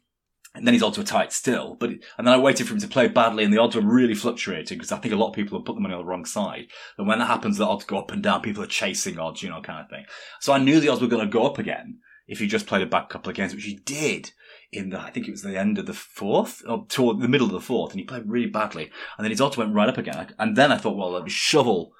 and 0.55 0.65
then 0.65 0.73
his 0.73 0.83
odds 0.83 0.97
were 0.97 1.03
tight 1.03 1.33
still. 1.33 1.75
But 1.79 1.89
and 1.89 2.25
then 2.25 2.33
I 2.33 2.37
waited 2.37 2.67
for 2.67 2.73
him 2.73 2.79
to 2.79 2.87
play 2.87 3.07
badly, 3.07 3.43
and 3.43 3.53
the 3.53 3.61
odds 3.61 3.75
were 3.75 3.81
really 3.81 4.15
fluctuating 4.15 4.77
because 4.77 4.91
I 4.91 4.97
think 4.97 5.13
a 5.13 5.17
lot 5.17 5.29
of 5.29 5.35
people 5.35 5.57
have 5.57 5.65
put 5.65 5.75
the 5.75 5.81
money 5.81 5.93
on 5.93 6.01
the 6.01 6.05
wrong 6.05 6.25
side. 6.25 6.67
And 6.97 7.07
when 7.07 7.19
that 7.19 7.27
happens, 7.27 7.57
the 7.57 7.65
odds 7.65 7.85
go 7.85 7.97
up 7.97 8.11
and 8.11 8.23
down. 8.23 8.41
People 8.41 8.63
are 8.63 8.67
chasing 8.67 9.19
odds, 9.19 9.43
you 9.43 9.49
know, 9.49 9.61
kind 9.61 9.83
of 9.83 9.89
thing. 9.89 10.05
So 10.39 10.53
I 10.53 10.59
knew 10.59 10.79
the 10.79 10.89
odds 10.89 11.01
were 11.01 11.07
going 11.07 11.25
to 11.25 11.31
go 11.31 11.45
up 11.45 11.59
again 11.59 11.99
if 12.27 12.39
he 12.39 12.47
just 12.47 12.67
played 12.67 12.81
a 12.81 12.87
bad 12.87 13.09
couple 13.09 13.29
of 13.29 13.35
games, 13.35 13.53
which 13.53 13.65
he 13.65 13.75
did 13.85 14.31
in 14.71 14.89
the 14.89 14.99
I 14.99 15.11
think 15.11 15.27
it 15.27 15.31
was 15.31 15.43
the 15.43 15.59
end 15.59 15.77
of 15.77 15.85
the 15.85 15.93
fourth 15.93 16.63
or 16.67 16.85
toward 16.87 17.19
the 17.19 17.27
middle 17.27 17.47
of 17.47 17.53
the 17.53 17.59
fourth, 17.59 17.91
and 17.91 17.99
he 17.99 18.05
played 18.05 18.23
really 18.25 18.49
badly. 18.49 18.91
And 19.17 19.23
then 19.23 19.31
his 19.31 19.41
odds 19.41 19.57
went 19.57 19.73
right 19.73 19.89
up 19.89 19.97
again. 19.97 20.33
And 20.39 20.55
then 20.55 20.71
I 20.71 20.77
thought, 20.77 20.97
well, 20.97 21.11
let 21.11 21.23
me 21.23 21.29
shovel, 21.29 21.93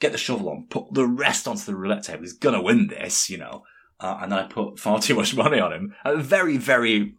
get 0.00 0.12
the 0.12 0.18
shovel 0.18 0.48
on, 0.48 0.66
put 0.68 0.92
the 0.92 1.06
rest 1.06 1.46
onto 1.46 1.64
the 1.64 1.76
roulette 1.76 2.04
table. 2.04 2.22
He's 2.22 2.32
going 2.32 2.54
to 2.54 2.62
win 2.62 2.88
this, 2.88 3.30
you 3.30 3.38
know. 3.38 3.64
Uh, 4.00 4.20
and 4.22 4.32
then 4.32 4.38
I 4.38 4.42
put 4.44 4.78
far 4.78 4.98
too 4.98 5.14
much 5.14 5.36
money 5.36 5.60
on 5.60 5.72
him 5.72 5.94
at 6.04 6.16
very, 6.18 6.56
very 6.56 7.14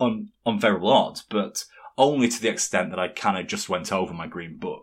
un- 0.00 0.28
unfavorable 0.46 0.92
odds, 0.92 1.24
but 1.28 1.64
only 1.96 2.28
to 2.28 2.40
the 2.40 2.48
extent 2.48 2.90
that 2.90 2.98
I 2.98 3.08
kind 3.08 3.38
of 3.38 3.46
just 3.46 3.68
went 3.68 3.92
over 3.92 4.12
my 4.12 4.26
green 4.26 4.56
book. 4.58 4.82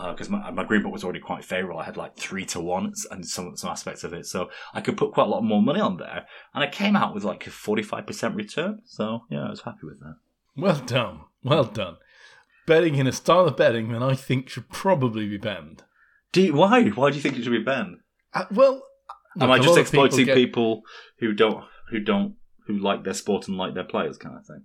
Because 0.00 0.30
my, 0.30 0.48
my 0.52 0.62
green 0.62 0.84
book 0.84 0.92
was 0.92 1.02
already 1.02 1.18
quite 1.18 1.44
favourable. 1.44 1.80
I 1.80 1.84
had 1.84 1.96
like 1.96 2.16
three 2.16 2.44
to 2.46 2.60
one 2.60 2.92
and 3.10 3.26
some 3.26 3.56
some 3.56 3.70
aspects 3.70 4.04
of 4.04 4.12
it. 4.12 4.26
So 4.26 4.48
I 4.72 4.80
could 4.80 4.96
put 4.96 5.10
quite 5.12 5.26
a 5.26 5.30
lot 5.30 5.42
more 5.42 5.60
money 5.60 5.80
on 5.80 5.96
there. 5.96 6.24
And 6.54 6.62
I 6.62 6.68
came 6.68 6.94
out 6.94 7.14
with 7.14 7.24
like 7.24 7.48
a 7.48 7.50
45% 7.50 8.36
return. 8.36 8.78
So 8.84 9.22
yeah, 9.28 9.46
I 9.46 9.50
was 9.50 9.62
happy 9.62 9.80
with 9.82 9.98
that. 9.98 10.14
well 10.56 10.78
done, 10.86 11.22
well 11.42 11.64
done. 11.64 11.96
Betting 12.64 12.94
in 12.94 13.08
a 13.08 13.12
style 13.12 13.48
of 13.48 13.56
betting 13.56 13.90
that 13.90 14.02
I 14.04 14.14
think 14.14 14.48
should 14.48 14.68
probably 14.68 15.26
be 15.28 15.36
banned. 15.38 15.82
Do 16.30 16.42
you, 16.42 16.54
why? 16.54 16.84
Why 16.90 17.10
do 17.10 17.16
you 17.16 17.22
think 17.22 17.36
it 17.36 17.42
should 17.42 17.50
be 17.50 17.64
banned? 17.64 17.96
Uh, 18.32 18.44
well, 18.52 18.82
Am 19.40 19.48
look, 19.48 19.58
I 19.58 19.62
just 19.62 19.76
of 19.76 19.84
people 19.86 20.04
exploiting 20.04 20.26
get- 20.26 20.36
people 20.36 20.82
who 21.18 21.32
don't 21.32 21.64
who 21.90 21.98
don't 21.98 22.36
who 22.68 22.78
like 22.78 23.02
their 23.02 23.14
sport 23.14 23.48
and 23.48 23.56
like 23.56 23.74
their 23.74 23.82
players 23.84 24.16
kind 24.16 24.36
of 24.36 24.46
thing? 24.46 24.62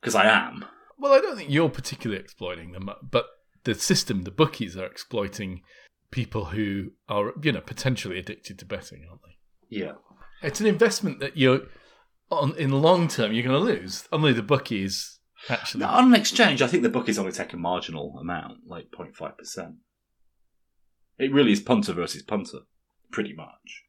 Because 0.00 0.14
I 0.14 0.26
am. 0.26 0.64
Well, 0.98 1.12
I 1.12 1.20
don't 1.20 1.36
think 1.36 1.50
you're 1.50 1.68
particularly 1.68 2.22
exploiting 2.22 2.70
them, 2.72 2.88
but 3.02 3.26
the 3.64 3.74
system, 3.74 4.22
the 4.22 4.30
bookies, 4.30 4.76
are 4.76 4.84
exploiting 4.86 5.62
people 6.10 6.46
who 6.46 6.92
are, 7.08 7.32
you 7.42 7.52
know, 7.52 7.60
potentially 7.60 8.18
addicted 8.18 8.58
to 8.58 8.64
betting, 8.64 9.04
aren't 9.08 9.22
they? 9.22 9.76
Yeah. 9.76 9.92
It's 10.42 10.60
an 10.60 10.66
investment 10.66 11.20
that 11.20 11.36
you're 11.36 11.62
on 12.30 12.54
in 12.56 12.70
the 12.70 12.76
long 12.76 13.08
term 13.08 13.32
you're 13.32 13.44
going 13.44 13.58
to 13.58 13.72
lose. 13.72 14.04
Only 14.12 14.32
the 14.32 14.42
bookies 14.42 15.18
actually. 15.48 15.84
On 15.84 16.06
an 16.06 16.14
exchange, 16.14 16.62
I 16.62 16.66
think 16.66 16.82
the 16.82 16.88
bookies 16.88 17.18
only 17.18 17.32
take 17.32 17.52
a 17.52 17.56
marginal 17.56 18.16
amount, 18.20 18.58
like 18.66 18.86
0.5%. 18.90 19.74
It 21.18 21.32
really 21.32 21.52
is 21.52 21.60
punter 21.60 21.92
versus 21.92 22.22
punter, 22.22 22.60
pretty 23.10 23.34
much. 23.34 23.84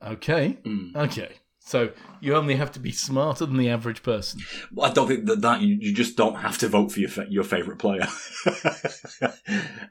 Okay, 0.00 0.58
Mm. 0.64 0.94
okay. 0.96 1.36
So 1.68 1.90
you 2.22 2.34
only 2.34 2.56
have 2.56 2.72
to 2.72 2.80
be 2.80 2.92
smarter 2.92 3.44
than 3.44 3.58
the 3.58 3.68
average 3.68 4.02
person. 4.02 4.40
Well, 4.72 4.90
I 4.90 4.94
don't 4.94 5.06
think 5.06 5.26
that, 5.26 5.42
that 5.42 5.60
you, 5.60 5.76
you 5.78 5.92
just 5.92 6.16
don't 6.16 6.36
have 6.36 6.56
to 6.58 6.68
vote 6.68 6.90
for 6.90 7.00
your 7.00 7.10
fa- 7.10 7.26
your 7.28 7.44
favorite 7.44 7.78
player. 7.78 8.06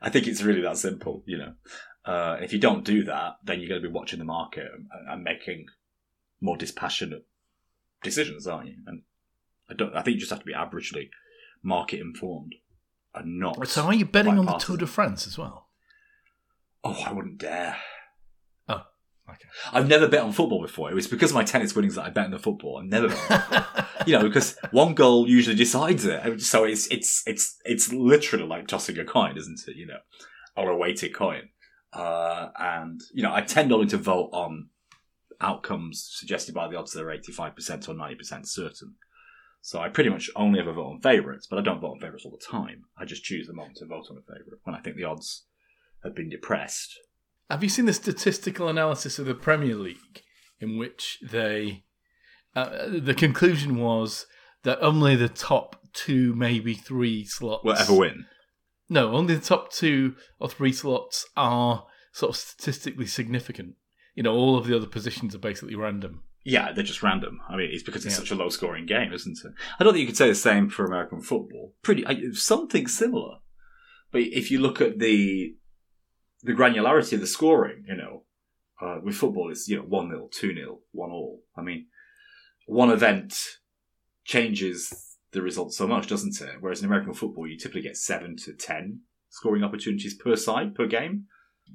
I 0.01 0.09
think 0.09 0.25
it's 0.25 0.41
really 0.41 0.61
that 0.61 0.79
simple, 0.79 1.21
you 1.27 1.37
know. 1.37 1.53
Uh, 2.03 2.37
if 2.41 2.51
you 2.51 2.57
don't 2.57 2.83
do 2.83 3.03
that, 3.03 3.37
then 3.43 3.59
you're 3.59 3.69
going 3.69 3.79
to 3.79 3.87
be 3.87 3.93
watching 3.93 4.17
the 4.17 4.25
market 4.25 4.65
and, 4.73 4.87
and 5.07 5.23
making 5.23 5.67
more 6.41 6.57
dispassionate 6.57 7.27
decisions, 8.01 8.47
aren't 8.47 8.69
you? 8.69 8.77
And 8.87 9.03
I 9.69 9.75
don't. 9.75 9.95
I 9.95 10.01
think 10.01 10.15
you 10.15 10.19
just 10.19 10.31
have 10.31 10.39
to 10.39 10.45
be 10.45 10.55
averagely 10.55 11.09
market 11.61 11.99
informed 11.99 12.55
and 13.13 13.37
not. 13.37 13.67
So 13.67 13.83
are 13.83 13.93
you 13.93 14.05
betting 14.05 14.39
on 14.39 14.47
the. 14.47 14.53
Tour 14.53 14.77
de 14.77 14.87
France 14.87 15.27
as 15.27 15.37
well? 15.37 15.67
Oh, 16.83 17.03
I 17.05 17.13
wouldn't 17.13 17.37
dare. 17.37 17.77
Okay. 19.29 19.47
I've 19.73 19.87
never 19.87 20.07
bet 20.07 20.21
on 20.21 20.31
football 20.31 20.61
before. 20.61 20.89
It 20.89 20.95
was 20.95 21.07
because 21.07 21.31
of 21.31 21.35
my 21.35 21.43
tennis 21.43 21.75
winnings 21.75 21.95
that 21.95 22.05
I 22.05 22.09
bet 22.09 22.25
on 22.25 22.31
the 22.31 22.39
football. 22.39 22.77
I've 22.77 22.89
never 22.89 23.09
bet 23.09 23.87
you 24.07 24.17
know, 24.17 24.23
because 24.23 24.57
one 24.71 24.93
goal 24.93 25.27
usually 25.27 25.55
decides 25.55 26.05
it. 26.05 26.41
So 26.41 26.63
it's 26.63 26.87
it's 26.87 27.23
it's 27.27 27.57
it's 27.65 27.91
literally 27.91 28.45
like 28.45 28.67
tossing 28.67 28.97
a 28.97 29.05
coin, 29.05 29.37
isn't 29.37 29.59
it? 29.67 29.75
You 29.75 29.87
know, 29.87 29.99
or 30.55 30.69
a 30.71 30.77
weighted 30.77 31.13
coin. 31.13 31.49
Uh, 31.93 32.49
and 32.57 33.01
you 33.13 33.21
know, 33.21 33.33
I 33.33 33.41
tend 33.41 33.71
only 33.71 33.87
to 33.87 33.97
vote 33.97 34.29
on 34.31 34.69
outcomes 35.41 36.09
suggested 36.13 36.55
by 36.55 36.67
the 36.67 36.77
odds 36.77 36.93
that 36.93 37.03
are 37.03 37.11
eighty-five 37.11 37.55
percent 37.55 37.87
or 37.89 37.93
ninety 37.93 38.15
percent 38.15 38.47
certain. 38.47 38.95
So 39.61 39.79
I 39.79 39.89
pretty 39.89 40.09
much 40.09 40.29
only 40.35 40.59
ever 40.59 40.71
vote 40.71 40.87
on 40.87 41.01
favourites, 41.01 41.47
but 41.49 41.59
I 41.59 41.61
don't 41.61 41.81
vote 41.81 41.91
on 41.91 41.99
favourites 41.99 42.23
all 42.23 42.31
the 42.31 42.57
time. 42.57 42.83
I 42.97 43.03
just 43.03 43.23
choose 43.23 43.47
the 43.47 43.53
moment 43.53 43.77
to 43.77 43.85
vote 43.85 44.05
on 44.09 44.17
a 44.17 44.21
favourite 44.21 44.61
when 44.63 44.75
I 44.75 44.79
think 44.79 44.95
the 44.95 45.03
odds 45.03 45.45
have 46.03 46.15
been 46.15 46.29
depressed. 46.29 46.97
Have 47.49 47.63
you 47.63 47.69
seen 47.69 47.85
the 47.85 47.93
statistical 47.93 48.67
analysis 48.67 49.19
of 49.19 49.25
the 49.25 49.33
Premier 49.33 49.75
League, 49.75 50.23
in 50.59 50.77
which 50.77 51.19
they 51.21 51.83
uh, 52.55 52.87
the 52.89 53.13
conclusion 53.13 53.77
was 53.77 54.25
that 54.63 54.79
only 54.81 55.15
the 55.15 55.29
top 55.29 55.75
two, 55.93 56.33
maybe 56.35 56.73
three 56.73 57.23
slots 57.25 57.63
Will 57.63 57.77
ever 57.77 57.93
win? 57.93 58.25
No, 58.89 59.13
only 59.13 59.35
the 59.35 59.41
top 59.45 59.71
two 59.71 60.15
or 60.39 60.49
three 60.49 60.73
slots 60.73 61.25
are 61.35 61.85
sort 62.11 62.31
of 62.31 62.35
statistically 62.35 63.05
significant. 63.05 63.75
You 64.15 64.23
know, 64.23 64.33
all 64.33 64.57
of 64.57 64.65
the 64.65 64.75
other 64.75 64.87
positions 64.87 65.35
are 65.35 65.39
basically 65.39 65.75
random. 65.75 66.23
Yeah, 66.43 66.71
they're 66.71 66.83
just 66.83 67.03
random. 67.03 67.39
I 67.49 67.57
mean, 67.57 67.69
it's 67.71 67.83
because 67.83 68.05
it's 68.05 68.15
Yeah. 68.15 68.19
such 68.19 68.31
a 68.31 68.35
low 68.35 68.49
scoring 68.49 68.85
game, 68.85 69.11
isn't 69.13 69.37
it? 69.43 69.51
I 69.79 69.83
don't 69.83 69.93
think 69.93 70.01
you 70.01 70.07
could 70.07 70.17
say 70.17 70.29
the 70.29 70.35
same 70.35 70.69
for 70.69 70.85
American 70.85 71.21
football. 71.21 71.75
Pretty 71.83 72.05
I- 72.07 72.31
something 72.31 72.87
similar, 72.87 73.37
but 74.11 74.21
if 74.21 74.49
you 74.49 74.59
look 74.59 74.79
at 74.81 74.99
the 74.99 75.55
the 76.43 76.53
granularity 76.53 77.13
of 77.13 77.19
the 77.19 77.27
scoring, 77.27 77.83
you 77.87 77.95
know, 77.95 78.23
uh, 78.81 78.99
with 79.03 79.15
football, 79.15 79.49
is 79.49 79.67
you 79.67 79.77
know 79.77 79.83
one 79.83 80.09
0 80.09 80.29
two 80.31 80.53
0 80.53 80.79
one 80.91 81.11
all. 81.11 81.41
I 81.55 81.61
mean, 81.61 81.87
one 82.65 82.91
event 82.91 83.37
changes 84.23 85.17
the 85.31 85.41
result 85.41 85.73
so 85.73 85.87
much, 85.87 86.07
doesn't 86.07 86.39
it? 86.41 86.57
Whereas 86.59 86.79
in 86.79 86.85
American 86.85 87.13
football, 87.13 87.47
you 87.47 87.57
typically 87.57 87.81
get 87.81 87.97
seven 87.97 88.35
to 88.37 88.53
ten 88.53 89.01
scoring 89.29 89.63
opportunities 89.63 90.15
per 90.15 90.35
side 90.35 90.75
per 90.75 90.87
game. 90.87 91.25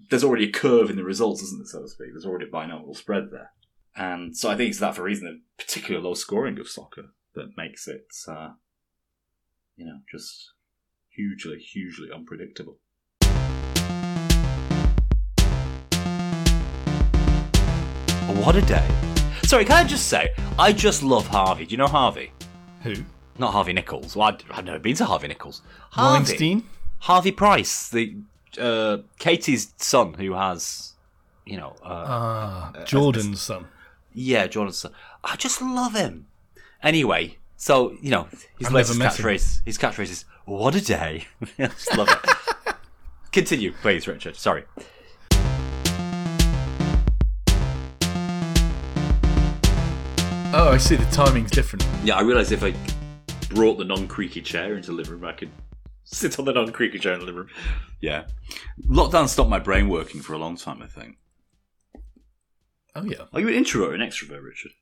There's 0.08 0.24
already 0.24 0.48
a 0.48 0.52
curve 0.52 0.88
in 0.90 0.96
the 0.96 1.04
results, 1.04 1.42
isn't 1.42 1.58
there, 1.58 1.66
so 1.66 1.82
to 1.82 1.88
speak? 1.88 2.08
There's 2.12 2.24
already 2.24 2.46
a 2.46 2.50
binomial 2.50 2.94
spread 2.94 3.28
there. 3.30 3.50
And 3.94 4.36
so 4.36 4.50
I 4.50 4.56
think 4.56 4.70
it's 4.70 4.78
that 4.78 4.94
for 4.94 5.02
a 5.02 5.04
reason, 5.04 5.26
the 5.26 5.62
particular 5.62 6.00
low 6.00 6.14
scoring 6.14 6.58
of 6.58 6.68
soccer 6.68 7.10
that 7.34 7.56
makes 7.56 7.86
it, 7.86 8.06
uh, 8.26 8.50
you 9.76 9.84
know, 9.84 9.98
just 10.10 10.52
hugely, 11.10 11.58
hugely 11.58 12.08
unpredictable. 12.12 12.78
What 18.42 18.56
a 18.56 18.62
day. 18.62 18.86
Sorry, 19.44 19.64
can 19.64 19.76
I 19.76 19.84
just 19.88 20.08
say, 20.08 20.34
I 20.58 20.72
just 20.72 21.02
love 21.02 21.26
Harvey. 21.28 21.64
Do 21.64 21.70
you 21.72 21.76
know 21.78 21.86
Harvey? 21.86 22.32
Who? 22.82 22.94
Not 23.38 23.52
Harvey 23.52 23.72
Nichols. 23.72 24.16
Well, 24.16 24.28
I'd, 24.28 24.42
I've 24.50 24.64
never 24.64 24.78
been 24.78 24.96
to 24.96 25.04
Harvey 25.04 25.28
Nichols. 25.28 25.62
Harvey. 25.90 26.24
Weinstein? 26.24 26.64
Harvey 27.00 27.30
Price, 27.32 27.88
the 27.88 28.16
uh, 28.58 28.98
Katie's 29.18 29.72
son 29.76 30.14
who 30.14 30.32
has, 30.34 30.94
you 31.46 31.56
know, 31.56 31.74
uh, 31.84 32.04
Ah, 32.08 32.72
Jordan's 32.84 33.40
son. 33.40 33.66
yeah, 34.12 34.46
Jordan's 34.48 34.78
son. 34.78 34.92
I 35.22 35.36
just 35.36 35.62
love 35.62 35.94
him. 35.94 36.26
Anyway, 36.82 37.38
so 37.56 37.96
you 38.02 38.10
know, 38.10 38.24
his 38.58 38.66
I've 38.68 38.72
latest 38.72 38.98
catchphrase. 38.98 39.60
His 39.64 39.78
catchphrase 39.78 40.10
is 40.10 40.24
"What 40.46 40.74
a 40.74 40.80
day." 40.84 41.26
I 41.58 41.66
just 41.68 41.96
love 41.96 42.08
it. 42.08 42.74
Continue, 43.32 43.72
please, 43.82 44.06
Richard. 44.08 44.36
Sorry. 44.36 44.64
I 50.72 50.78
see. 50.78 50.96
The 50.96 51.04
timing's 51.10 51.50
different. 51.50 51.86
Yeah, 52.02 52.16
I 52.16 52.22
realised 52.22 52.50
if 52.50 52.64
I 52.64 52.72
brought 53.50 53.76
the 53.76 53.84
non-creaky 53.84 54.40
chair 54.40 54.74
into 54.74 54.90
the 54.90 54.96
living 54.96 55.12
room, 55.12 55.24
I 55.26 55.32
could 55.32 55.50
sit 56.04 56.38
on 56.38 56.46
the 56.46 56.52
non-creaky 56.54 56.98
chair 56.98 57.12
in 57.12 57.20
the 57.20 57.26
living 57.26 57.40
room. 57.40 57.50
Yeah, 58.00 58.24
lockdown 58.88 59.28
stopped 59.28 59.50
my 59.50 59.58
brain 59.58 59.90
working 59.90 60.22
for 60.22 60.32
a 60.32 60.38
long 60.38 60.56
time. 60.56 60.80
I 60.82 60.86
think. 60.86 61.18
Oh 62.94 63.04
yeah. 63.04 63.24
Are 63.34 63.40
you 63.40 63.48
an 63.48 63.54
introvert 63.54 63.90
or 63.90 63.94
an 63.94 64.00
extrovert, 64.00 64.42
Richard? 64.42 64.72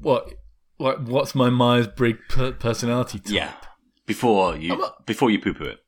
What? 0.00 0.34
What? 0.76 1.02
What's 1.02 1.34
my 1.34 1.50
Myers 1.50 1.88
Briggs 1.88 2.20
per- 2.28 2.52
personality 2.52 3.18
type? 3.18 3.32
Yeah. 3.34 3.52
Before 4.06 4.56
you, 4.56 4.84
a- 4.84 4.94
before 5.04 5.30
you 5.32 5.40
poo-poo 5.40 5.64
it. 5.64 5.78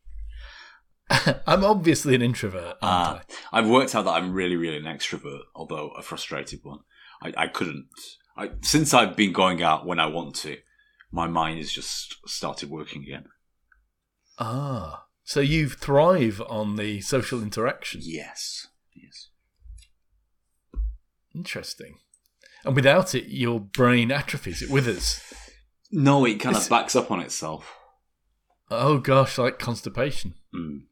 I'm 1.47 1.65
obviously 1.65 2.17
an 2.17 2.23
introvert. 2.23 2.79
Uh, 2.83 3.21
I've 3.53 3.69
worked 3.69 3.95
out 3.95 4.07
that 4.07 4.15
I'm 4.15 4.33
really, 4.33 4.57
really 4.57 4.77
an 4.77 4.87
extrovert, 4.87 5.43
although 5.55 5.91
a 5.91 6.03
frustrated 6.03 6.59
one. 6.65 6.81
I, 7.23 7.33
I 7.37 7.47
couldn't. 7.49 7.87
I, 8.37 8.51
since 8.63 8.95
I've 8.95 9.17
been 9.17 9.33
going 9.33 9.63
out 9.63 9.87
when 9.87 9.99
I 9.99 10.07
want 10.07 10.35
to, 10.37 10.59
my 11.11 11.27
mind 11.27 11.59
has 11.59 11.73
just 11.73 12.17
started 12.27 12.71
working 12.71 13.03
again. 13.03 13.25
Ah. 14.39 15.05
So 15.25 15.41
you 15.41 15.69
thrive 15.69 16.41
on 16.49 16.77
the 16.77 17.01
social 17.01 17.43
interaction. 17.43 18.01
Yes. 18.05 18.69
Yes. 18.95 19.29
Interesting. 21.35 21.99
And 22.65 22.75
without 22.75 23.15
it, 23.15 23.27
your 23.29 23.61
brain 23.61 24.11
atrophies. 24.11 24.63
It 24.63 24.71
withers. 24.71 25.21
No, 25.91 26.25
it 26.25 26.35
kind 26.41 26.55
It's- 26.55 26.67
of 26.67 26.71
backs 26.71 26.97
up 26.97 27.11
on 27.11 27.21
itself. 27.21 27.75
Oh 28.71 28.99
gosh, 28.99 29.39
like 29.39 29.59
constipation. 29.59 30.35
Because 30.53 30.83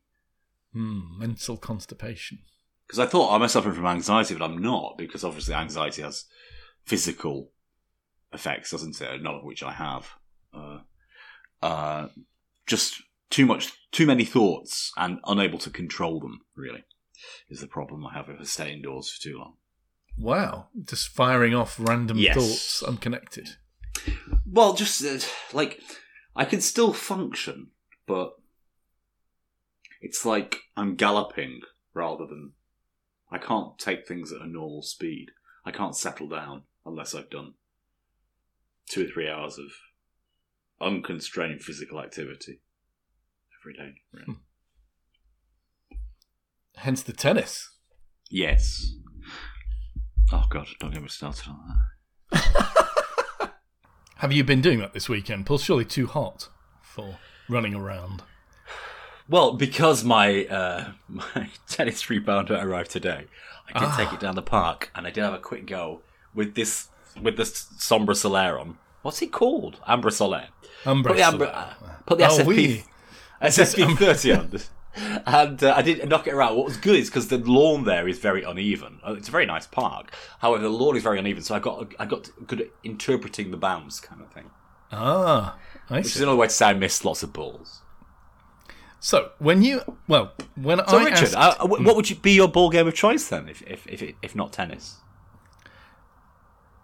Hmm, 0.73 1.19
mental 1.19 1.57
constipation. 1.59 2.39
I 2.95 3.07
thought 3.07 3.35
I 3.35 3.39
must 3.39 3.53
suffer 3.53 3.73
from 3.73 3.87
anxiety, 3.87 4.35
but 4.35 4.45
I'm 4.45 4.59
not, 4.59 4.97
because 4.97 5.25
obviously 5.25 5.55
anxiety 5.55 6.03
has 6.03 6.25
physical 6.85 7.51
effects, 8.33 8.71
doesn't 8.71 9.01
it? 9.01 9.23
None 9.23 9.35
of 9.35 9.45
which 9.45 9.63
I 9.63 9.73
have. 9.73 10.09
Uh, 10.55 10.79
uh, 11.63 12.09
just 12.67 13.03
too 13.31 13.45
much, 13.47 13.73
too 13.91 14.07
many 14.07 14.25
thoughts 14.25 14.93
and 14.97 15.19
unable 15.27 15.59
to 15.59 15.71
control 15.71 16.21
them, 16.21 16.41
really, 16.55 16.85
is 17.49 17.61
the 17.61 17.67
problem 17.67 18.07
I 18.07 18.15
have 18.15 18.29
if 18.29 18.41
I 18.41 18.45
stay 18.45 18.73
indoors 18.73 19.11
for 19.11 19.23
too 19.23 19.39
long. 19.39 19.55
Wow, 20.17 20.69
just 20.85 21.09
firing 21.09 21.55
off 21.55 21.77
random 21.79 22.19
Yes. 22.19 22.35
thoughts, 22.35 22.83
unconnected. 22.83 23.57
Well, 24.47 24.75
just 24.75 25.05
uh, 25.05 25.27
like 25.53 25.81
I 26.35 26.45
can 26.45 26.61
still 26.61 26.93
function, 26.93 27.69
but 28.07 28.33
it's 30.01 30.25
like 30.25 30.61
I'm 30.77 30.95
galloping 30.95 31.61
rather 31.93 32.27
than 32.27 32.53
I 33.31 33.39
can't 33.39 33.79
take 33.79 34.07
things 34.07 34.33
at 34.33 34.41
a 34.41 34.47
normal 34.47 34.83
speed. 34.83 35.31
I 35.65 35.71
can't 35.73 35.97
settle 35.97 36.29
down 36.29 36.63
unless 36.85 37.15
I've 37.15 37.31
done 37.31 37.55
two 38.89 39.05
or 39.05 39.09
three 39.09 39.29
hours 39.29 39.59
of 39.59 39.67
unconstrained 40.81 41.63
physical 41.63 42.01
activity 42.01 42.61
every 43.61 43.75
day. 43.75 43.95
Really. 44.13 44.39
Hence 46.77 47.03
the 47.03 47.13
tennis. 47.13 47.71
yes. 48.31 48.93
Oh 50.33 50.45
God! 50.51 50.67
Don't 50.81 50.93
get 50.93 51.03
me 51.03 51.09
started 51.09 51.49
on 51.49 51.79
that. 52.33 53.53
Have 54.17 54.33
you 54.33 54.43
been 54.43 54.61
doing 54.61 54.81
that 54.81 54.93
this 54.93 55.09
weekend? 55.09 55.47
Paul, 55.47 55.59
surely 55.59 55.85
too 55.85 56.07
hot 56.07 56.49
for 56.83 57.19
running 57.49 57.75
around. 57.75 58.23
Well, 59.29 59.55
because 59.55 60.05
my 60.05 60.47
uh, 60.47 60.93
my 61.09 61.51
tennis 61.69 62.03
rebounder 62.05 62.63
arrived 62.63 62.91
today, 62.91 63.25
I 63.73 63.79
did 63.79 63.93
take 63.97 64.13
it 64.13 64.21
down 64.21 64.35
the 64.35 64.43
park 64.43 64.91
and 64.95 65.07
I 65.07 65.11
did 65.11 65.23
have 65.25 65.35
a 65.35 65.39
quick 65.39 65.67
go 65.67 66.03
with 66.35 66.55
this 66.55 66.89
with 67.21 67.37
this 67.37 67.65
Sombra 67.79 68.15
Solaire 68.15 68.61
on. 68.61 68.79
What's 69.03 69.23
it 69.23 69.33
called? 69.33 69.81
Ambra 69.89 70.07
Solaire. 70.11 70.49
Umbra 70.85 71.13
Put 71.13 71.17
the, 71.19 71.23
Ambra, 71.23 71.39
Solar. 71.39 71.97
put 72.07 72.19
the 72.19 72.25
Oh, 72.27 72.39
SFP 72.39 72.47
we- 72.47 72.85
SFP 73.43 73.99
thirty 73.99 74.33
on. 74.33 74.51
And 75.27 75.63
uh, 75.63 75.75
I 75.77 75.83
did 75.83 76.09
knock 76.09 76.27
it 76.27 76.33
around. 76.33 76.57
What 76.57 76.65
was 76.65 76.77
good 76.79 76.97
is 76.97 77.09
because 77.11 77.29
the 77.29 77.37
lawn 77.39 77.85
there 77.85 78.09
is 78.09 78.19
very 78.19 78.43
uneven. 78.43 78.99
Uh, 79.07 79.13
It's 79.13 79.29
a 79.29 79.31
very 79.31 79.45
nice 79.45 79.67
park. 79.67 80.11
However, 80.39 80.63
the 80.63 80.71
lawn 80.71 80.97
is 80.97 81.03
very 81.03 81.19
uneven, 81.19 81.43
so 81.43 81.55
I 81.55 81.59
got 81.59 81.93
I 81.99 82.07
got 82.07 82.31
good 82.47 82.61
at 82.63 82.69
interpreting 82.83 83.51
the 83.51 83.57
bounce 83.59 84.01
kind 84.01 84.23
of 84.23 84.33
thing. 84.33 84.51
Ah, 84.91 85.57
I 85.91 85.97
Which 85.99 86.07
is 86.17 86.21
another 86.21 86.37
way 86.37 86.47
to 86.47 86.53
say 86.53 86.67
I 86.67 86.75
missed 86.75 87.05
lots 87.05 87.23
of 87.23 87.33
balls. 87.33 87.83
So 89.07 89.31
when 89.39 89.63
you 89.63 89.83
well, 90.09 90.33
when 90.57 90.79
So, 90.89 90.99
I 90.99 91.05
Richard, 91.05 91.33
asked, 91.37 91.61
uh, 91.61 91.67
what 91.69 91.95
would 91.95 92.11
you 92.11 92.17
be 92.17 92.33
your 92.33 92.49
ball 92.49 92.71
game 92.71 92.89
of 92.89 92.95
choice 92.97 93.29
then, 93.29 93.49
if 93.49 93.63
if 93.63 93.87
if, 93.87 94.03
if 94.21 94.35
not 94.35 94.53
tennis? 94.53 94.97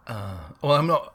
well, 0.09 0.53
I'm 0.63 0.87
not. 0.87 1.15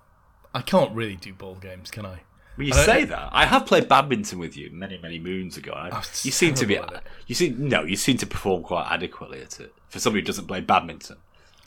I 0.53 0.61
can't 0.61 0.93
really 0.93 1.15
do 1.15 1.33
ball 1.33 1.55
games, 1.55 1.91
can 1.91 2.05
I? 2.05 2.19
Well, 2.57 2.67
you 2.67 2.73
I 2.73 2.83
say 2.85 3.05
that. 3.05 3.29
I 3.31 3.45
have 3.45 3.65
played 3.65 3.87
badminton 3.87 4.37
with 4.37 4.57
you 4.57 4.69
many, 4.73 4.97
many 4.97 5.17
moons 5.17 5.55
ago. 5.55 5.71
I- 5.71 5.95
you 6.23 6.31
seem 6.31 6.53
to 6.55 6.65
be. 6.65 6.73
terrible 6.73 6.95
at 6.97 7.03
it. 7.03 7.07
You 7.25 7.35
seem 7.35 7.69
no. 7.69 7.83
You 7.83 7.95
seem 7.95 8.17
to 8.17 8.25
perform 8.25 8.63
quite 8.63 8.87
adequately 8.91 9.41
at 9.41 9.61
it 9.61 9.73
for 9.87 9.99
somebody 9.99 10.23
who 10.23 10.25
doesn't 10.25 10.47
play 10.47 10.59
badminton. 10.59 11.19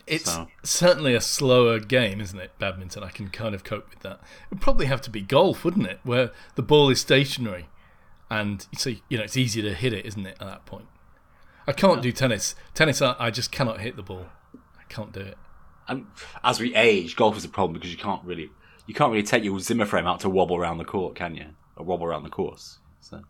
It's 0.07 0.30
So- 0.34 0.49
certainly 0.62 1.14
a 1.14 1.20
slower 1.22 1.78
game, 1.78 2.20
isn't 2.20 2.38
it? 2.38 2.51
Badminton. 2.59 3.03
I 3.05 3.09
can 3.09 3.30
kind 3.30 3.55
of 3.55 3.64
cope 3.64 3.88
with 3.88 4.01
that. 4.01 4.20
It'd 4.51 4.61
probably 4.61 4.84
have 4.84 5.01
to 5.01 5.11
be 5.11 5.22
golf, 5.22 5.64
wouldn't 5.64 5.86
it? 5.86 6.01
Where 6.03 6.30
the 6.57 6.62
ball 6.62 6.91
is 6.91 7.01
stationary, 7.01 7.68
and 8.31 8.66
so 8.76 8.91
you 9.09 9.18
know 9.18 9.24
it's 9.24 9.37
easier 9.37 9.62
to 9.64 9.74
hit 9.74 9.93
it, 9.93 10.07
isn't 10.07 10.26
it? 10.26 10.37
At 10.41 10.47
that 10.47 10.66
point, 10.66 10.87
I 11.66 11.72
can't 11.72 12.01
do 12.03 12.12
tennis. 12.12 12.55
Tennis, 12.74 13.03
I, 13.03 13.16
I 13.18 13.31
just 13.31 13.51
cannot 13.53 13.81
hit 13.81 13.97
the 13.97 14.03
ball. 14.03 14.26
I 14.55 14.85
can't 14.89 15.12
do 15.12 15.20
it. 15.20 15.37
And 15.89 16.07
as 16.45 16.61
we 16.61 16.74
age, 16.74 17.16
golf 17.16 17.37
is 17.37 17.45
a 17.45 17.49
problem 17.49 17.74
because 17.74 17.91
you 17.91 17.99
can't 17.99 18.24
really 18.24 18.51
you 18.87 18.95
can't 18.95 19.11
really 19.11 19.24
take 19.24 19.45
your 19.45 19.59
Zimmer 19.61 19.87
frame 19.87 20.07
out 20.07 20.20
to 20.20 20.31
wobble 20.31 20.57
around 20.57 20.78
the 20.78 20.85
court, 20.85 21.14
can 21.14 21.35
you? 21.35 21.47
Or 21.76 21.85
wobble 21.85 22.07
around 22.07 22.22
the 22.22 22.31
course. 22.31 22.78
So 23.01 23.22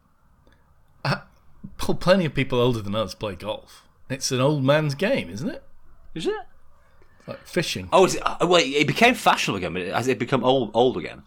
Well, 1.04 1.96
plenty 1.96 2.24
of 2.24 2.34
people 2.34 2.60
older 2.60 2.82
than 2.82 2.94
us 2.94 3.14
play 3.14 3.34
golf. 3.34 3.86
It's 4.08 4.30
an 4.30 4.40
old 4.40 4.64
man's 4.64 4.94
game, 4.94 5.30
isn't 5.30 5.48
it? 5.48 5.62
is 6.14 6.26
it? 6.26 6.34
Like 7.26 7.46
fishing. 7.46 7.88
Oh, 7.92 8.06
is 8.06 8.16
it, 8.16 8.22
uh, 8.24 8.46
wait, 8.46 8.74
it 8.74 8.86
became 8.86 9.14
fashionable 9.14 9.58
again, 9.58 9.74
but 9.74 9.86
has 9.86 10.08
it 10.08 10.18
become 10.18 10.42
old 10.42 10.70
old 10.74 10.96
again? 10.96 11.22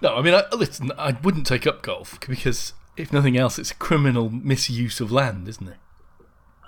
No, 0.00 0.14
I 0.16 0.22
mean, 0.22 0.34
I, 0.34 0.44
listen, 0.54 0.92
I 0.96 1.12
wouldn't 1.22 1.46
take 1.46 1.66
up 1.66 1.82
golf 1.82 2.18
because, 2.26 2.72
if 2.96 3.12
nothing 3.12 3.36
else, 3.36 3.58
it's 3.58 3.70
a 3.72 3.74
criminal 3.74 4.30
misuse 4.30 5.00
of 5.00 5.10
land, 5.10 5.48
isn't 5.48 5.68
it? 5.68 5.76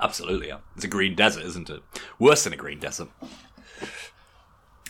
Absolutely, 0.00 0.48
yeah. 0.48 0.58
It's 0.74 0.84
a 0.84 0.88
green 0.88 1.14
desert, 1.14 1.44
isn't 1.44 1.70
it? 1.70 1.82
Worse 2.18 2.44
than 2.44 2.52
a 2.52 2.56
green 2.56 2.78
desert. 2.80 3.08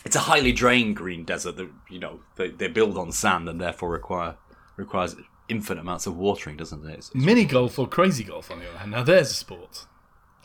It's 0.03 0.15
a 0.15 0.19
highly 0.21 0.51
drained 0.51 0.95
green 0.95 1.25
desert 1.25 1.57
that 1.57 1.69
you 1.89 1.99
know 1.99 2.21
they, 2.35 2.49
they 2.49 2.67
build 2.67 2.97
on 2.97 3.11
sand 3.11 3.47
and 3.47 3.61
therefore 3.61 3.91
require 3.91 4.35
requires 4.75 5.15
infinite 5.47 5.81
amounts 5.81 6.07
of 6.07 6.17
watering, 6.17 6.57
doesn't 6.57 6.83
it? 6.89 6.93
It's, 6.97 7.09
it's- 7.09 7.23
Mini 7.23 7.45
golf 7.45 7.77
or 7.77 7.87
crazy 7.87 8.23
golf, 8.23 8.49
on 8.49 8.59
the 8.59 8.69
other 8.69 8.79
hand. 8.79 8.91
Now, 8.91 9.03
there's 9.03 9.29
a 9.31 9.35
sport. 9.35 9.85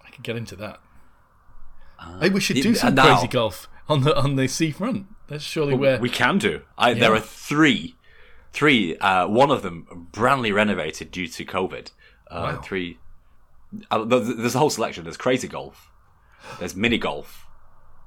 I 0.05 0.11
could 0.11 0.25
get 0.25 0.37
into 0.37 0.57
that. 0.57 0.81
Maybe 2.21 2.35
we 2.35 2.41
should 2.41 2.59
ah, 2.59 2.63
do 2.63 2.75
some 2.75 2.95
now- 2.95 3.15
crazy 3.15 3.29
golf 3.29 3.69
on 3.89 4.03
the 4.03 4.17
on 4.17 4.37
the 4.37 4.49
seafront. 4.49 5.07
That's 5.29 5.45
surely 5.45 5.75
where. 5.75 5.99
we 5.99 6.09
can 6.11 6.39
do. 6.39 6.63
I, 6.79 6.95
There 6.95 7.13
are 7.15 7.21
three, 7.21 7.97
three. 8.53 8.97
Uh, 8.99 9.27
one 9.27 9.51
of 9.51 9.63
them 9.63 10.09
brandly 10.13 10.53
renovated 10.55 11.11
due 11.11 11.27
to 11.29 11.45
COVID. 11.45 11.91
Uh, 12.31 12.55
Wow. 12.57 12.61
Three. 12.63 12.99
Uh, 13.91 14.05
th- 14.05 14.25
th- 14.25 14.37
there's 14.39 14.55
a 14.55 14.59
whole 14.59 14.71
selection. 14.71 15.05
There's 15.05 15.17
crazy 15.17 15.49
golf. 15.49 15.91
There's 16.59 16.77
mini 16.77 16.99
golf. 16.99 17.45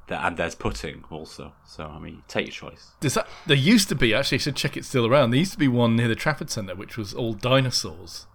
There- 0.08 0.18
And 0.20 0.38
there's 0.38 0.56
putting 0.56 1.04
also. 1.12 1.54
So 1.66 1.86
I 1.86 2.00
mean, 2.00 2.24
take 2.28 2.46
your 2.48 2.72
choice. 2.72 2.92
Does 3.02 3.14
that, 3.16 3.28
there 3.46 3.58
used 3.58 3.90
to 3.90 3.96
be, 3.96 4.14
actually, 4.14 4.38
I 4.38 4.40
should 4.40 4.56
check 4.56 4.78
it's 4.78 4.88
still 4.88 5.06
around. 5.06 5.32
There 5.32 5.40
used 5.40 5.52
to 5.54 5.58
be 5.60 5.68
one 5.68 5.96
near 5.96 6.08
the 6.08 6.16
Trafford 6.16 6.50
Centre, 6.50 6.76
which 6.76 6.98
was 6.98 7.14
all 7.14 7.34
dinosaurs. 7.34 8.26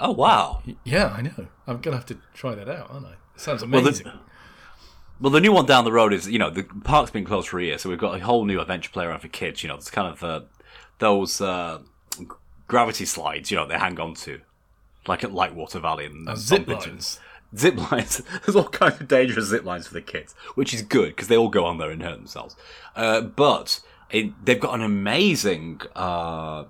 Oh 0.00 0.10
wow! 0.12 0.62
Yeah, 0.84 1.08
I 1.16 1.22
know. 1.22 1.46
I'm 1.66 1.80
going 1.80 1.92
to 1.92 1.96
have 1.98 2.06
to 2.06 2.18
try 2.34 2.54
that 2.56 2.68
out, 2.68 2.90
aren't 2.90 3.06
I? 3.06 3.12
It 3.36 3.40
sounds 3.40 3.64
Well, 3.64 3.80
amazing. 3.82 4.06
Well, 4.06 4.20
the 5.20 5.40
new 5.40 5.52
one 5.52 5.66
down 5.66 5.84
the 5.84 5.92
road 5.92 6.12
is, 6.12 6.28
you 6.28 6.38
know, 6.38 6.50
the 6.50 6.64
park's 6.64 7.10
been 7.10 7.24
closed 7.24 7.48
for 7.48 7.60
a 7.60 7.64
year, 7.64 7.78
so 7.78 7.88
we've 7.88 7.98
got 7.98 8.16
a 8.16 8.24
whole 8.24 8.44
new 8.44 8.60
adventure 8.60 8.90
playground 8.90 9.20
for 9.20 9.28
kids. 9.28 9.62
You 9.62 9.68
know, 9.68 9.76
there's 9.76 9.90
kind 9.90 10.08
of 10.08 10.24
uh, 10.24 10.40
those 10.98 11.40
uh, 11.40 11.80
gravity 12.68 13.04
slides, 13.04 13.50
you 13.50 13.56
know, 13.56 13.66
they 13.66 13.78
hang 13.78 14.00
on 14.00 14.14
to, 14.14 14.40
like 15.06 15.22
at 15.22 15.30
Lightwater 15.30 15.80
Valley 15.80 16.06
and, 16.06 16.28
And 16.28 16.38
zip 16.38 16.66
lines. 16.66 17.20
Zip 17.54 17.76
lines. 17.90 18.22
There's 18.46 18.56
all 18.56 18.68
kinds 18.68 18.98
of 18.98 19.08
dangerous 19.08 19.48
zip 19.48 19.64
lines 19.64 19.86
for 19.86 19.92
the 19.92 20.00
kids, 20.00 20.34
which 20.54 20.72
is 20.72 20.80
good 20.80 21.10
because 21.10 21.28
they 21.28 21.36
all 21.36 21.50
go 21.50 21.66
on 21.66 21.76
there 21.76 21.90
and 21.90 22.02
hurt 22.02 22.16
themselves. 22.16 22.56
Uh, 22.96 23.20
but 23.20 23.80
it, 24.10 24.32
they've 24.42 24.58
got 24.58 24.74
an 24.74 24.80
amazing 24.80 25.82
uh, 25.94 26.64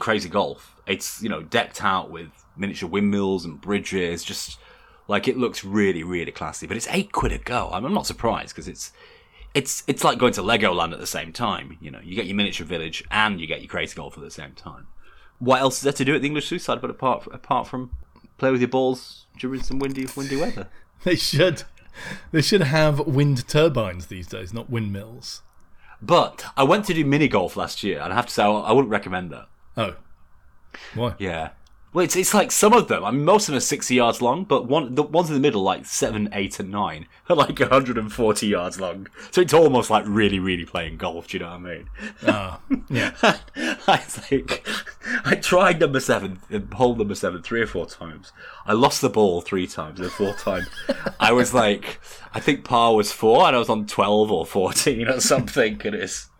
crazy 0.00 0.28
golf. 0.28 0.74
It's 0.88 1.22
you 1.22 1.28
know 1.28 1.42
decked 1.42 1.84
out 1.84 2.10
with 2.10 2.30
miniature 2.56 2.88
windmills 2.88 3.44
and 3.44 3.60
bridges. 3.60 4.24
Just 4.24 4.58
like 5.08 5.26
it 5.26 5.36
looks 5.36 5.64
really 5.64 6.04
really 6.04 6.30
classy. 6.30 6.66
But 6.66 6.76
it's 6.76 6.86
eight 6.90 7.10
quid 7.10 7.32
a 7.32 7.38
go. 7.38 7.70
I'm, 7.72 7.84
I'm 7.84 7.94
not 7.94 8.06
surprised 8.06 8.54
because 8.54 8.68
it's. 8.68 8.92
It's 9.54 9.82
it's 9.86 10.04
like 10.04 10.18
going 10.18 10.34
to 10.34 10.42
Legoland 10.42 10.92
at 10.92 11.00
the 11.00 11.06
same 11.06 11.32
time. 11.32 11.78
You 11.80 11.90
know, 11.90 12.00
you 12.04 12.14
get 12.14 12.26
your 12.26 12.36
miniature 12.36 12.66
village 12.66 13.02
and 13.10 13.40
you 13.40 13.46
get 13.46 13.60
your 13.60 13.68
crazy 13.68 13.96
golf 13.96 14.16
at 14.16 14.22
the 14.22 14.30
same 14.30 14.52
time. 14.52 14.86
What 15.38 15.62
else 15.62 15.78
is 15.78 15.82
there 15.84 15.92
to 15.94 16.04
do 16.04 16.14
at 16.14 16.20
the 16.20 16.28
English 16.28 16.48
Suicide? 16.48 16.82
But 16.82 16.90
apart 16.90 17.26
apart 17.32 17.66
from 17.66 17.90
play 18.36 18.50
with 18.50 18.60
your 18.60 18.68
balls 18.68 19.26
during 19.38 19.62
some 19.62 19.78
windy 19.78 20.06
windy 20.16 20.36
weather. 20.36 20.68
They 21.04 21.14
should. 21.14 21.62
They 22.32 22.42
should 22.42 22.60
have 22.60 22.98
wind 23.06 23.46
turbines 23.46 24.06
these 24.08 24.26
days, 24.26 24.52
not 24.52 24.68
windmills. 24.68 25.42
But 26.02 26.44
I 26.56 26.64
went 26.64 26.86
to 26.86 26.94
do 26.94 27.04
mini 27.04 27.28
golf 27.28 27.56
last 27.56 27.84
year, 27.84 28.00
and 28.00 28.12
I 28.12 28.16
have 28.16 28.26
to 28.26 28.32
say 28.32 28.42
I, 28.42 28.50
I 28.50 28.72
wouldn't 28.72 28.90
recommend 28.90 29.30
that. 29.30 29.48
Oh. 29.76 29.94
Why? 30.94 31.14
Yeah. 31.18 31.50
Well, 31.98 32.04
it's, 32.04 32.14
it's 32.14 32.32
like 32.32 32.52
some 32.52 32.74
of 32.74 32.86
them. 32.86 33.04
I 33.04 33.10
mean, 33.10 33.24
most 33.24 33.48
of 33.48 33.52
them 33.52 33.56
are 33.56 33.60
sixty 33.60 33.96
yards 33.96 34.22
long, 34.22 34.44
but 34.44 34.68
one 34.68 34.94
the 34.94 35.02
ones 35.02 35.30
in 35.30 35.34
the 35.34 35.40
middle, 35.40 35.62
like 35.62 35.84
seven, 35.84 36.28
eight, 36.32 36.60
and 36.60 36.70
nine, 36.70 37.06
are 37.28 37.34
like 37.34 37.58
hundred 37.58 37.98
and 37.98 38.12
forty 38.12 38.46
yards 38.46 38.78
long. 38.78 39.08
So 39.32 39.40
it's 39.40 39.52
almost 39.52 39.90
like 39.90 40.04
really, 40.06 40.38
really 40.38 40.64
playing 40.64 40.98
golf. 40.98 41.26
Do 41.26 41.38
you 41.38 41.42
know 41.42 41.50
what 41.50 41.56
I 41.56 41.58
mean? 41.58 41.90
Ah, 42.24 42.60
yeah. 42.88 43.14
I 43.88 43.96
think 43.96 44.64
I 45.24 45.34
tried 45.34 45.80
number 45.80 45.98
seven, 45.98 46.38
uh, 46.52 46.60
hole 46.76 46.94
number 46.94 47.16
seven, 47.16 47.42
three 47.42 47.62
or 47.62 47.66
four 47.66 47.86
times. 47.86 48.30
I 48.64 48.74
lost 48.74 49.00
the 49.00 49.10
ball 49.10 49.40
three 49.40 49.66
times. 49.66 49.98
The 49.98 50.08
fourth 50.08 50.38
time, 50.38 50.66
I 51.18 51.32
was 51.32 51.52
like, 51.52 51.98
I 52.32 52.38
think 52.38 52.62
par 52.62 52.94
was 52.94 53.10
four, 53.10 53.44
and 53.48 53.56
I 53.56 53.58
was 53.58 53.68
on 53.68 53.88
twelve 53.88 54.30
or 54.30 54.46
fourteen 54.46 55.08
or 55.08 55.18
something. 55.18 55.82
And 55.84 55.96
it's 55.96 56.30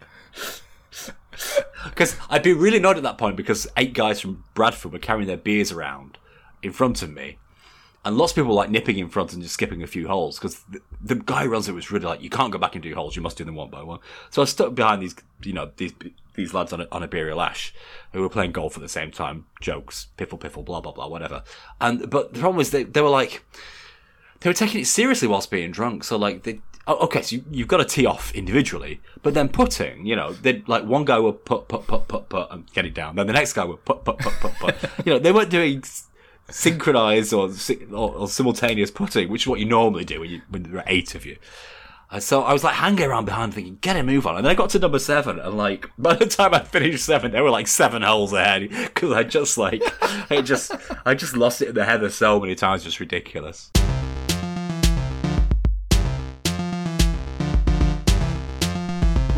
because 1.85 2.17
I'd 2.29 2.43
be 2.43 2.53
really 2.53 2.79
annoyed 2.79 2.97
at 2.97 3.03
that 3.03 3.19
point 3.19 3.37
because 3.37 3.67
eight 3.77 3.95
guys 3.95 4.21
from 4.21 4.45
Bradford 4.55 4.93
were 4.93 4.99
carrying 4.99 5.27
their 5.27 5.37
beers 5.37 5.73
around 5.73 6.19
in 6.63 6.73
front 6.73 7.03
of 7.03 7.11
me. 7.11 7.39
And 8.05 8.17
lots 8.17 8.33
of 8.33 8.37
people 8.37 8.51
were 8.51 8.55
like 8.55 8.71
nipping 8.71 8.99
in 8.99 9.09
front 9.09 9.33
and 9.33 9.43
just 9.43 9.55
skipping 9.55 9.83
a 9.83 9.87
few 9.87 10.09
holes 10.09 10.39
because 10.39 10.61
the, 10.71 10.81
the 11.03 11.17
guy 11.17 11.45
who 11.45 11.51
runs 11.51 11.69
it 11.69 11.75
was 11.75 11.91
really 11.91 12.07
like, 12.07 12.23
you 12.23 12.31
can't 12.31 12.53
go 12.53 12.59
back 12.59 12.75
and 12.75 12.83
do 12.83 12.95
holes, 12.95 13.17
you 13.17 13.23
must 13.23 13.37
do 13.37 13.45
them 13.45 13.57
one 13.57 13.71
by 13.71 13.83
one. 13.83 13.99
So 14.31 14.41
I 14.41 14.45
stuck 14.45 14.75
behind 14.75 15.03
these, 15.03 15.17
you 15.43 15.53
know, 15.53 15.71
these 15.77 15.93
these 16.35 16.55
lads 16.55 16.73
on 16.73 16.81
a, 16.81 16.89
on 16.93 17.03
a 17.03 17.09
beer 17.09 17.35
lash 17.35 17.75
who 18.13 18.23
were 18.23 18.29
playing 18.29 18.53
golf 18.53 18.77
at 18.77 18.83
the 18.83 18.89
same 18.89 19.11
time, 19.11 19.47
jokes, 19.61 20.07
piffle 20.17 20.39
piffle, 20.39 20.65
blah 20.65 20.81
blah 20.81 20.93
blah, 20.93 21.09
whatever. 21.09 21.43
And 21.81 22.09
but 22.09 22.33
the 22.33 22.41
problem 22.41 22.57
was 22.57 22.71
they 22.71 22.85
they 22.85 23.03
were 23.03 23.09
like, 23.09 23.45
they 24.41 24.49
were 24.49 24.55
taking 24.55 24.81
it 24.81 24.87
seriously 24.87 25.29
whilst 25.29 25.51
being 25.51 25.71
drunk. 25.71 26.05
So 26.05 26.17
like 26.17 26.45
they. 26.45 26.61
Oh, 26.89 27.05
Okay, 27.05 27.23
so 27.23 27.37
you, 27.37 27.45
you've 27.51 27.69
got 27.69 27.77
to 27.77 27.85
tee 27.85 28.07
off 28.07 28.35
individually, 28.35 29.01
but 29.23 29.35
then 29.35 29.49
putting, 29.49 30.05
you 30.05 30.17
know, 30.17 30.33
they 30.33 30.63
like 30.67 30.85
one 30.85 31.05
guy 31.05 31.19
would 31.19 31.45
put, 31.45 31.69
put, 31.69 31.87
put, 31.87 32.09
put, 32.09 32.29
put, 32.29 32.51
and 32.51 32.71
get 32.73 32.85
it 32.85 32.95
down. 32.95 33.17
Then 33.17 33.27
the 33.27 33.33
next 33.33 33.53
guy 33.53 33.65
would 33.65 33.85
put, 33.85 34.05
put, 34.05 34.19
put, 34.19 34.33
put, 34.35 34.55
put. 34.55 34.75
you 35.07 35.13
know, 35.13 35.19
they 35.19 35.31
weren't 35.31 35.51
doing 35.51 35.85
synchronized 36.51 37.33
or, 37.33 37.51
or, 37.93 38.15
or 38.17 38.29
simultaneous 38.29 38.91
putting, 38.91 39.29
which 39.29 39.43
is 39.43 39.47
what 39.47 39.61
you 39.61 39.67
normally 39.67 40.05
do 40.05 40.21
when, 40.21 40.31
you, 40.31 40.43
when 40.49 40.63
there 40.65 40.79
are 40.79 40.85
eight 40.87 41.15
of 41.15 41.25
you. 41.25 41.37
And 42.11 42.23
so 42.23 42.43
I 42.43 42.55
was 42.55 42.65
like 42.65 42.75
hanging 42.75 43.05
around 43.05 43.27
behind 43.27 43.53
thinking, 43.53 43.77
get 43.83 43.97
a 43.97 44.03
move 44.03 44.27
on. 44.27 44.37
And 44.37 44.45
then 44.45 44.51
I 44.51 44.55
got 44.55 44.71
to 44.71 44.79
number 44.79 44.99
seven 44.99 45.39
and 45.39 45.59
like, 45.59 45.91
by 45.99 46.15
the 46.15 46.27
time 46.27 46.55
I 46.55 46.61
finished 46.61 47.05
seven, 47.05 47.33
they 47.33 47.41
were 47.43 47.51
like 47.51 47.69
seven 47.69 48.03
holes 48.03 48.33
ahead 48.33 48.71
because 48.71 49.13
I 49.13 49.25
just 49.25 49.59
like, 49.59 49.83
I 50.31 50.41
just, 50.41 50.73
I 51.05 51.15
just 51.15 51.37
lost 51.37 51.61
it 51.61 51.69
in 51.69 51.75
the 51.75 51.85
heather 51.85 52.09
so 52.09 52.41
many 52.41 52.55
times, 52.55 52.85
just 52.85 52.99
ridiculous. 53.01 53.71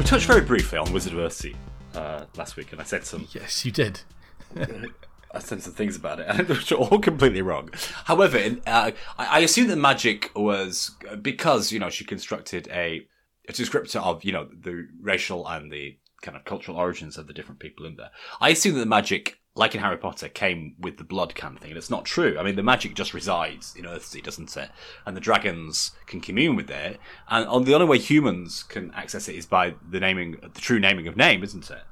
We 0.00 0.06
touched 0.06 0.24
very 0.24 0.40
briefly 0.40 0.78
on 0.78 0.90
Wizard 0.94 1.12
of 1.12 1.18
Earthsea 1.18 1.54
uh, 1.94 2.24
last 2.34 2.56
week, 2.56 2.72
and 2.72 2.80
I 2.80 2.84
said 2.84 3.04
some 3.04 3.28
Yes, 3.32 3.66
you 3.66 3.70
did. 3.70 4.00
I 4.56 5.40
said 5.40 5.62
some 5.62 5.74
things 5.74 5.94
about 5.94 6.20
it, 6.20 6.48
which 6.48 6.72
are 6.72 6.76
all 6.76 6.98
completely 6.98 7.42
wrong. 7.42 7.68
However, 8.06 8.38
in, 8.38 8.62
uh, 8.66 8.92
I, 9.18 9.26
I 9.26 9.38
assume 9.40 9.66
that 9.66 9.76
magic 9.76 10.30
was 10.34 10.92
because 11.20 11.70
you 11.70 11.78
know 11.78 11.90
she 11.90 12.06
constructed 12.06 12.66
a, 12.72 13.06
a 13.46 13.52
descriptor 13.52 14.02
of 14.02 14.24
you 14.24 14.32
know 14.32 14.48
the 14.58 14.88
racial 15.02 15.46
and 15.46 15.70
the 15.70 15.98
kind 16.22 16.34
of 16.34 16.46
cultural 16.46 16.78
origins 16.78 17.18
of 17.18 17.26
the 17.26 17.34
different 17.34 17.60
people 17.60 17.84
in 17.84 17.96
there. 17.96 18.10
I 18.40 18.48
assume 18.48 18.76
that 18.76 18.80
the 18.80 18.86
magic, 18.86 19.38
like 19.54 19.74
in 19.74 19.80
Harry 19.80 19.96
Potter, 19.96 20.28
came 20.28 20.74
with 20.78 20.96
the 20.96 21.04
blood 21.04 21.34
can 21.34 21.56
thing, 21.56 21.70
and 21.70 21.78
it's 21.78 21.90
not 21.90 22.04
true. 22.04 22.36
I 22.38 22.42
mean, 22.42 22.56
the 22.56 22.62
magic 22.62 22.94
just 22.94 23.12
resides 23.12 23.74
in 23.76 23.84
Earthsea, 23.84 24.22
doesn't 24.22 24.56
it? 24.56 24.70
And 25.04 25.16
the 25.16 25.20
dragons 25.20 25.92
can 26.06 26.20
commune 26.20 26.56
with 26.56 26.70
it, 26.70 26.98
and 27.28 27.46
on 27.48 27.64
the 27.64 27.74
only 27.74 27.86
way 27.86 27.98
humans 27.98 28.62
can 28.62 28.92
access 28.94 29.28
it 29.28 29.34
is 29.34 29.46
by 29.46 29.74
the 29.88 30.00
naming, 30.00 30.36
the 30.40 30.60
true 30.60 30.78
naming 30.78 31.08
of 31.08 31.16
name, 31.16 31.42
isn't 31.42 31.70
it? 31.70 31.82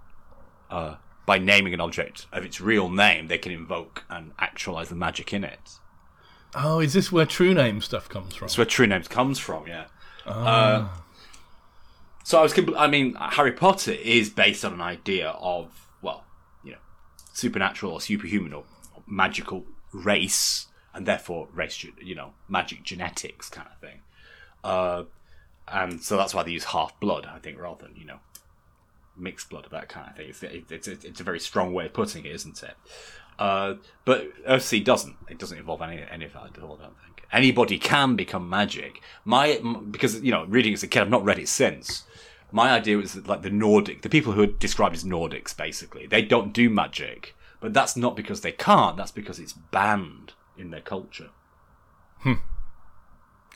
uh, 0.71 0.97
by 1.27 1.39
naming 1.39 1.75
an 1.75 1.81
object 1.81 2.27
of 2.33 2.45
its 2.45 2.61
real 2.61 2.89
name, 2.89 3.29
they 3.29 3.39
can 3.39 3.53
invoke 3.53 4.05
and 4.09 4.33
actualize 4.39 4.89
the 4.89 4.95
magic 4.95 5.33
in 5.33 5.45
it. 5.45 5.79
Oh, 6.55 6.81
is 6.81 6.95
this 6.95 7.13
where 7.13 7.27
true 7.27 7.53
name 7.53 7.83
stuff 7.83 8.09
comes 8.09 8.35
from? 8.35 8.47
That's 8.47 8.57
where 8.57 8.65
true 8.65 8.87
names 8.87 9.09
comes 9.09 9.39
from, 9.39 9.67
yeah. 9.67 9.87
Uh, 10.27 10.89
so 12.25 12.39
I 12.39 12.43
was, 12.43 12.53
compl- 12.53 12.79
I 12.79 12.87
mean, 12.87 13.15
Harry 13.15 13.53
Potter 13.53 13.93
is 13.93 14.31
based 14.31 14.65
on 14.65 14.73
an 14.73 14.81
idea 14.81 15.31
of, 15.31 15.71
well, 15.71 15.73
you 15.73 15.77
know, 15.77 15.88
supernatural 17.39 17.93
or 17.93 18.01
superhuman 18.01 18.53
or 18.53 18.64
magical 19.07 19.64
race, 19.93 20.66
and 20.93 21.07
therefore 21.07 21.49
race, 21.55 21.84
you 22.03 22.14
know, 22.14 22.32
magic 22.49 22.82
genetics 22.82 23.49
kind 23.49 23.68
of 23.72 23.78
thing. 23.78 24.01
Uh, 24.64 25.05
and 25.68 26.03
so 26.03 26.16
that's 26.16 26.34
why 26.34 26.43
they 26.43 26.51
use 26.51 26.64
half 26.64 26.99
blood, 26.99 27.26
I 27.26 27.39
think, 27.39 27.59
rather 27.61 27.86
than 27.86 27.97
you 27.97 28.05
know, 28.05 28.18
mixed 29.16 29.51
blood, 29.51 29.64
of 29.66 29.70
that 29.70 29.89
kind 29.89 30.11
of 30.11 30.16
thing. 30.16 30.28
It's, 30.70 30.89
it's, 30.89 31.05
it's 31.05 31.20
a 31.20 31.24
very 31.24 31.41
strong 31.41 31.72
way 31.72 31.86
of 31.86 31.93
putting 31.93 32.24
it, 32.24 32.32
isn't 32.32 32.62
it? 32.62 32.74
Uh, 33.39 33.74
but 34.05 34.32
Earthsea 34.45 34.84
doesn't. 34.84 35.16
It 35.28 35.39
doesn't 35.39 35.59
involve 35.59 35.80
any 35.82 36.03
any 36.11 36.24
of 36.24 36.32
that 36.32 36.57
at 36.57 36.62
all. 36.62 36.76
I 36.80 36.86
don't 36.86 36.99
think 37.05 37.22
anybody 37.32 37.78
can 37.78 38.16
become 38.16 38.51
magic. 38.51 39.01
My 39.24 39.61
because 39.91 40.20
you 40.22 40.32
know, 40.32 40.45
reading 40.47 40.74
as 40.74 40.82
a 40.82 40.89
kid, 40.89 41.03
I've 41.03 41.11
not 41.11 41.24
read 41.24 41.39
it 41.39 41.49
since. 41.49 42.03
My 42.51 42.71
idea 42.71 42.97
was 42.97 43.13
that, 43.13 43.27
like 43.27 43.43
the 43.43 43.51
Nordic, 43.51 44.03
the 44.03 44.09
people 44.09 44.33
who 44.33 44.43
are 44.43 44.47
described 44.47 44.95
as 44.95 45.05
Nordics, 45.05 45.57
basically, 45.57 46.07
they 46.07 46.23
don't 46.23 46.53
do 46.53 46.71
magic, 46.71 47.35
but 47.61 47.75
that's 47.75 47.97
not 47.97 48.17
because 48.17 48.41
they 48.41 48.53
can't. 48.53 48.97
That's 48.97 49.11
because 49.11 49.39
it's 49.39 49.53
banned 49.53 50.33
in 50.57 50.71
their 50.71 50.81
culture. 50.81 51.31
Hmm. 52.21 52.35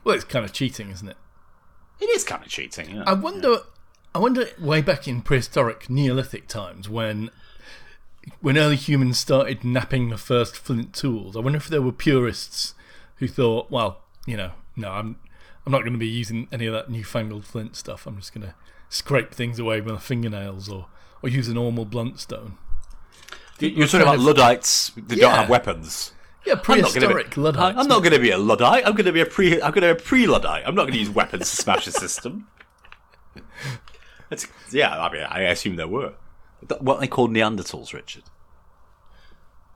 Well, 0.04 0.14
it's 0.14 0.24
kind 0.24 0.44
of 0.44 0.52
cheating, 0.52 0.90
isn't 0.90 1.08
it? 1.08 1.16
It 2.00 2.06
is 2.06 2.24
kind 2.24 2.42
of 2.42 2.48
cheating. 2.48 2.90
You 2.90 2.96
know? 2.96 3.04
I 3.06 3.14
wonder. 3.14 3.58
I 4.14 4.18
wonder 4.18 4.46
way 4.58 4.82
back 4.82 5.08
in 5.08 5.22
prehistoric 5.22 5.88
Neolithic 5.88 6.46
times 6.46 6.86
when 6.86 7.30
when 8.40 8.58
early 8.58 8.76
humans 8.76 9.18
started 9.18 9.64
knapping 9.64 10.10
the 10.10 10.18
first 10.18 10.56
flint 10.56 10.92
tools. 10.92 11.36
I 11.36 11.40
wonder 11.40 11.56
if 11.56 11.68
there 11.68 11.82
were 11.82 11.92
purists 11.92 12.74
who 13.16 13.26
thought, 13.26 13.70
well, 13.70 14.02
you 14.26 14.36
know, 14.36 14.52
no, 14.76 14.90
I'm 14.90 15.16
I'm 15.64 15.72
not 15.72 15.80
going 15.80 15.92
to 15.92 15.98
be 15.98 16.08
using 16.08 16.48
any 16.52 16.66
of 16.66 16.74
that 16.74 16.90
newfangled 16.90 17.44
flint 17.44 17.76
stuff. 17.76 18.06
I'm 18.06 18.16
just 18.16 18.34
going 18.34 18.46
to 18.46 18.54
scrape 18.92 19.32
things 19.32 19.58
away 19.58 19.80
with 19.80 19.94
my 19.94 20.00
fingernails 20.00 20.68
or 20.68 20.86
or 21.22 21.28
use 21.28 21.48
a 21.48 21.54
normal 21.54 21.84
blunt 21.84 22.18
stone. 22.20 22.58
You- 23.58 23.68
You're 23.68 23.86
talking 23.86 24.02
about 24.02 24.16
of- 24.16 24.22
Luddites 24.22 24.90
that 24.96 25.18
don't 25.18 25.34
have 25.34 25.48
weapons. 25.48 26.12
Yeah, 26.44 26.54
I'm 26.54 26.58
prehistoric 26.60 27.34
be, 27.36 27.40
Luddites. 27.40 27.78
I'm 27.78 27.86
not 27.86 28.00
going 28.00 28.12
to 28.12 28.18
be 28.18 28.30
a 28.32 28.38
Luddite. 28.38 28.84
I'm 28.84 28.92
going 28.94 29.06
to 29.06 29.12
be 29.12 29.20
a 29.20 29.26
pre. 29.26 29.54
I'm 29.62 29.70
going 29.70 29.86
to 29.86 29.94
be 29.94 30.00
a 30.00 30.04
pre-Luddite. 30.04 30.64
I'm 30.66 30.74
not 30.74 30.82
going 30.82 30.94
to 30.94 30.98
use 30.98 31.08
weapons 31.10 31.48
to 31.48 31.56
smash 31.56 31.84
the 31.84 31.92
system. 31.92 32.48
That's, 34.28 34.48
yeah, 34.72 35.00
I 35.00 35.12
mean, 35.12 35.22
I 35.22 35.42
assume 35.42 35.76
there 35.76 35.86
were. 35.86 36.14
What 36.80 36.98
they 37.00 37.06
called 37.06 37.30
Neanderthals, 37.30 37.92
Richard. 37.92 38.24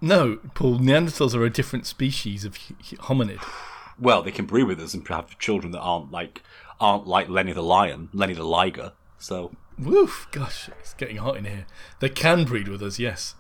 No, 0.01 0.37
Paul. 0.55 0.79
Neanderthals 0.81 1.35
are 1.35 1.45
a 1.45 1.51
different 1.51 1.87
species 1.87 2.45
of 2.45 2.55
hominid. 2.57 3.41
Well, 3.99 4.23
they 4.23 4.31
can 4.33 4.47
breed 4.47 4.65
with 4.65 4.81
us 4.81 4.93
and 4.95 5.07
have 5.09 5.39
children 5.39 5.73
that 5.73 5.81
aren't 5.81 6.11
like 6.11 6.43
aren't 6.81 7.07
like 7.07 7.29
Lenny 7.29 7.53
the 7.53 7.63
lion, 7.63 8.09
Lenny 8.13 8.35
the 8.35 8.45
liger. 8.45 8.93
So, 9.19 9.53
Woof! 9.79 10.29
Gosh, 10.31 10.69
it's 10.81 10.95
getting 10.95 11.17
hot 11.17 11.37
in 11.37 11.45
here. 11.45 11.67
They 12.01 12.09
can 12.09 12.45
breed 12.45 12.69
with 12.69 12.83
us, 12.83 12.99
yes, 12.99 13.35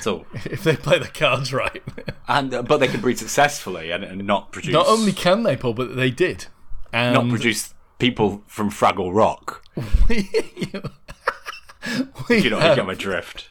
so, 0.00 0.26
if 0.44 0.62
they 0.64 0.76
play 0.76 0.98
the 0.98 1.08
cards 1.08 1.52
right. 1.52 1.82
and 2.26 2.52
uh, 2.52 2.62
but 2.62 2.78
they 2.78 2.88
can 2.88 3.00
breed 3.00 3.18
successfully 3.18 3.90
and, 3.90 4.04
and 4.04 4.26
not 4.26 4.52
produce. 4.52 4.72
Not 4.72 4.86
only 4.86 5.12
can 5.12 5.42
they, 5.42 5.56
Paul, 5.56 5.74
but 5.74 5.96
they 5.96 6.10
did. 6.10 6.46
And 6.92 7.14
not 7.14 7.28
produce 7.28 7.74
people 7.98 8.42
from 8.46 8.70
Fraggle 8.70 9.14
Rock. 9.14 9.62
we 10.08 10.28
You 12.28 12.50
know, 12.50 12.56
you 12.56 12.62
have, 12.62 12.76
get 12.76 12.86
my 12.86 12.94
drift. 12.94 13.50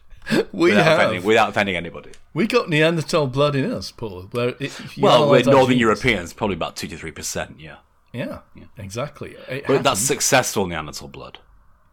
we, 0.51 0.69
Without 0.69 0.83
have 0.83 0.99
offending, 0.99 1.23
without 1.23 1.49
offending 1.49 1.75
anybody. 1.75 2.11
we 2.33 2.47
got 2.47 2.67
Neanderthal 2.69 3.27
blood 3.27 3.55
in 3.55 3.71
us, 3.71 3.91
Paul. 3.91 4.23
Where 4.31 4.55
it, 4.59 4.79
Well, 4.97 5.29
our 5.33 5.41
Northern 5.43 5.69
genes- 5.69 5.79
Europeans, 5.81 6.33
probably 6.33 6.55
about 6.55 6.75
two 6.75 6.87
to 6.87 6.97
three 6.97 7.11
percent. 7.11 7.59
Yeah, 7.59 7.77
Yeah, 8.13 8.39
exactly. 8.77 9.35
It 9.47 9.65
but 9.67 9.83
that's 9.83 9.99
successful 9.99 10.65
Neanderthal 10.65 11.07
blood. 11.07 11.39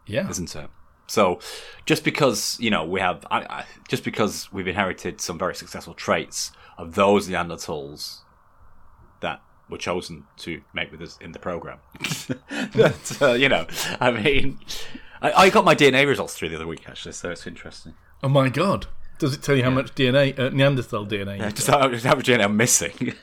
yeah. 0.07 0.29
isn't 0.29 0.55
it? 0.55 0.69
So, 1.07 1.39
just 1.85 2.03
because 2.03 2.57
you 2.59 2.71
know 2.71 2.83
we 2.83 2.99
have, 2.99 3.25
I, 3.29 3.41
I, 3.41 3.65
just 3.87 4.03
because 4.03 4.51
we've 4.51 4.67
inherited 4.67 5.21
some 5.21 5.37
very 5.37 5.55
successful 5.55 5.93
traits 5.93 6.51
of 6.77 6.95
those 6.95 7.27
Neanderthals 7.29 8.21
that 9.21 9.41
were 9.69 9.77
chosen 9.77 10.25
to 10.37 10.61
make 10.73 10.91
with 10.91 11.01
us 11.01 11.17
in 11.21 11.31
the 11.31 11.39
program, 11.39 11.77
that 12.49 13.17
uh, 13.21 13.33
you 13.33 13.49
know, 13.49 13.67
I 13.99 14.11
mean, 14.11 14.59
I, 15.21 15.31
I 15.31 15.49
got 15.49 15.63
my 15.63 15.75
DNA 15.75 16.07
results 16.07 16.35
through 16.35 16.49
the 16.49 16.55
other 16.55 16.67
week 16.67 16.89
actually, 16.89 17.13
so 17.13 17.29
it's 17.29 17.45
interesting. 17.45 17.93
Oh 18.23 18.29
my 18.29 18.49
god! 18.49 18.87
Does 19.17 19.33
it 19.33 19.41
tell 19.41 19.55
you 19.55 19.63
how 19.63 19.69
much 19.69 19.95
DNA, 19.95 20.37
uh, 20.37 20.49
Neanderthal 20.49 21.05
DNA? 21.05 21.39
you've 21.41 21.55
Just 21.55 21.67
how, 21.67 21.87
just 21.89 22.05
how 22.05 22.15
much 22.15 22.25
DNA 22.25 22.43
I'm 22.43 22.57
missing. 22.57 23.13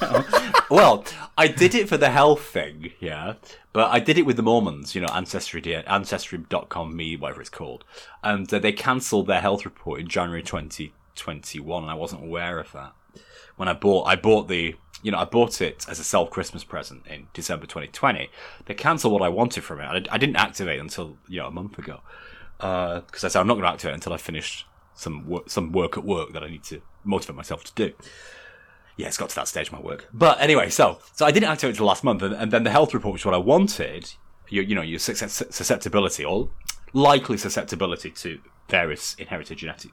well, 0.70 1.04
I 1.36 1.48
did 1.48 1.74
it 1.74 1.88
for 1.88 1.96
the 1.96 2.10
health 2.10 2.44
thing, 2.44 2.92
yeah, 3.00 3.34
but 3.72 3.90
I 3.90 3.98
did 3.98 4.18
it 4.18 4.26
with 4.26 4.36
the 4.36 4.42
Mormons, 4.42 4.94
you 4.94 5.00
know, 5.00 5.08
Ancestry, 5.08 5.62
Ancestry.com, 5.84 6.94
me, 6.94 7.16
whatever 7.16 7.40
it's 7.40 7.50
called, 7.50 7.84
and 8.22 8.52
uh, 8.54 8.60
they 8.60 8.70
cancelled 8.70 9.26
their 9.26 9.40
health 9.40 9.64
report 9.64 9.98
in 9.98 10.06
January 10.06 10.44
2021, 10.44 11.82
and 11.82 11.90
I 11.90 11.94
wasn't 11.94 12.22
aware 12.22 12.60
of 12.60 12.70
that. 12.72 12.92
When 13.56 13.68
I 13.68 13.72
bought, 13.72 14.06
I 14.06 14.14
bought 14.14 14.46
the, 14.46 14.76
you 15.02 15.10
know, 15.10 15.18
I 15.18 15.24
bought 15.24 15.60
it 15.60 15.84
as 15.88 15.98
a 15.98 16.04
self 16.04 16.30
Christmas 16.30 16.62
present 16.62 17.04
in 17.08 17.26
December 17.32 17.66
2020. 17.66 18.30
They 18.66 18.74
cancelled 18.74 19.12
what 19.12 19.22
I 19.22 19.28
wanted 19.28 19.64
from 19.64 19.80
it. 19.80 19.84
I, 19.84 20.14
I 20.14 20.18
didn't 20.18 20.36
activate 20.36 20.78
until 20.78 21.16
you 21.28 21.40
know 21.40 21.48
a 21.48 21.50
month 21.50 21.78
ago 21.78 22.00
because 22.58 23.24
I 23.24 23.28
said 23.28 23.40
I'm 23.40 23.48
not 23.48 23.54
going 23.54 23.64
to 23.64 23.72
activate 23.72 23.92
it 23.92 23.94
until 23.94 24.12
I 24.12 24.18
finished 24.18 24.66
some 25.02 25.26
work, 25.26 25.50
some 25.50 25.72
work 25.72 25.98
at 25.98 26.04
work 26.04 26.32
that 26.32 26.42
I 26.42 26.48
need 26.48 26.64
to 26.64 26.80
motivate 27.04 27.36
myself 27.36 27.64
to 27.64 27.72
do. 27.74 27.94
Yeah, 28.96 29.08
it's 29.08 29.16
got 29.16 29.30
to 29.30 29.34
that 29.36 29.48
stage 29.48 29.68
of 29.68 29.72
my 29.72 29.80
work. 29.80 30.08
But 30.12 30.40
anyway, 30.40 30.70
so 30.70 30.98
so 31.14 31.26
I 31.26 31.30
didn't 31.30 31.48
activate 31.48 31.74
until 31.74 31.86
last 31.86 32.04
month, 32.04 32.22
and, 32.22 32.34
and 32.34 32.52
then 32.52 32.64
the 32.64 32.70
health 32.70 32.94
report, 32.94 33.14
which 33.14 33.26
what 33.26 33.34
I 33.34 33.38
wanted, 33.38 34.12
your 34.48 34.64
you 34.64 34.74
know 34.74 34.82
your 34.82 34.98
sus- 34.98 35.42
susceptibility 35.50 36.24
or 36.24 36.50
likely 36.92 37.36
susceptibility 37.36 38.10
to 38.10 38.40
various 38.68 39.14
inherited 39.14 39.58
genetic 39.58 39.90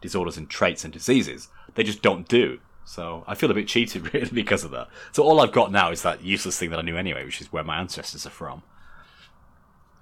disorders 0.00 0.36
and 0.36 0.50
traits 0.50 0.84
and 0.84 0.92
diseases, 0.92 1.48
they 1.74 1.84
just 1.84 2.02
don't 2.02 2.26
do. 2.28 2.58
So 2.84 3.22
I 3.28 3.34
feel 3.36 3.50
a 3.50 3.54
bit 3.54 3.68
cheated 3.68 4.12
really 4.14 4.30
because 4.30 4.64
of 4.64 4.72
that. 4.72 4.88
So 5.12 5.22
all 5.22 5.40
I've 5.40 5.52
got 5.52 5.70
now 5.70 5.90
is 5.90 6.02
that 6.02 6.22
useless 6.22 6.58
thing 6.58 6.70
that 6.70 6.78
I 6.78 6.82
knew 6.82 6.96
anyway, 6.96 7.24
which 7.24 7.40
is 7.40 7.52
where 7.52 7.62
my 7.62 7.78
ancestors 7.78 8.26
are 8.26 8.30
from. 8.30 8.62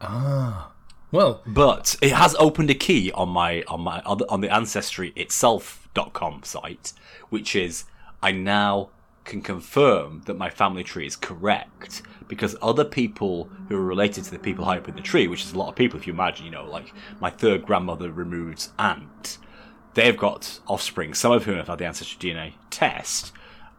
Ah. 0.01 0.73
Well, 1.13 1.43
But 1.47 1.97
it 2.01 2.13
has 2.13 2.37
opened 2.39 2.71
a 2.71 2.75
key 2.75 3.11
on 3.13 3.31
my 3.31 3.63
on 3.67 3.81
my 3.81 4.01
on 4.03 4.41
the, 4.41 4.53
ancestry 4.53 5.13
itself.com 5.17 6.43
site, 6.45 6.93
which 7.31 7.57
is 7.57 7.85
I 8.23 8.33
now 8.33 8.91
can 9.25 9.43
confirm 9.43 10.23
that 10.27 10.37
my 10.37 10.51
family 10.51 10.83
tree 10.85 11.07
is 11.07 11.17
correct 11.17 12.03
because 12.29 12.57
other 12.63 12.85
people 12.85 13.51
who 13.69 13.77
are 13.77 13.85
related 13.85 14.25
to 14.25 14.31
the 14.31 14.39
people 14.39 14.65
high 14.65 14.79
up 14.79 14.89
in 14.89 14.95
the 14.95 15.01
tree, 15.01 15.27
which 15.27 15.45
is 15.45 15.53
a 15.53 15.59
lot 15.59 15.69
of 15.69 15.75
people 15.75 15.99
if 15.99 16.07
you 16.07 16.13
imagine, 16.13 16.47
you 16.47 16.53
know, 16.53 16.65
like 16.65 16.93
my 17.21 17.31
third 17.31 17.67
grandmother 17.67 18.11
removed 18.11 18.69
aunt, 18.79 19.39
they've 19.95 20.17
got 20.17 20.61
offspring, 20.69 21.13
some 21.15 21.33
of 21.33 21.45
whom 21.45 21.57
have 21.57 21.67
had 21.67 21.79
the 21.79 21.87
ancestry 21.87 22.31
DNA 22.31 22.55
test, 22.71 23.33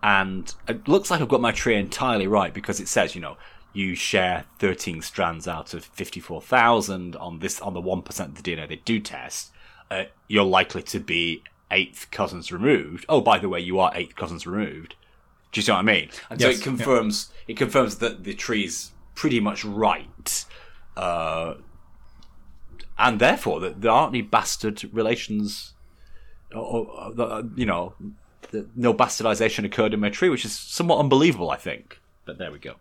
and 0.04 0.54
it 0.68 0.88
looks 0.88 1.10
like 1.10 1.22
I've 1.22 1.30
got 1.30 1.42
my 1.42 1.52
tree 1.52 1.76
entirely 1.76 2.28
right 2.28 2.54
because 2.54 2.80
it 2.80 2.88
says, 2.88 3.16
you 3.16 3.22
know, 3.22 3.38
you 3.74 3.96
share 3.96 4.46
13 4.60 5.02
strands 5.02 5.48
out 5.48 5.74
of 5.74 5.86
54,000 5.86 7.16
on 7.16 7.40
this 7.40 7.62
on 7.62 7.74
the 7.74 7.82
1% 7.82 8.20
of 8.20 8.36
the 8.36 8.42
DNA 8.42 8.68
they 8.68 8.76
do 8.78 9.00
test. 9.00 9.52
Uh, 9.90 10.04
you're 10.28 10.44
likely 10.44 10.82
to 10.84 11.00
be 11.00 11.44
eighth 11.70 12.08
cousins 12.12 12.52
removed. 12.52 13.06
Oh, 13.08 13.22
by 13.22 13.40
the 13.40 13.50
way, 13.50 13.60
you 13.60 13.80
are 13.80 13.92
eighth 13.96 14.16
cousins 14.16 14.46
removed. 14.46 14.96
Do 15.52 15.60
you 15.60 15.64
see 15.64 15.72
what 15.72 15.80
I 15.80 15.84
mean? 15.84 16.10
And 16.30 16.40
so 16.40 16.50
it 16.50 16.62
confirms 16.62 17.30
it 17.48 17.58
confirms 17.58 17.98
that 17.98 18.24
the 18.24 18.34
tree's 18.34 18.92
pretty 19.16 19.40
much 19.40 19.66
right. 19.66 20.46
Uh, 20.96 21.56
and 22.98 23.20
therefore 23.20 23.60
that 23.62 23.82
there 23.82 23.92
aren't 23.92 24.14
any 24.14 24.22
bastard 24.22 24.84
relations 24.94 25.74
or, 26.54 26.88
or, 26.88 27.22
or, 27.22 27.44
you 27.56 27.66
know, 27.66 27.94
no 28.76 28.94
bastardization 28.94 29.66
occurred 29.66 29.94
in 29.94 30.00
my 30.00 30.10
tree, 30.10 30.30
which 30.30 30.46
is 30.46 30.54
somewhat 30.54 31.00
unbelievable, 31.00 31.50
I 31.50 31.58
think. 31.58 32.00
But 32.26 32.38
there 32.38 32.52
we 32.52 32.60
go. 32.60 32.76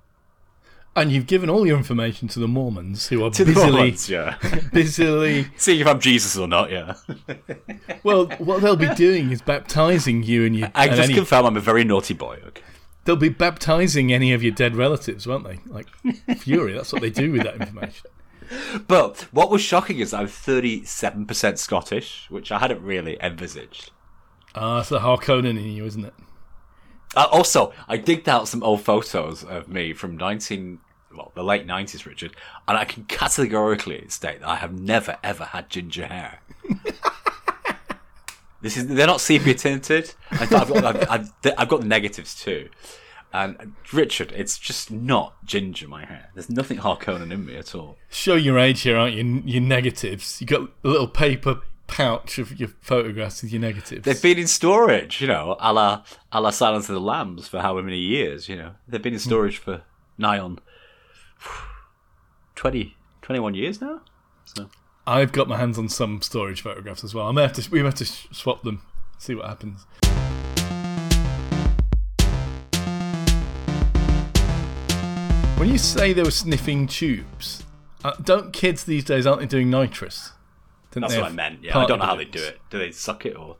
And 0.96 1.12
you've 1.12 1.26
given 1.26 1.48
all 1.48 1.66
your 1.66 1.76
information 1.76 2.28
to 2.28 2.38
the 2.38 2.48
Mormons, 2.48 3.08
who 3.08 3.24
are 3.24 3.30
To 3.30 3.44
the 3.44 3.52
busily, 3.52 3.72
Mormons, 3.72 4.08
yeah. 4.08 4.36
busily. 4.72 5.46
See 5.56 5.80
if 5.80 5.86
I'm 5.86 6.00
Jesus 6.00 6.36
or 6.36 6.48
not, 6.48 6.70
yeah. 6.70 6.94
Well, 8.02 8.26
what 8.38 8.62
they'll 8.62 8.76
be 8.76 8.94
doing 8.94 9.30
is 9.30 9.42
baptizing 9.42 10.22
you 10.22 10.46
and 10.46 10.56
your. 10.56 10.70
I 10.74 10.86
and 10.86 10.96
just 10.96 11.08
any, 11.10 11.14
confirm 11.14 11.44
I'm 11.46 11.56
a 11.56 11.60
very 11.60 11.84
naughty 11.84 12.14
boy, 12.14 12.38
okay? 12.46 12.62
they'll 13.04 13.16
be 13.16 13.28
baptizing 13.28 14.12
any 14.12 14.32
of 14.32 14.42
your 14.42 14.52
dead 14.52 14.76
relatives, 14.76 15.26
won't 15.26 15.44
they? 15.44 15.60
Like 15.66 15.88
Fury. 16.38 16.72
That's 16.72 16.92
what 16.92 17.02
they 17.02 17.10
do 17.10 17.32
with 17.32 17.42
that 17.42 17.56
information. 17.56 18.06
But 18.88 19.28
what 19.32 19.50
was 19.50 19.62
shocking 19.62 20.00
is 20.00 20.12
I'm 20.12 20.26
37% 20.26 21.58
Scottish, 21.58 22.26
which 22.30 22.50
I 22.50 22.58
hadn't 22.58 22.82
really 22.82 23.16
envisaged. 23.20 23.92
Ah, 24.54 24.80
it's 24.80 24.88
the 24.88 25.00
Harkonnen 25.00 25.50
in 25.50 25.72
you, 25.72 25.84
isn't 25.84 26.04
it? 26.04 26.14
Uh, 27.16 27.26
also, 27.30 27.72
I 27.88 27.96
digged 27.96 28.28
out 28.28 28.48
some 28.48 28.62
old 28.62 28.82
photos 28.82 29.42
of 29.42 29.68
me 29.68 29.92
from 29.92 30.16
19, 30.16 30.78
well, 31.16 31.32
the 31.34 31.42
late 31.42 31.66
90s, 31.66 32.06
Richard, 32.06 32.36
and 32.68 32.76
I 32.76 32.84
can 32.84 33.04
categorically 33.04 34.06
state 34.08 34.40
that 34.40 34.48
I 34.48 34.56
have 34.56 34.78
never 34.78 35.18
ever 35.24 35.44
had 35.44 35.68
ginger 35.68 36.06
hair. 36.06 36.40
this 38.62 38.76
is 38.76 38.86
they're 38.86 39.06
not 39.06 39.20
sepia 39.20 39.54
tinted. 39.54 40.14
I've 40.30 40.50
got, 40.50 40.70
I've, 40.84 41.10
I've, 41.10 41.32
I've 41.58 41.68
got 41.68 41.80
the 41.80 41.88
negatives 41.88 42.34
too. 42.34 42.68
And 43.32 43.74
Richard, 43.92 44.32
it's 44.32 44.58
just 44.58 44.90
not 44.90 45.44
ginger 45.44 45.86
my 45.86 46.04
hair. 46.04 46.30
There's 46.34 46.50
nothing 46.50 46.78
Harkonnen 46.78 47.32
in 47.32 47.46
me 47.46 47.56
at 47.56 47.74
all. 47.76 47.96
Show 48.08 48.34
your 48.34 48.58
age 48.58 48.80
here, 48.82 48.96
aren't 48.96 49.14
you? 49.14 49.42
Your 49.44 49.62
negatives. 49.62 50.40
You 50.40 50.48
got 50.48 50.62
a 50.62 50.88
little 50.88 51.06
paper 51.06 51.60
pouch 51.90 52.38
of 52.38 52.58
your 52.58 52.68
photographs 52.80 53.42
with 53.42 53.52
your 53.52 53.60
negatives. 53.60 54.04
They've 54.04 54.22
been 54.22 54.38
in 54.38 54.46
storage, 54.46 55.20
you 55.20 55.26
know, 55.26 55.56
a 55.58 55.72
la, 55.72 56.04
a 56.30 56.40
la 56.40 56.50
Silence 56.50 56.88
of 56.88 56.94
the 56.94 57.00
Lambs 57.00 57.48
for 57.48 57.60
however 57.60 57.82
many 57.82 57.98
years, 57.98 58.48
you 58.48 58.56
know. 58.56 58.72
They've 58.86 59.02
been 59.02 59.12
in 59.12 59.18
storage 59.18 59.58
for 59.58 59.82
nigh 60.16 60.38
on 60.38 60.60
20, 62.54 62.96
21 63.22 63.54
years 63.54 63.80
now. 63.80 64.02
So 64.44 64.70
I've 65.06 65.32
got 65.32 65.48
my 65.48 65.56
hands 65.58 65.78
on 65.78 65.88
some 65.88 66.22
storage 66.22 66.62
photographs 66.62 67.02
as 67.02 67.12
well. 67.12 67.26
I 67.26 67.32
may 67.32 67.42
have 67.42 67.52
to. 67.54 67.70
We 67.70 67.80
may 67.80 67.86
have 67.86 67.94
to 67.96 68.04
swap 68.04 68.62
them. 68.62 68.82
See 69.18 69.34
what 69.34 69.46
happens. 69.46 69.84
When 75.58 75.68
you 75.68 75.76
say 75.76 76.12
they 76.14 76.22
were 76.22 76.30
sniffing 76.30 76.86
tubes, 76.86 77.64
uh, 78.02 78.12
don't 78.22 78.52
kids 78.52 78.84
these 78.84 79.04
days 79.04 79.26
aren't 79.26 79.40
they 79.40 79.46
doing 79.46 79.68
nitrous? 79.68 80.32
Didn't 80.90 81.02
that's 81.08 81.16
what 81.16 81.30
I 81.30 81.34
meant. 81.34 81.62
Yeah, 81.62 81.78
I 81.78 81.86
don't 81.86 81.98
know 81.98 82.04
how 82.06 82.16
they 82.16 82.24
do 82.24 82.42
it. 82.42 82.60
Do 82.70 82.78
they 82.78 82.90
suck 82.90 83.24
it 83.26 83.36
or? 83.36 83.56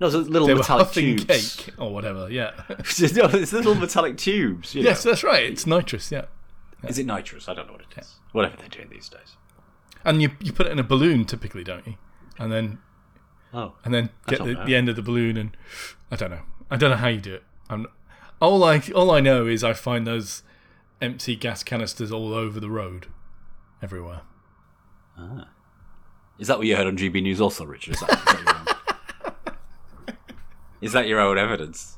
No, 0.00 0.06
it's 0.06 0.16
little 0.16 0.48
They 0.48 0.54
metallic 0.54 0.90
tubes. 0.90 1.24
cake 1.24 1.74
or 1.78 1.92
whatever. 1.92 2.28
Yeah. 2.30 2.52
no, 2.68 2.74
it's 2.78 3.52
little 3.52 3.74
metallic 3.86 4.16
tubes. 4.16 4.74
You 4.74 4.82
know. 4.82 4.90
yes, 4.90 5.02
that's 5.02 5.22
right. 5.22 5.44
It's 5.44 5.66
nitrous. 5.66 6.10
Yeah. 6.10 6.24
Is 6.88 6.98
it 6.98 7.06
nitrous? 7.06 7.48
I 7.48 7.54
don't 7.54 7.66
know 7.66 7.74
what 7.74 7.82
it 7.82 7.98
is. 7.98 8.16
Whatever 8.32 8.56
they're 8.56 8.68
doing 8.68 8.88
these 8.90 9.08
days. 9.08 9.36
And 10.04 10.20
you 10.20 10.32
you 10.40 10.52
put 10.52 10.66
it 10.66 10.72
in 10.72 10.78
a 10.78 10.82
balloon 10.84 11.24
typically, 11.24 11.64
don't 11.64 11.86
you? 11.86 11.94
And 12.38 12.50
then 12.52 12.78
Oh, 13.52 13.74
and 13.84 13.94
then 13.94 14.10
get 14.26 14.42
the, 14.42 14.60
the 14.66 14.74
end 14.74 14.88
of 14.88 14.96
the 14.96 15.02
balloon 15.02 15.36
and 15.36 15.56
I 16.10 16.16
don't 16.16 16.30
know. 16.30 16.42
I 16.70 16.76
don't 16.76 16.90
know 16.90 16.96
how 16.96 17.08
you 17.08 17.20
do 17.20 17.34
it. 17.34 17.44
I'm 17.70 17.86
all 18.40 18.64
I 18.64 18.82
all 18.94 19.10
I 19.10 19.20
know 19.20 19.46
is 19.46 19.62
I 19.62 19.72
find 19.74 20.06
those 20.06 20.42
empty 21.00 21.36
gas 21.36 21.62
canisters 21.62 22.10
all 22.10 22.34
over 22.34 22.58
the 22.58 22.70
road, 22.70 23.06
everywhere. 23.82 24.22
Ah. 25.16 25.48
Is 26.38 26.48
that 26.48 26.58
what 26.58 26.66
you 26.66 26.76
heard 26.76 26.86
on 26.86 26.96
GB 26.96 27.22
News? 27.22 27.40
Also, 27.40 27.64
Richard, 27.64 27.94
is 27.94 28.00
that, 28.00 28.10
is 28.10 28.24
that 28.24 28.38
your 28.44 28.48
own? 28.54 28.64
Is 30.80 30.92
that 30.92 31.08
your 31.08 31.20
own 31.20 31.38
evidence? 31.38 31.96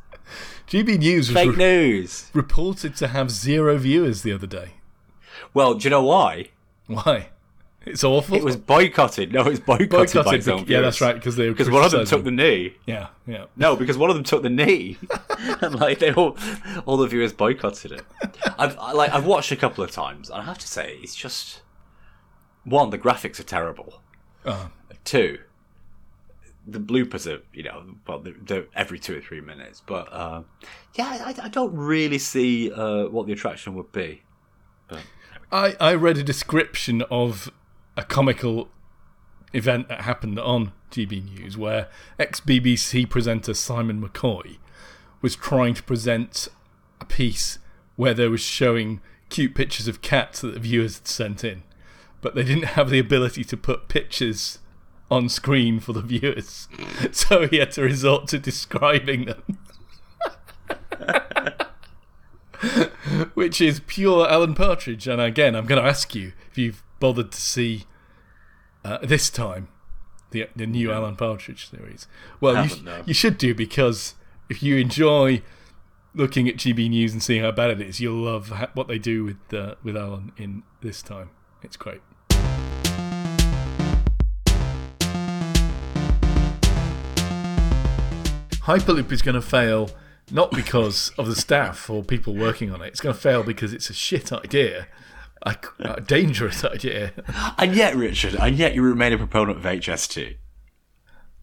GB 0.68 0.98
News 0.98 1.28
was 1.28 1.34
Fake 1.34 1.50
re- 1.50 1.56
news. 1.56 2.30
reported 2.34 2.94
to 2.96 3.08
have 3.08 3.30
zero 3.32 3.76
viewers 3.78 4.22
the 4.22 4.32
other 4.32 4.46
day. 4.46 4.74
Well, 5.54 5.74
do 5.74 5.84
you 5.84 5.90
know 5.90 6.02
why? 6.04 6.50
Why? 6.86 7.30
It's 7.84 8.02
awful. 8.04 8.36
It 8.36 8.44
was 8.44 8.56
boycotted. 8.56 9.32
No, 9.32 9.40
it 9.42 9.46
was 9.50 9.60
boycotted, 9.60 9.90
by 9.90 10.04
boycotted. 10.04 10.34
its 10.38 10.48
own 10.48 10.64
yeah, 10.68 10.80
that's 10.82 11.00
right. 11.00 11.14
Because 11.14 11.34
they 11.36 11.48
Because 11.48 11.70
one 11.70 11.84
of 11.84 11.90
them 11.92 12.04
took 12.04 12.24
the 12.24 12.30
knee. 12.32 12.74
yeah 12.86 13.08
yeah. 13.26 13.46
No, 13.56 13.74
because 13.76 13.96
one 13.98 14.10
of 14.10 14.14
them 14.16 14.24
took 14.24 14.42
the 14.42 14.50
knee, 14.50 14.98
and 15.60 15.74
like 15.76 15.98
they 16.00 16.12
all, 16.12 16.36
all 16.84 16.96
the 16.96 17.06
viewers 17.08 17.32
boycotted 17.32 17.92
it. 17.92 18.02
I've 18.58 18.76
I, 18.78 18.92
like 18.92 19.12
I've 19.12 19.26
watched 19.26 19.50
a 19.52 19.56
couple 19.56 19.82
of 19.82 19.90
times, 19.92 20.30
and 20.30 20.40
I 20.42 20.44
have 20.44 20.58
to 20.58 20.66
say 20.68 20.98
it's 21.02 21.14
just 21.14 21.62
one. 22.64 22.90
The 22.90 22.98
graphics 22.98 23.38
are 23.40 23.44
terrible. 23.44 24.00
Uh, 24.46 24.68
Two, 25.04 25.38
the 26.66 26.80
bloopers 26.80 27.32
are 27.32 27.40
you 27.52 27.62
know 27.62 27.84
well 28.08 28.18
they're, 28.18 28.34
they're 28.42 28.64
every 28.74 28.98
two 28.98 29.16
or 29.16 29.20
three 29.20 29.40
minutes, 29.40 29.82
but 29.86 30.12
uh, 30.12 30.42
yeah, 30.94 31.18
I, 31.24 31.34
I 31.44 31.48
don't 31.48 31.74
really 31.74 32.18
see 32.18 32.72
uh, 32.72 33.06
what 33.06 33.26
the 33.26 33.32
attraction 33.32 33.74
would 33.74 33.92
be. 33.92 34.22
I, 35.52 35.76
I 35.78 35.94
read 35.94 36.18
a 36.18 36.24
description 36.24 37.02
of 37.02 37.52
a 37.96 38.02
comical 38.02 38.68
event 39.52 39.88
that 39.88 40.00
happened 40.00 40.40
on 40.40 40.72
GB 40.90 41.24
News 41.24 41.56
where 41.56 41.88
ex 42.18 42.40
BBC 42.40 43.08
presenter 43.08 43.54
Simon 43.54 44.02
McCoy 44.02 44.58
was 45.22 45.36
trying 45.36 45.74
to 45.74 45.82
present 45.82 46.48
a 47.00 47.04
piece 47.04 47.58
where 47.94 48.12
they 48.12 48.28
was 48.28 48.40
showing 48.40 49.00
cute 49.28 49.54
pictures 49.54 49.88
of 49.88 50.02
cats 50.02 50.40
that 50.40 50.54
the 50.54 50.60
viewers 50.60 50.98
had 50.98 51.08
sent 51.08 51.44
in, 51.44 51.62
but 52.20 52.34
they 52.34 52.44
didn't 52.44 52.64
have 52.64 52.90
the 52.90 52.98
ability 52.98 53.44
to 53.44 53.56
put 53.56 53.88
pictures 53.88 54.58
on 55.10 55.28
screen 55.28 55.80
for 55.80 55.92
the 55.92 56.02
viewers, 56.02 56.68
so 57.12 57.46
he 57.46 57.58
had 57.58 57.70
to 57.72 57.82
resort 57.82 58.28
to 58.28 58.38
describing 58.38 59.26
them. 59.26 59.58
Which 63.34 63.60
is 63.60 63.80
pure 63.86 64.28
Alan 64.28 64.54
Partridge, 64.54 65.06
and 65.06 65.20
again, 65.20 65.54
I'm 65.54 65.66
going 65.66 65.80
to 65.80 65.88
ask 65.88 66.14
you 66.14 66.32
if 66.50 66.58
you've 66.58 66.82
bothered 66.98 67.32
to 67.32 67.40
see 67.40 67.84
uh, 68.84 68.98
this 69.02 69.30
time 69.30 69.68
the 70.30 70.48
the 70.56 70.66
new 70.66 70.92
Alan 70.92 71.16
Partridge 71.16 71.70
series. 71.70 72.06
Well, 72.40 72.66
you, 72.66 72.82
no. 72.82 73.02
you 73.06 73.14
should 73.14 73.38
do 73.38 73.54
because 73.54 74.14
if 74.48 74.62
you 74.62 74.76
enjoy 74.76 75.42
looking 76.14 76.48
at 76.48 76.56
GB 76.56 76.88
News 76.90 77.12
and 77.12 77.22
seeing 77.22 77.42
how 77.42 77.52
bad 77.52 77.70
it 77.70 77.80
is, 77.80 78.00
you'll 78.00 78.24
love 78.24 78.48
ha- 78.48 78.70
what 78.74 78.88
they 78.88 78.98
do 78.98 79.24
with 79.24 79.54
uh, 79.54 79.74
with 79.82 79.96
Alan 79.96 80.32
in 80.36 80.62
this 80.80 81.02
time. 81.02 81.30
It's 81.66 81.76
great. 81.76 82.00
Hyperloop 88.62 89.10
is 89.10 89.20
going 89.20 89.34
to 89.34 89.42
fail 89.42 89.90
not 90.30 90.52
because 90.52 91.10
of 91.18 91.26
the 91.26 91.34
staff 91.34 91.90
or 91.90 92.04
people 92.04 92.34
working 92.34 92.72
on 92.72 92.82
it. 92.82 92.88
It's 92.88 93.00
going 93.00 93.14
to 93.14 93.20
fail 93.20 93.42
because 93.42 93.72
it's 93.72 93.90
a 93.90 93.94
shit 93.94 94.32
idea, 94.32 94.86
a, 95.42 95.56
a 95.80 96.00
dangerous 96.00 96.64
idea. 96.64 97.12
And 97.58 97.74
yet, 97.74 97.96
Richard, 97.96 98.36
and 98.36 98.56
yet 98.56 98.74
you 98.74 98.82
remain 98.82 99.12
a 99.12 99.18
proponent 99.18 99.58
of 99.58 99.64
HS2. 99.64 100.36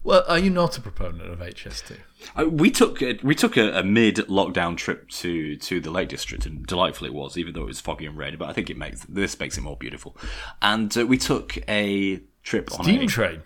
Well, 0.04 0.22
are 0.28 0.38
you 0.38 0.50
not 0.50 0.76
a 0.76 0.82
proponent 0.82 1.30
of 1.30 1.38
HS2? 1.38 1.96
Uh, 2.36 2.48
we 2.50 2.70
took 2.70 3.00
a, 3.02 3.18
we 3.22 3.34
took 3.34 3.56
a, 3.56 3.78
a 3.78 3.82
mid 3.82 4.16
lockdown 4.28 4.76
trip 4.76 5.08
to 5.10 5.56
to 5.56 5.80
the 5.80 5.90
Lake 5.90 6.10
District, 6.10 6.44
and 6.46 6.64
delightful 6.66 7.06
it 7.06 7.14
was, 7.14 7.38
even 7.38 7.54
though 7.54 7.62
it 7.62 7.66
was 7.68 7.80
foggy 7.80 8.04
and 8.06 8.16
rainy. 8.18 8.36
But 8.36 8.50
I 8.50 8.52
think 8.52 8.68
it 8.70 8.76
makes 8.76 9.00
this 9.06 9.38
makes 9.40 9.56
it 9.56 9.62
more 9.62 9.76
beautiful. 9.78 10.16
And 10.60 10.96
uh, 10.96 11.06
we 11.06 11.16
took 11.18 11.56
a 11.68 12.20
trip 12.42 12.70
on 12.78 12.84
Steam 12.84 13.08
train. 13.08 13.42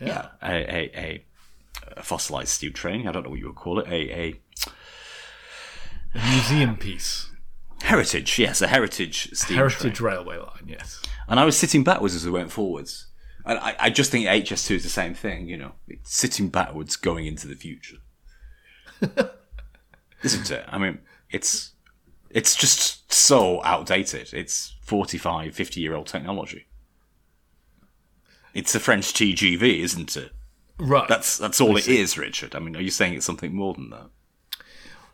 yeah, 0.00 0.28
a, 0.42 0.52
a, 0.52 0.90
a, 0.94 1.24
a 1.96 2.02
fossilized 2.02 2.48
steam 2.50 2.72
train. 2.74 3.08
I 3.08 3.12
don't 3.12 3.22
know 3.24 3.30
what 3.30 3.38
you 3.38 3.46
would 3.46 3.56
call 3.56 3.78
it. 3.78 3.86
A, 3.88 4.12
a 4.12 4.34
A 6.14 6.30
museum 6.30 6.76
piece. 6.76 7.30
heritage, 7.82 8.38
yes, 8.38 8.60
a 8.60 8.66
heritage 8.66 9.30
steam 9.32 9.56
Heritage 9.56 9.94
train. 9.96 10.12
railway 10.12 10.36
line, 10.36 10.66
yes. 10.66 11.00
And 11.26 11.40
I 11.40 11.44
was 11.46 11.56
sitting 11.56 11.84
backwards 11.84 12.14
as 12.14 12.24
we 12.26 12.30
went 12.30 12.52
forwards. 12.52 13.06
And 13.44 13.58
I, 13.58 13.74
I 13.78 13.90
just 13.90 14.10
think 14.10 14.26
HS2 14.26 14.76
is 14.76 14.82
the 14.82 14.88
same 14.88 15.14
thing, 15.14 15.48
you 15.48 15.56
know, 15.56 15.72
it's 15.88 16.14
sitting 16.14 16.48
backwards 16.48 16.96
going 16.96 17.26
into 17.26 17.48
the 17.48 17.54
future. 17.54 17.96
Isn't 20.22 20.50
it? 20.50 20.64
I 20.68 20.78
mean, 20.78 21.00
it's 21.30 21.72
it's 22.30 22.54
just 22.54 23.12
so 23.12 23.62
outdated. 23.64 24.32
It's 24.32 24.76
45, 24.82 25.54
50 25.54 25.80
year 25.80 25.94
old 25.94 26.06
technology. 26.06 26.66
It's 28.54 28.72
the 28.72 28.80
French 28.80 29.12
TGV, 29.12 29.80
isn't 29.80 30.16
it? 30.16 30.30
Right. 30.78 31.08
That's 31.08 31.38
that's 31.38 31.60
all 31.60 31.76
it 31.76 31.88
is, 31.88 32.16
Richard. 32.16 32.54
I 32.54 32.60
mean, 32.60 32.76
are 32.76 32.80
you 32.80 32.90
saying 32.90 33.14
it's 33.14 33.26
something 33.26 33.54
more 33.54 33.74
than 33.74 33.90
that? 33.90 34.10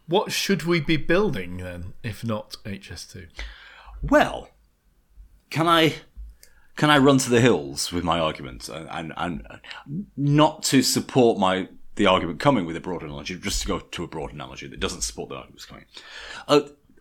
what 0.09 0.33
should 0.33 0.65
we 0.65 0.81
be 0.81 0.97
building 0.97 1.59
then, 1.59 1.93
if 2.03 2.25
not 2.25 2.57
HS2? 2.65 3.29
Well, 4.03 4.49
can 5.51 5.69
I 5.69 5.97
can 6.79 6.91
I 6.91 6.99
run 6.99 7.19
to 7.19 7.29
the 7.29 7.41
hills 7.41 7.93
with 7.93 8.05
my 8.05 8.21
argument 8.21 8.69
and, 8.69 8.89
and, 8.89 9.13
and 9.17 10.07
not 10.17 10.63
to 10.65 10.81
support 10.83 11.39
my 11.39 11.69
the 11.97 12.07
argument 12.07 12.39
coming 12.39 12.65
with 12.65 12.77
a 12.77 12.81
broad 12.81 13.03
analogy, 13.03 13.37
just 13.37 13.61
to 13.63 13.67
go 13.67 13.81
to 13.81 14.05
a 14.05 14.07
broad 14.07 14.33
analogy 14.33 14.69
that 14.69 14.79
doesn't 14.79 15.01
support 15.01 15.29
the 15.29 15.35
argument 15.35 15.67
coming. 15.67 15.85
Uh, 16.47 16.61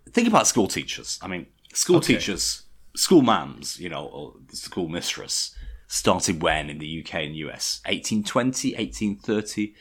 think 0.09 0.27
about 0.27 0.47
school 0.47 0.67
teachers. 0.67 1.19
I 1.21 1.27
mean, 1.27 1.45
school 1.71 1.97
Okay. 1.97 2.15
teachers, 2.15 2.63
school 2.95 3.21
mams, 3.21 3.77
you 3.77 3.89
know, 3.89 4.05
or 4.05 4.33
the 4.49 4.55
school 4.55 4.87
mistress 4.87 5.55
started 5.85 6.41
when 6.41 6.71
in 6.71 6.79
the 6.79 7.03
UK 7.03 7.13
and 7.25 7.35
US? 7.35 7.79
1820, 7.85 8.73
1830. 8.73 9.75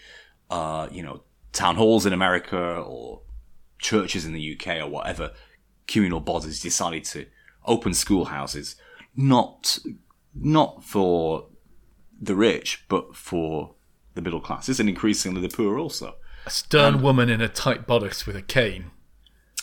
Uh, 0.51 0.89
you 0.93 1.03
know, 1.03 1.23
town 1.55 1.77
halls 1.77 2.05
in 2.05 2.13
America 2.13 2.59
or 2.59 3.23
churches 3.79 4.27
in 4.27 4.35
the 4.35 4.59
UK 4.61 4.77
or 4.83 4.89
whatever 4.89 5.33
communal 5.89 6.21
bodies 6.21 6.61
decided 6.61 7.05
to 7.05 7.25
open 7.65 7.95
schoolhouses, 7.95 8.77
not 9.17 9.79
not 10.35 10.85
for 10.85 11.47
the 12.21 12.35
rich, 12.35 12.85
but 12.89 13.17
for 13.17 13.75
the 14.15 14.23
middle 14.23 14.41
classes 14.41 14.81
and 14.81 14.89
increasingly 14.89 15.41
the 15.41 15.49
poor 15.49 15.79
also. 15.79 16.17
A 16.47 16.51
stern 16.51 17.03
woman 17.03 17.29
in 17.29 17.41
a 17.41 17.49
tight 17.49 17.87
bodice 17.87 18.27
with 18.27 18.37
a 18.37 18.43
cane. 18.43 18.91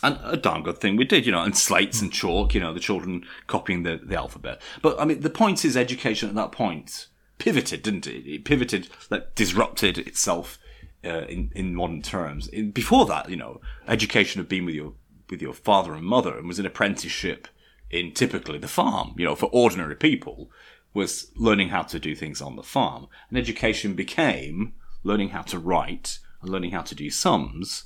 And 0.02 0.20
a 0.22 0.36
darn 0.36 0.64
good 0.64 0.80
thing 0.80 0.98
we 0.98 1.06
did, 1.06 1.26
you 1.26 1.32
know, 1.32 1.44
and 1.44 1.58
slates 1.58 2.02
and 2.02 2.12
chalk, 2.12 2.54
you 2.54 2.60
know, 2.60 2.74
the 2.74 2.80
children 2.82 3.24
copying 3.48 3.84
the, 3.84 4.02
the 4.04 4.18
alphabet. 4.18 4.62
But 4.82 5.00
I 5.00 5.06
mean, 5.06 5.22
the 5.22 5.30
point 5.30 5.64
is, 5.64 5.78
education 5.78 6.28
at 6.28 6.36
that 6.36 6.52
point 6.52 7.08
pivoted, 7.38 7.84
didn't 7.84 8.08
it? 8.08 8.28
It 8.28 8.44
pivoted, 8.44 8.90
like, 9.10 9.34
disrupted 9.34 9.98
itself 9.98 10.60
uh, 11.06 11.26
in 11.28 11.52
in 11.56 11.74
modern 11.74 12.02
terms. 12.02 12.48
In, 12.48 12.72
before 12.72 13.06
that, 13.06 13.30
you 13.30 13.38
know, 13.38 13.62
education 13.88 14.42
had 14.42 14.50
been 14.50 14.66
with 14.66 14.76
your 14.76 14.94
with 15.30 15.42
your 15.42 15.54
father 15.54 15.94
and 15.94 16.06
mother 16.06 16.38
and 16.38 16.50
was 16.50 16.60
an 16.60 16.66
apprenticeship 16.66 17.48
in 17.94 18.12
typically 18.12 18.58
the 18.58 18.68
farm. 18.68 19.14
You 19.18 19.26
know, 19.26 19.36
for 19.36 19.50
ordinary 19.54 19.96
people, 19.96 20.50
was 20.94 21.32
learning 21.36 21.70
how 21.70 21.84
to 21.84 22.00
do 22.00 22.16
things 22.16 22.42
on 22.42 22.56
the 22.56 22.64
farm, 22.64 23.08
and 23.30 23.38
education 23.38 23.94
became 23.94 24.74
learning 25.04 25.30
how 25.30 25.42
to 25.42 25.60
write 25.60 26.20
and 26.42 26.52
learning 26.52 26.72
how 26.72 26.82
to 26.82 26.96
do 26.96 27.10
sums, 27.10 27.86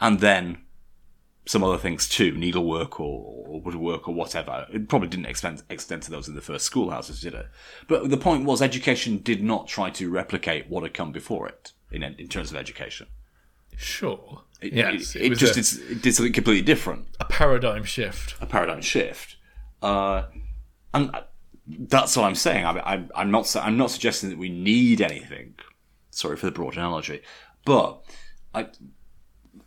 and 0.00 0.20
then 0.20 0.58
some 1.46 1.64
other 1.64 1.78
things 1.78 2.08
too, 2.08 2.32
needlework 2.32 3.00
or, 3.00 3.46
or 3.48 3.60
woodwork 3.62 4.06
or 4.06 4.14
whatever. 4.14 4.66
It 4.70 4.88
probably 4.88 5.08
didn't 5.08 5.26
extend, 5.26 5.62
extend 5.70 6.02
to 6.02 6.10
those 6.10 6.28
in 6.28 6.34
the 6.34 6.42
first 6.42 6.66
schoolhouses, 6.66 7.22
did 7.22 7.32
it? 7.32 7.46
But 7.86 8.10
the 8.10 8.18
point 8.18 8.44
was, 8.44 8.60
education 8.60 9.18
did 9.18 9.42
not 9.42 9.66
try 9.66 9.88
to 9.90 10.10
replicate 10.10 10.68
what 10.68 10.82
had 10.82 10.92
come 10.92 11.10
before 11.10 11.48
it 11.48 11.72
in, 11.90 12.02
in 12.02 12.28
terms 12.28 12.50
of 12.50 12.56
education. 12.58 13.06
Sure. 13.78 14.42
It, 14.60 14.74
yes. 14.74 15.16
it, 15.16 15.22
It, 15.22 15.32
it 15.32 15.38
just 15.38 15.56
a, 15.56 15.60
it's, 15.60 15.76
it 15.76 16.02
did 16.02 16.14
something 16.14 16.34
completely 16.34 16.64
different, 16.64 17.06
a 17.18 17.24
paradigm 17.24 17.84
shift. 17.84 18.34
a 18.42 18.46
paradigm 18.46 18.82
shift. 18.82 19.36
Uh, 19.82 20.24
and 20.94 21.10
that's 21.66 22.16
what 22.16 22.24
I'm 22.24 22.34
saying. 22.34 22.64
I, 22.64 22.78
I, 22.78 23.04
I'm 23.14 23.30
not 23.30 23.54
I'm 23.56 23.76
not 23.76 23.90
suggesting 23.90 24.30
that 24.30 24.38
we 24.38 24.48
need 24.48 25.00
anything. 25.00 25.54
Sorry 26.10 26.36
for 26.36 26.46
the 26.46 26.52
broad 26.52 26.74
analogy, 26.74 27.22
but 27.64 28.02
I, 28.54 28.68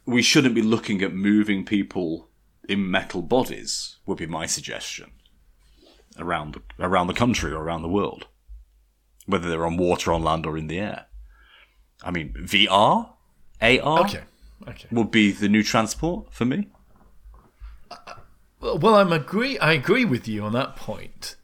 we 0.05 0.21
shouldn't 0.21 0.55
be 0.55 0.61
looking 0.61 1.01
at 1.01 1.13
moving 1.13 1.63
people 1.65 2.29
in 2.67 2.89
metal 2.89 3.21
bodies. 3.21 3.97
Would 4.05 4.17
be 4.17 4.25
my 4.27 4.45
suggestion 4.45 5.11
around 6.17 6.55
the, 6.55 6.85
around 6.85 7.07
the 7.07 7.13
country 7.13 7.51
or 7.51 7.63
around 7.63 7.83
the 7.83 7.87
world, 7.87 8.27
whether 9.25 9.49
they're 9.49 9.65
on 9.65 9.77
water, 9.77 10.11
on 10.11 10.23
land, 10.23 10.45
or 10.45 10.57
in 10.57 10.67
the 10.67 10.79
air. 10.79 11.05
I 12.03 12.11
mean, 12.11 12.33
VR, 12.33 13.13
AR 13.61 13.99
Okay. 14.01 14.21
Okay. 14.67 14.87
would 14.91 15.09
be 15.09 15.31
the 15.31 15.49
new 15.49 15.63
transport 15.63 16.31
for 16.33 16.45
me. 16.45 16.69
Well, 18.61 18.95
I'm 18.95 19.11
agree. 19.11 19.57
I 19.57 19.73
agree 19.73 20.05
with 20.05 20.27
you 20.27 20.43
on 20.43 20.53
that 20.53 20.75
point, 20.75 21.35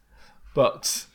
but 0.53 1.07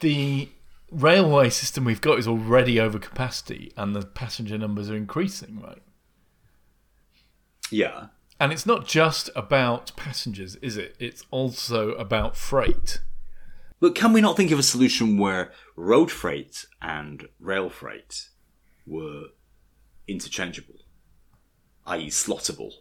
the 0.00 0.50
railway 0.90 1.50
system 1.50 1.84
we've 1.84 2.00
got 2.00 2.18
is 2.18 2.28
already 2.28 2.78
over 2.78 2.98
capacity, 2.98 3.72
and 3.76 3.94
the 3.94 4.02
passenger 4.06 4.56
numbers 4.56 4.88
are 4.88 4.96
increasing, 4.96 5.60
right? 5.60 5.82
Yeah, 7.70 8.06
And 8.38 8.52
it's 8.52 8.66
not 8.66 8.86
just 8.86 9.30
about 9.34 9.96
passengers, 9.96 10.56
is 10.56 10.76
it? 10.76 10.94
It's 10.98 11.24
also 11.30 11.92
about 11.92 12.36
freight. 12.36 13.00
But 13.80 13.94
can 13.94 14.12
we 14.12 14.20
not 14.20 14.36
think 14.36 14.50
of 14.50 14.58
a 14.58 14.62
solution 14.62 15.18
where 15.18 15.52
road 15.74 16.10
freight 16.10 16.66
and 16.80 17.28
rail 17.40 17.70
freight 17.70 18.28
were 18.86 19.24
interchangeable, 20.06 20.80
i.e., 21.86 22.08
slottable? 22.08 22.72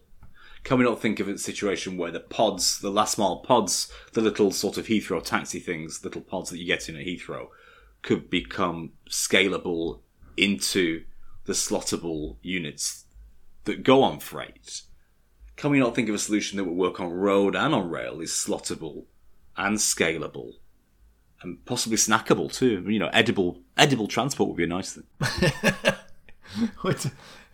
Can 0.65 0.79
we 0.79 0.83
not 0.83 0.99
think 0.99 1.19
of 1.19 1.29
a 1.29 1.37
situation 1.37 1.95
where 1.95 2.11
the 2.11 2.19
pods, 2.19 2.79
the 2.79 2.89
last 2.89 3.17
mile 3.17 3.37
pods, 3.37 3.89
the 4.13 4.21
little 4.21 4.51
sort 4.51 4.77
of 4.77 4.87
Heathrow 4.87 5.23
taxi 5.23 5.59
things, 5.59 6.03
little 6.03 6.21
pods 6.21 6.49
that 6.49 6.57
you 6.57 6.65
get 6.65 6.89
in 6.89 6.97
at 6.97 7.05
Heathrow, 7.05 7.47
could 8.01 8.29
become 8.29 8.91
scalable 9.09 9.99
into 10.35 11.05
the 11.45 11.53
slottable 11.53 12.37
units 12.41 13.05
that 13.65 13.83
go 13.83 14.01
on 14.01 14.19
freight? 14.19 14.81
Can 15.55 15.69
we 15.69 15.79
not 15.79 15.95
think 15.95 16.09
of 16.09 16.15
a 16.15 16.19
solution 16.19 16.57
that 16.57 16.65
would 16.65 16.75
work 16.75 16.99
on 16.99 17.13
road 17.13 17.55
and 17.55 17.73
on 17.73 17.89
rail, 17.89 18.19
is 18.19 18.31
slottable 18.31 19.05
and 19.55 19.77
scalable 19.77 20.55
and 21.41 21.63
possibly 21.65 21.97
snackable 21.97 22.51
too. 22.51 22.83
You 22.87 22.99
know, 22.99 23.09
edible 23.13 23.61
edible 23.77 24.07
transport 24.07 24.49
would 24.49 24.57
be 24.57 24.63
a 24.63 24.67
nice 24.67 24.93
thing. 24.93 25.93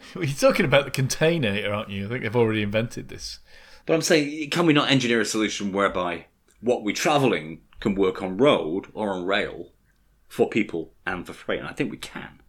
You're 0.16 0.28
talking 0.28 0.66
about 0.66 0.86
the 0.86 0.92
container 0.92 1.54
here, 1.54 1.74
aren't 1.74 1.90
you? 1.90 2.06
I 2.06 2.10
think 2.10 2.24
they've 2.24 2.36
already 2.36 2.62
invented 2.62 3.10
this. 3.10 3.40
But 3.86 3.94
I'm 3.94 4.02
saying, 4.02 4.50
can 4.50 4.66
we 4.66 4.74
not 4.74 4.92
engineer 4.92 5.22
a 5.22 5.26
solution 5.26 5.72
whereby 5.72 6.26
what 6.62 6.84
we're 6.84 6.96
travelling 6.96 7.62
can 7.80 7.96
work 7.96 8.22
on 8.22 8.38
road 8.38 8.88
or 8.94 9.10
on 9.10 9.26
rail 9.26 9.72
for 10.32 10.48
people 10.48 10.94
and 11.06 11.28
for 11.28 11.34
freight. 11.34 11.60
And 11.60 11.68
I 11.68 11.74
think 11.74 11.92
we 11.92 11.98
can. 11.98 12.40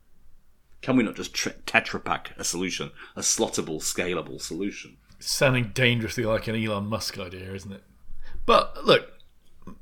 Can 0.83 0.97
we 0.97 1.03
not 1.03 1.17
just 1.17 1.35
tre- 1.35 1.55
tetra 1.67 2.05
pack 2.05 2.33
a 2.37 2.45
solution, 2.45 2.93
a 3.17 3.21
slottable, 3.23 3.79
scalable 3.79 4.41
solution? 4.41 4.99
It's 5.19 5.31
sounding 5.31 5.73
dangerously 5.75 6.25
like 6.25 6.47
an 6.47 6.55
Elon 6.55 6.87
Musk 6.87 7.19
idea, 7.19 7.53
isn't 7.53 7.73
it? 7.73 7.83
But 8.47 8.85
look, 8.85 9.09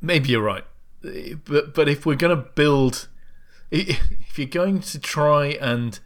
maybe 0.01 0.31
you're 0.31 0.43
right. 0.43 0.65
But 1.03 1.75
but 1.75 1.89
if 1.89 2.07
we're 2.07 2.15
going 2.15 2.37
to 2.37 2.49
build, 2.55 3.09
if 3.71 4.39
you're 4.39 4.47
going 4.47 4.81
to 4.81 4.99
try 4.99 5.49
and 5.61 5.99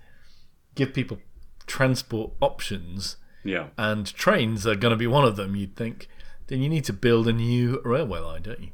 give 0.75 0.95
people 0.95 1.19
transport 1.67 2.33
options, 2.41 3.17
Yeah. 3.45 3.69
and 3.79 4.07
trains 4.15 4.67
are 4.67 4.75
going 4.75 4.91
to 4.93 4.97
be 4.97 5.07
one 5.07 5.25
of 5.25 5.37
them, 5.37 5.57
you'd 5.57 5.77
think, 5.77 6.09
then 6.47 6.62
you 6.62 6.69
need 6.69 6.85
to 6.85 6.93
build 6.93 7.27
a 7.29 7.33
new 7.33 7.81
railway 7.85 8.21
line, 8.21 8.43
don't 8.43 8.61
you? 8.61 8.71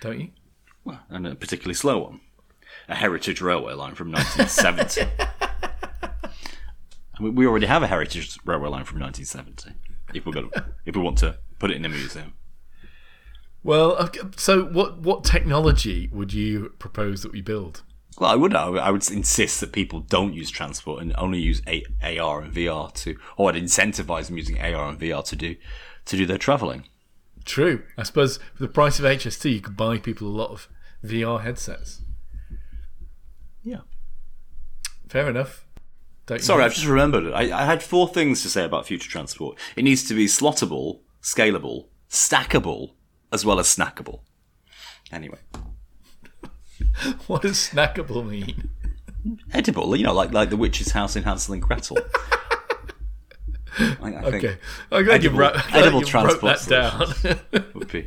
Don't 0.00 0.20
you? 0.20 0.28
Well, 0.84 1.00
and 1.08 1.26
a 1.26 1.34
particularly 1.34 1.74
slow 1.74 1.98
one. 1.98 2.20
A 2.88 2.96
heritage 2.96 3.40
railway 3.40 3.74
line 3.74 3.94
from 3.94 4.10
1970. 4.12 5.06
We 7.20 7.46
already 7.46 7.66
have 7.66 7.82
a 7.82 7.86
heritage 7.86 8.36
railway 8.44 8.68
line 8.70 8.84
from 8.84 8.98
1970. 8.98 9.78
If 10.14 10.24
to, 10.24 10.64
if 10.84 10.96
we 10.96 11.02
want 11.02 11.18
to 11.18 11.38
put 11.58 11.70
it 11.70 11.76
in 11.76 11.84
a 11.84 11.88
museum. 11.88 12.32
Well, 13.62 14.10
so 14.36 14.64
what 14.64 14.98
what 14.98 15.22
technology 15.22 16.08
would 16.12 16.32
you 16.32 16.72
propose 16.80 17.22
that 17.22 17.30
we 17.32 17.40
build? 17.40 17.82
Well, 18.18 18.30
I 18.30 18.34
would. 18.36 18.54
I 18.54 18.68
would- 18.68 18.80
I 18.80 18.90
would 18.90 19.10
insist 19.10 19.60
that 19.60 19.72
people 19.72 20.00
don't 20.00 20.34
use 20.34 20.50
transport 20.50 21.00
and 21.02 21.14
only 21.16 21.40
use 21.40 21.62
A- 21.66 21.84
AR 22.02 22.42
and 22.42 22.52
VR 22.54 22.92
to, 22.96 23.16
or 23.36 23.48
I'd 23.50 23.56
incentivize 23.62 24.26
them 24.26 24.36
using 24.36 24.58
AR 24.60 24.88
and 24.88 24.98
VR 24.98 25.24
to 25.24 25.36
do 25.36 25.56
to 26.04 26.16
do 26.16 26.26
their 26.26 26.38
traveling. 26.38 26.84
True. 27.44 27.82
I 27.96 28.02
suppose 28.02 28.38
for 28.54 28.62
the 28.62 28.68
price 28.68 28.98
of 28.98 29.04
HST, 29.04 29.50
you 29.52 29.60
could 29.60 29.76
buy 29.76 29.98
people 29.98 30.28
a 30.28 30.36
lot 30.36 30.50
of 30.50 30.68
VR 31.04 31.40
headsets. 31.42 32.02
Yeah. 33.62 33.80
Fair 35.08 35.28
enough. 35.30 35.66
Don't 36.26 36.40
Sorry. 36.40 36.64
I've 36.64 36.74
just 36.74 36.86
remembered. 36.86 37.32
I, 37.32 37.62
I 37.62 37.64
had 37.64 37.82
four 37.82 38.08
things 38.08 38.42
to 38.42 38.48
say 38.48 38.64
about 38.64 38.86
future 38.86 39.08
transport. 39.10 39.58
It 39.76 39.82
needs 39.84 40.04
to 40.04 40.14
be 40.14 40.26
slottable, 40.26 41.00
scalable, 41.22 41.86
stackable, 42.10 42.92
as 43.32 43.44
well 43.44 43.58
as 43.58 43.66
snackable. 43.66 44.20
Anyway, 45.10 45.38
what 47.26 47.42
does 47.42 47.56
snackable 47.56 48.26
mean? 48.28 48.70
edible. 49.52 49.94
You 49.96 50.04
know, 50.04 50.12
like 50.14 50.32
like 50.32 50.50
the 50.50 50.56
witch's 50.56 50.92
house 50.92 51.16
in 51.16 51.22
Hansel 51.22 51.54
and 51.54 51.62
Gretel. 51.62 51.98
I, 53.78 54.14
I 54.16 54.30
think 54.30 54.44
Okay, 54.44 54.56
I'm 54.90 55.04
glad 55.04 55.22
you 55.22 55.30
Edible- 55.30 55.38
wrote, 55.38 55.52
glad 55.54 55.74
edible 55.74 56.00
you 56.00 56.06
transport 56.06 56.60
that 56.60 57.38
down. 57.52 57.64
would 57.74 57.90
be 57.90 58.06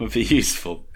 would 0.00 0.12
be 0.12 0.24
useful. 0.24 0.86